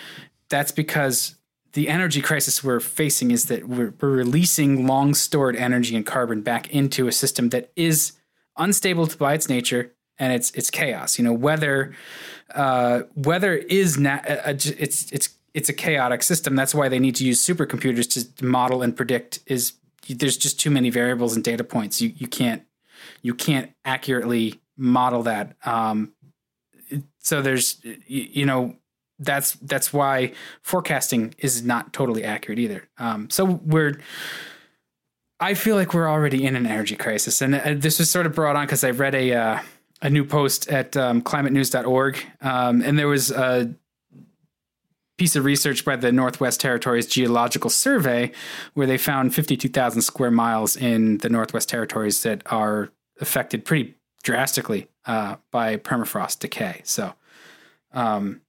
[0.50, 1.36] that's because
[1.74, 6.42] the energy crisis we're facing is that we're, we're releasing long stored energy and carbon
[6.42, 8.14] back into a system that is
[8.58, 11.18] unstable by its nature and it's it's chaos.
[11.18, 11.94] You know, weather
[12.56, 14.66] uh, weather is na- it's
[15.12, 16.56] it's it's a chaotic system.
[16.56, 19.40] That's why they need to use supercomputers to model and predict.
[19.46, 19.74] Is
[20.16, 22.02] there's just too many variables and data points.
[22.02, 22.64] You you can't
[23.22, 25.56] you can't accurately model that.
[25.66, 26.14] Um,
[27.20, 28.76] so there's you, you know
[29.20, 32.88] that's that's why forecasting is not totally accurate either.
[32.98, 34.00] Um, so we're
[35.40, 38.34] I feel like we're already in an energy crisis, and uh, this was sort of
[38.34, 39.60] brought on because I read a uh,
[40.02, 43.74] a new post at um, climatenews.org, um, and there was a
[45.18, 48.32] piece of research by the Northwest Territories Geological Survey
[48.74, 54.88] where they found 52,000 square miles in the Northwest Territories that are affected pretty drastically
[55.06, 56.82] uh, by permafrost decay.
[56.84, 57.14] So,
[57.94, 58.42] um,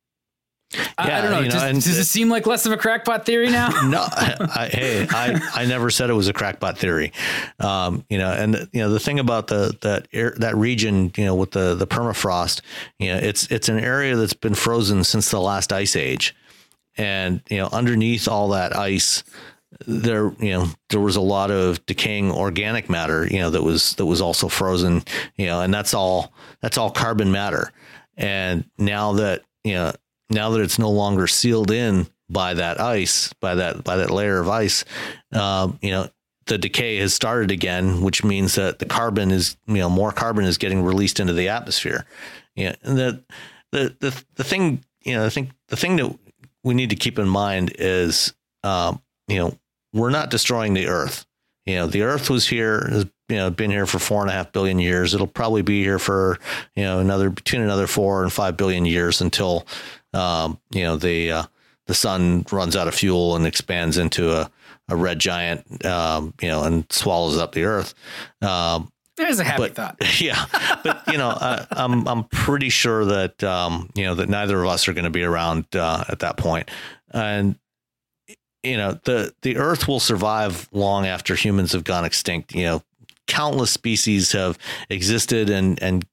[0.74, 1.40] yeah, I, I, don't know.
[1.40, 3.69] know does, does, it seem like less of a crackpot theory now?
[3.89, 7.12] no, I, hey, I, I never said it was a crackpot theory.
[7.59, 11.24] Um, you know, and you know the thing about the that air, that region, you
[11.24, 12.61] know, with the the permafrost,
[12.99, 16.35] you know, it's it's an area that's been frozen since the last ice age,
[16.99, 19.23] and you know, underneath all that ice,
[19.87, 23.95] there you know there was a lot of decaying organic matter, you know, that was
[23.95, 25.03] that was also frozen,
[25.37, 27.73] you know, and that's all that's all carbon matter,
[28.16, 29.93] and now that you know
[30.31, 34.41] now that it's no longer sealed in by that ice, by that by that layer
[34.41, 34.85] of ice,
[35.33, 36.09] uh, you know,
[36.47, 40.45] the decay has started again, which means that the carbon is, you know, more carbon
[40.45, 42.07] is getting released into the atmosphere.
[42.55, 43.25] Yeah, and the
[43.70, 46.19] the the the thing, you know, I think the thing that
[46.69, 49.59] we need to keep in mind is, um, you know,
[49.95, 51.24] we're not destroying the Earth.
[51.65, 54.35] You know, the Earth was here, has you know been here for four and a
[54.35, 55.15] half billion years.
[55.15, 56.39] It'll probably be here for
[56.77, 59.66] you know another between another four and five billion years until
[60.12, 61.43] um, you know, the uh,
[61.86, 64.51] the sun runs out of fuel and expands into a,
[64.89, 67.95] a red giant, um, you know, and swallows up the Earth.
[68.43, 69.97] Um, There's a happy but, thought.
[70.20, 70.45] Yeah,
[70.82, 74.69] but you know, am I'm, I'm pretty sure that um, you know that neither of
[74.69, 76.70] us are going to be around uh, at that point,
[77.12, 77.59] and
[78.62, 82.55] you know the the Earth will survive long after humans have gone extinct.
[82.55, 82.82] You know,
[83.27, 84.59] countless species have
[84.89, 86.07] existed and and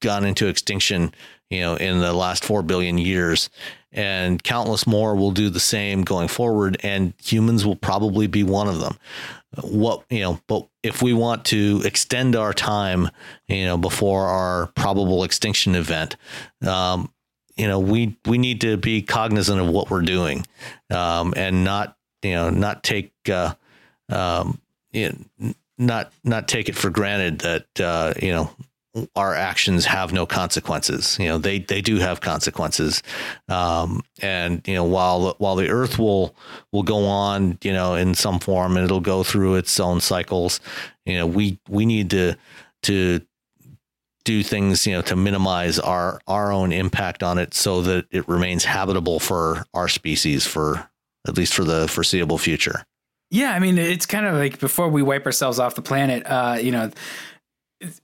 [0.00, 1.12] gone into extinction
[1.52, 3.50] you know, in the last 4 billion years.
[3.92, 6.78] And countless more will do the same going forward.
[6.82, 8.98] And humans will probably be one of them.
[9.60, 13.10] What, you know, but if we want to extend our time,
[13.48, 16.16] you know, before our probable extinction event,
[16.66, 17.12] um,
[17.56, 20.46] you know, we, we need to be cognizant of what we're doing
[20.90, 23.54] um, and not, you know, not take, uh,
[24.08, 24.58] um,
[24.92, 28.50] you know, not not take it for granted that uh, you know
[29.16, 31.16] our actions have no consequences.
[31.18, 33.02] You know, they they do have consequences,
[33.48, 36.34] um, and you know, while while the Earth will
[36.72, 40.60] will go on, you know, in some form, and it'll go through its own cycles.
[41.06, 42.36] You know, we we need to
[42.84, 43.20] to
[44.24, 48.28] do things, you know, to minimize our our own impact on it, so that it
[48.28, 50.88] remains habitable for our species for
[51.26, 52.84] at least for the foreseeable future.
[53.30, 56.58] Yeah, I mean, it's kind of like before we wipe ourselves off the planet, uh,
[56.60, 56.90] you know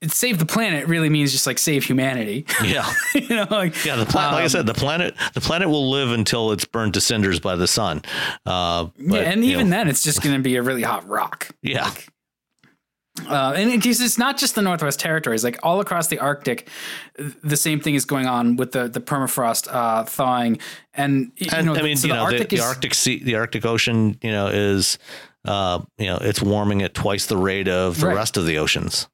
[0.07, 2.47] save the planet really means just like save humanity.
[2.63, 4.29] Yeah, you know, like yeah, the planet.
[4.29, 7.41] Um, like I said, the planet, the planet will live until it's burned to cinders
[7.41, 8.03] by the sun.
[8.47, 9.77] Uh, but, yeah, and even know.
[9.77, 11.55] then, it's just going to be a really hot rock.
[11.63, 11.85] Yeah.
[11.85, 12.09] Like,
[13.27, 16.69] uh, and it, it's not just the Northwest Territories; like all across the Arctic,
[17.17, 20.59] the same thing is going on with the the permafrost uh, thawing.
[20.95, 22.95] And you and, know, I mean, so you the know, Arctic the, is, the Arctic
[22.95, 24.99] sea, the Arctic Ocean, you know, is
[25.45, 28.17] uh, you know, it's warming at twice the rate of the right.
[28.17, 29.09] rest of the oceans.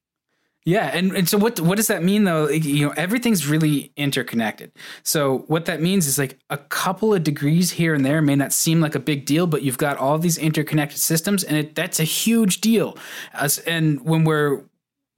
[0.67, 2.49] Yeah, and, and so what what does that mean though?
[2.49, 4.73] You know, everything's really interconnected.
[5.03, 8.51] So what that means is like a couple of degrees here and there may not
[8.53, 12.01] seem like a big deal, but you've got all these interconnected systems, and it, that's
[12.01, 12.97] a huge deal.
[13.35, 14.63] As, and when we're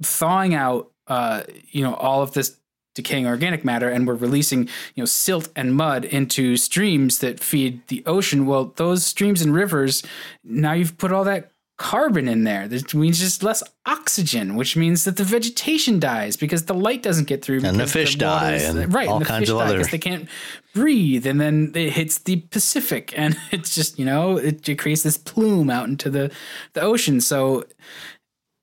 [0.02, 2.58] thawing out, uh, you know, all of this
[2.96, 4.64] decaying organic matter, and we're releasing
[4.96, 8.46] you know silt and mud into streams that feed the ocean.
[8.46, 10.02] Well, those streams and rivers
[10.42, 12.66] now you've put all that carbon in there.
[12.68, 17.26] That means just less oxygen, which means that the vegetation dies because the light doesn't
[17.26, 17.64] get through.
[17.64, 19.84] And the fish the die, and right, all and the kinds fish of die other.
[19.84, 20.28] they can't
[20.74, 25.02] breathe, and then it hits the Pacific, and it's just you know it, it creates
[25.02, 26.30] this plume out into the
[26.72, 27.20] the ocean.
[27.20, 27.64] So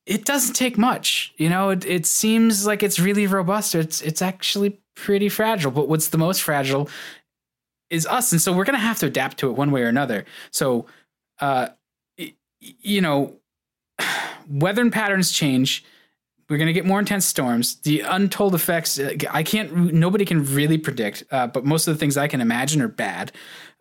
[0.06, 1.69] it doesn't take much, you know.
[1.69, 3.76] It it seems like it's really robust.
[3.76, 5.72] It's it's actually pretty fragile.
[5.72, 6.90] But what's the most fragile
[7.90, 10.26] is us, and so we're gonna have to adapt to it one way or another.
[10.52, 10.88] So.
[11.40, 11.68] Uh,
[12.81, 13.35] you know,
[14.49, 15.84] weather patterns change.
[16.49, 17.76] We're going to get more intense storms.
[17.76, 21.98] The untold effects, uh, I can't, nobody can really predict, uh, but most of the
[21.98, 23.31] things I can imagine are bad.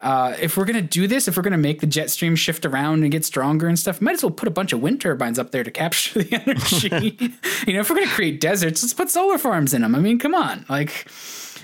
[0.01, 2.35] Uh, if we're going to do this, if we're going to make the jet stream
[2.35, 5.01] shift around and get stronger and stuff, might as well put a bunch of wind
[5.01, 7.17] turbines up there to capture the energy.
[7.67, 9.95] you know, if we're going to create deserts, let's put solar farms in them.
[9.95, 10.65] I mean, come on.
[10.69, 11.07] Like,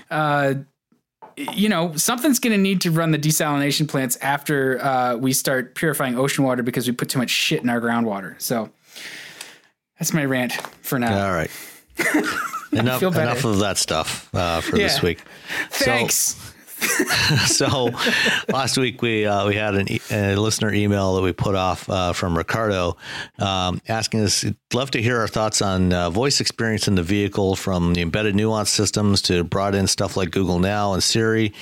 [0.09, 0.55] uh,
[1.39, 5.73] you know, something's going to need to run the desalination plants after uh, we start
[5.75, 8.39] purifying ocean water because we put too much shit in our groundwater.
[8.41, 8.69] So
[9.97, 11.27] that's my rant for now.
[11.27, 11.51] All right.
[12.71, 14.87] enough, enough of that stuff uh, for yeah.
[14.87, 15.21] this week.
[15.69, 16.15] Thanks.
[16.15, 16.48] So,
[17.45, 17.89] so
[18.49, 21.89] last week we uh, we had an e- a listener email that we put off
[21.89, 22.97] uh, from Ricardo
[23.39, 27.55] um, asking us love to hear our thoughts on uh, voice experience in the vehicle
[27.55, 31.53] from the embedded nuance systems to brought in stuff like Google Now and Siri.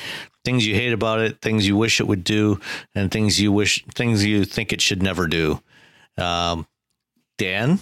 [0.45, 2.60] Things you hate about it things you wish it would do
[2.95, 5.61] and things you wish things you think it should never do.
[6.18, 6.68] Um,
[7.38, 7.80] Dan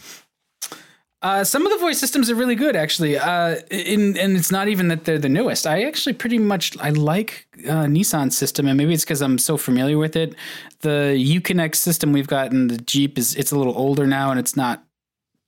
[1.26, 3.18] uh, some of the voice systems are really good, actually.
[3.18, 5.66] Uh, in, and it's not even that they're the newest.
[5.66, 9.58] I actually pretty much I like uh, Nissan's system, and maybe it's because I'm so
[9.58, 10.36] familiar with it.
[10.82, 14.40] The Uconnect system we've got in the Jeep is it's a little older now, and
[14.40, 14.84] it's not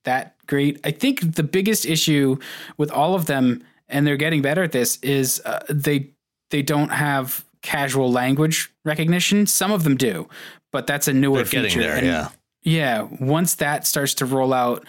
[0.03, 0.79] that great.
[0.83, 2.39] I think the biggest issue
[2.77, 6.09] with all of them, and they're getting better at this, is uh, they
[6.49, 9.45] they don't have casual language recognition.
[9.45, 10.27] Some of them do,
[10.71, 11.81] but that's a newer they're feature.
[11.81, 12.29] There, and yeah.
[12.63, 14.85] Yeah, once that starts to roll out,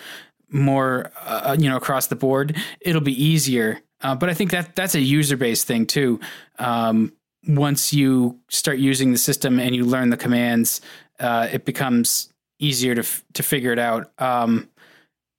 [0.51, 3.81] more uh, you know across the board it'll be easier.
[4.01, 6.20] Uh, but i think that that's a user based thing too.
[6.59, 7.12] Um,
[7.47, 10.81] once you start using the system and you learn the commands
[11.20, 14.12] uh, it becomes easier to f- to figure it out.
[14.19, 14.69] Um,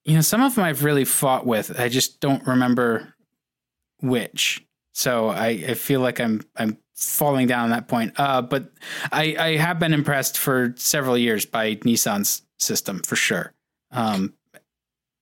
[0.06, 3.14] you know some of them i've really fought with i just don't remember
[4.02, 4.66] which.
[4.94, 8.14] So i, I feel like i'm i'm falling down that point.
[8.18, 8.72] Uh, but
[9.12, 13.54] I, I have been impressed for several years by nissan's system for sure.
[13.92, 14.34] Um,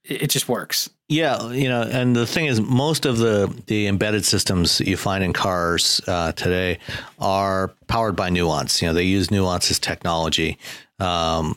[0.08, 0.90] it just works.
[1.10, 5.24] Yeah, you know, and the thing is, most of the the embedded systems you find
[5.24, 6.80] in cars uh, today
[7.20, 8.82] are powered by Nuance.
[8.82, 10.58] You know, they use Nuance's technology,
[11.00, 11.56] um,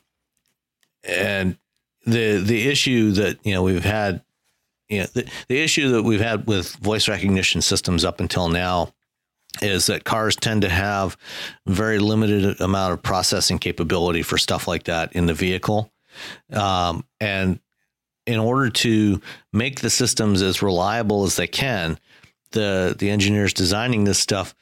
[1.05, 1.57] and
[2.07, 4.23] the the issue that you know we've had,
[4.89, 8.93] you know, the, the issue that we've had with voice recognition systems up until now
[9.63, 11.17] is that cars tend to have
[11.67, 15.93] very limited amount of processing capability for stuff like that in the vehicle.
[16.53, 17.59] Um, and
[18.31, 19.21] in order to
[19.53, 21.99] make the systems as reliable as they can,
[22.53, 24.55] the the engineers designing this stuff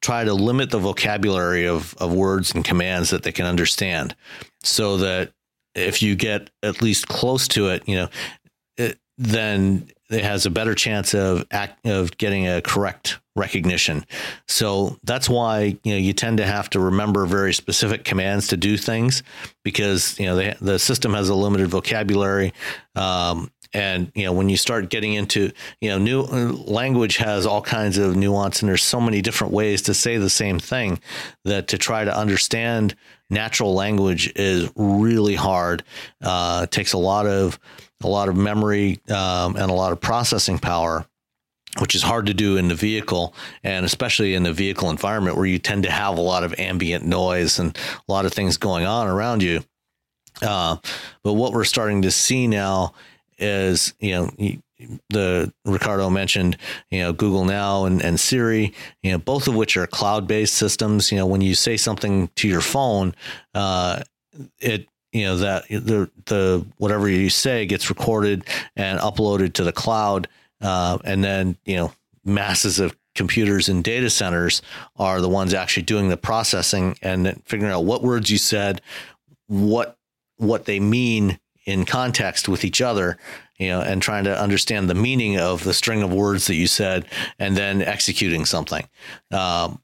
[0.00, 4.16] try to limit the vocabulary of, of words and commands that they can understand
[4.62, 5.32] so that
[5.76, 8.08] if you get at least close to it, you know,
[8.76, 14.04] it, then it has a better chance of act, of getting a correct recognition.
[14.48, 18.56] So that's why you know you tend to have to remember very specific commands to
[18.56, 19.22] do things
[19.62, 22.52] because you know the the system has a limited vocabulary.
[22.94, 27.60] Um, and you know when you start getting into you know new language has all
[27.60, 31.00] kinds of nuance and there's so many different ways to say the same thing
[31.44, 32.94] that to try to understand
[33.28, 35.82] natural language is really hard
[36.22, 37.58] uh, takes a lot of
[38.02, 41.06] a lot of memory um, and a lot of processing power
[41.78, 45.46] which is hard to do in the vehicle and especially in the vehicle environment where
[45.46, 47.76] you tend to have a lot of ambient noise and
[48.08, 49.62] a lot of things going on around you.
[50.42, 50.76] Uh,
[51.22, 52.94] but what we're starting to see now
[53.38, 54.30] is, you know,
[55.08, 56.58] the Ricardo mentioned,
[56.90, 60.54] you know, Google Now and, and Siri, you know, both of which are cloud based
[60.54, 61.10] systems.
[61.10, 63.14] You know, when you say something to your phone,
[63.54, 64.02] uh,
[64.60, 64.86] it
[65.16, 68.44] you know that the the whatever you say gets recorded
[68.76, 70.28] and uploaded to the cloud
[70.60, 71.92] uh, and then, you know,
[72.24, 74.62] masses of computers and data centers
[74.96, 78.80] are the ones actually doing the processing and figuring out what words you said,
[79.46, 79.96] what
[80.38, 83.16] what they mean in context with each other,
[83.58, 86.66] you know, and trying to understand the meaning of the string of words that you
[86.66, 87.06] said,
[87.38, 88.86] and then executing something.
[89.32, 89.80] Um,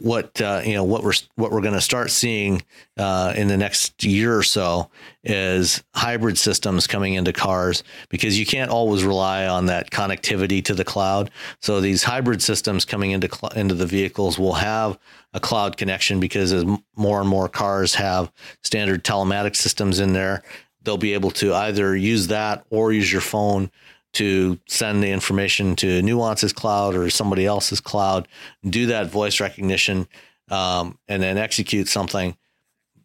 [0.00, 2.62] what uh, you know what we're what we're going to start seeing
[2.98, 4.90] uh, in the next year or so
[5.22, 10.74] is hybrid systems coming into cars because you can't always rely on that connectivity to
[10.74, 11.30] the cloud.
[11.60, 14.98] So these hybrid systems coming into cl- into the vehicles will have
[15.32, 16.64] a cloud connection because as
[16.96, 20.42] more and more cars have standard telematic systems in there,
[20.82, 23.70] they'll be able to either use that or use your phone
[24.14, 28.28] to send the information to Nuance's cloud or somebody else's cloud,
[28.68, 30.06] do that voice recognition,
[30.50, 32.36] um, and then execute something.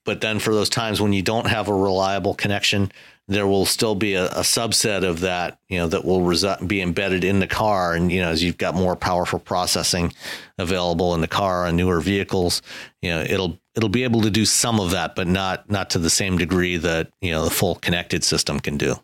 [0.06, 2.92] But then for those times when you don't have a reliable connection,
[3.28, 6.34] there will still be a, a subset of that, you know, that will
[6.66, 7.94] be embedded in the car.
[7.94, 10.12] And, you know, as you've got more powerful processing
[10.58, 12.64] available in the car on newer vehicles,
[13.04, 16.00] you know, it'll, it'll be able to do some of that, but not, not to
[16.00, 18.96] the same degree that, you know, the full connected system can do.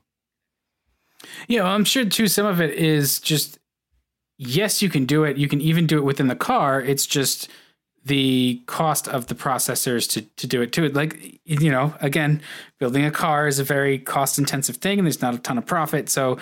[1.48, 2.28] Yeah, well, I'm sure too.
[2.28, 3.60] Some of it is just
[4.38, 5.38] yes, you can do it.
[5.38, 6.82] You can even do it within the car.
[6.82, 7.50] It's just
[8.04, 10.86] the cost of the processors to to do it too.
[10.86, 12.42] It like you know, again,
[12.80, 15.66] building a car is a very cost intensive thing, and there's not a ton of
[15.66, 16.10] profit.
[16.10, 16.38] So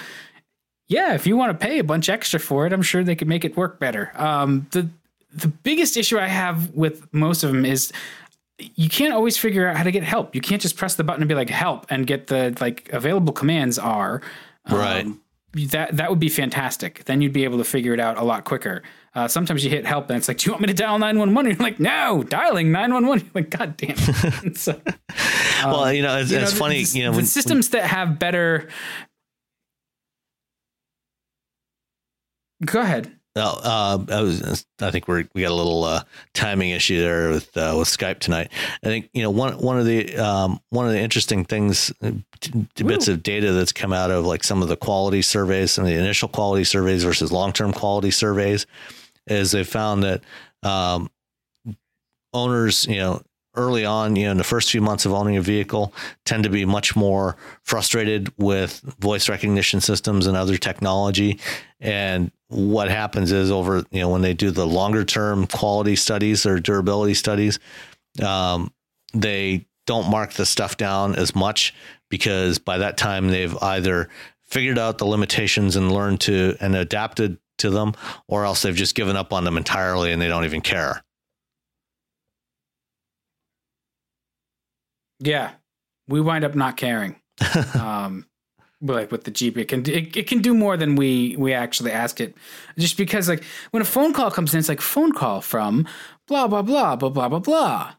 [0.87, 3.27] yeah, if you want to pay a bunch extra for it, I'm sure they could
[3.27, 4.11] make it work better.
[4.15, 4.89] Um, the
[5.33, 7.91] the biggest issue I have with most of them is
[8.75, 10.35] you can't always figure out how to get help.
[10.35, 13.33] You can't just press the button and be like help and get the like available
[13.33, 14.21] commands are
[14.65, 15.07] um, right.
[15.71, 17.03] That that would be fantastic.
[17.05, 18.81] Then you'd be able to figure it out a lot quicker.
[19.13, 21.51] Uh, sometimes you hit help and it's like, do you want me to dial 911?
[21.51, 23.25] You're like, no, dialing 911.
[23.25, 24.55] You're like, God damn.
[24.55, 24.71] so,
[25.63, 26.79] um, well, you know, it's, you know, it's funny.
[26.79, 28.67] You know, when, systems when, that have better.
[32.65, 33.11] Go ahead.
[33.35, 34.65] Oh, uh, I was.
[34.79, 36.03] I think we're we got a little uh,
[36.35, 38.51] timing issue there with uh, with Skype tonight.
[38.83, 42.11] I think you know one one of the um, one of the interesting things, uh,
[42.75, 45.89] bits of data that's come out of like some of the quality surveys, some of
[45.89, 48.67] the initial quality surveys versus long term quality surveys,
[49.25, 50.21] is they found that
[50.61, 51.09] um,
[52.33, 53.23] owners, you know,
[53.55, 55.93] early on, you know, in the first few months of owning a vehicle,
[56.25, 61.39] tend to be much more frustrated with voice recognition systems and other technology.
[61.79, 66.45] And what happens is over, you know, when they do the longer term quality studies
[66.45, 67.59] or durability studies,
[68.23, 68.71] um,
[69.13, 71.73] they don't mark the stuff down as much
[72.09, 74.09] because by that time they've either
[74.43, 77.93] figured out the limitations and learned to and adapted to them,
[78.27, 81.03] or else they've just given up on them entirely and they don't even care.
[85.19, 85.51] Yeah,
[86.07, 87.15] we wind up not caring.
[87.79, 88.25] um,
[88.83, 91.91] like with the Jeep, it can it, it can do more than we we actually
[91.91, 92.35] ask it.
[92.77, 95.87] Just because like when a phone call comes in, it's like phone call from
[96.27, 97.93] blah blah blah blah blah blah blah.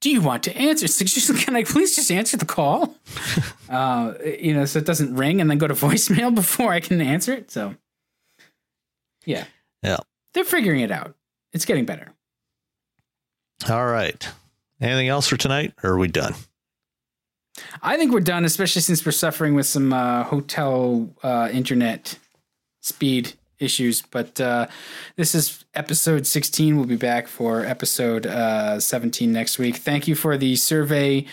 [0.00, 0.86] Do you want to answer?
[0.86, 2.94] So just, can I please just answer the call?
[3.68, 7.00] uh, you know, so it doesn't ring and then go to voicemail before I can
[7.00, 7.50] answer it.
[7.50, 7.74] So,
[9.26, 9.44] yeah,
[9.82, 9.98] yeah,
[10.34, 11.14] they're figuring it out.
[11.52, 12.12] It's getting better.
[13.68, 14.26] All right.
[14.80, 16.34] Anything else for tonight, or are we done?
[17.82, 22.18] I think we're done, especially since we're suffering with some uh, hotel uh, internet
[22.80, 24.02] speed issues.
[24.02, 24.66] But uh,
[25.16, 26.76] this is episode 16.
[26.76, 29.76] We'll be back for episode uh, 17 next week.
[29.76, 31.26] Thank you for the survey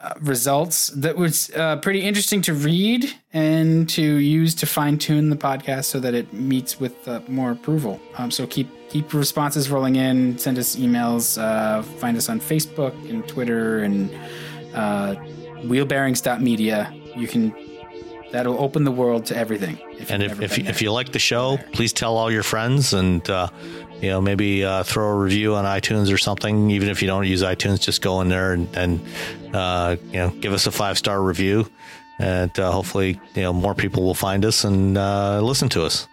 [0.00, 0.88] uh, results.
[0.88, 5.86] That was uh, pretty interesting to read and to use to fine tune the podcast
[5.86, 8.00] so that it meets with more approval.
[8.18, 10.38] Um, so keep keep responses rolling in.
[10.38, 11.36] Send us emails.
[11.98, 14.10] find us on Facebook and Twitter and
[15.64, 16.92] wheelbearings.media.
[17.16, 17.54] You can
[18.32, 19.78] that'll open the world to everything.
[19.98, 22.92] If and if if you, if you like the show, please tell all your friends
[22.92, 23.48] and uh,
[24.00, 26.70] you know maybe uh, throw a review on iTunes or something.
[26.70, 29.00] Even if you don't use iTunes, just go in there and, and
[29.54, 31.70] uh, you know give us a five star review,
[32.18, 36.08] and uh, hopefully you know more people will find us and uh, listen to us.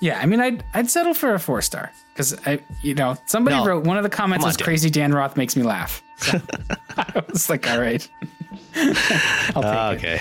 [0.00, 3.56] Yeah, I mean, I'd I'd settle for a four star because I, you know, somebody
[3.56, 3.64] no.
[3.64, 6.40] wrote one of the comments on, was "Crazy Dan Roth makes me laugh." So
[6.96, 8.08] I was like, "All right."
[9.56, 10.20] Ah, okay.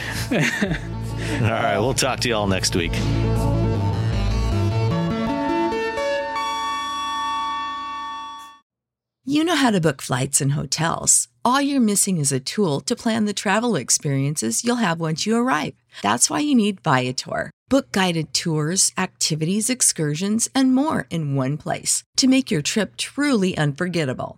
[1.41, 1.77] all right.
[1.77, 2.93] We'll talk to you all next week.
[9.27, 11.27] You know how to book flights and hotels.
[11.43, 15.35] All you're missing is a tool to plan the travel experiences you'll have once you
[15.35, 15.73] arrive.
[16.03, 17.51] That's why you need Viator.
[17.67, 23.57] Book guided tours, activities, excursions, and more in one place to make your trip truly
[23.57, 24.37] unforgettable.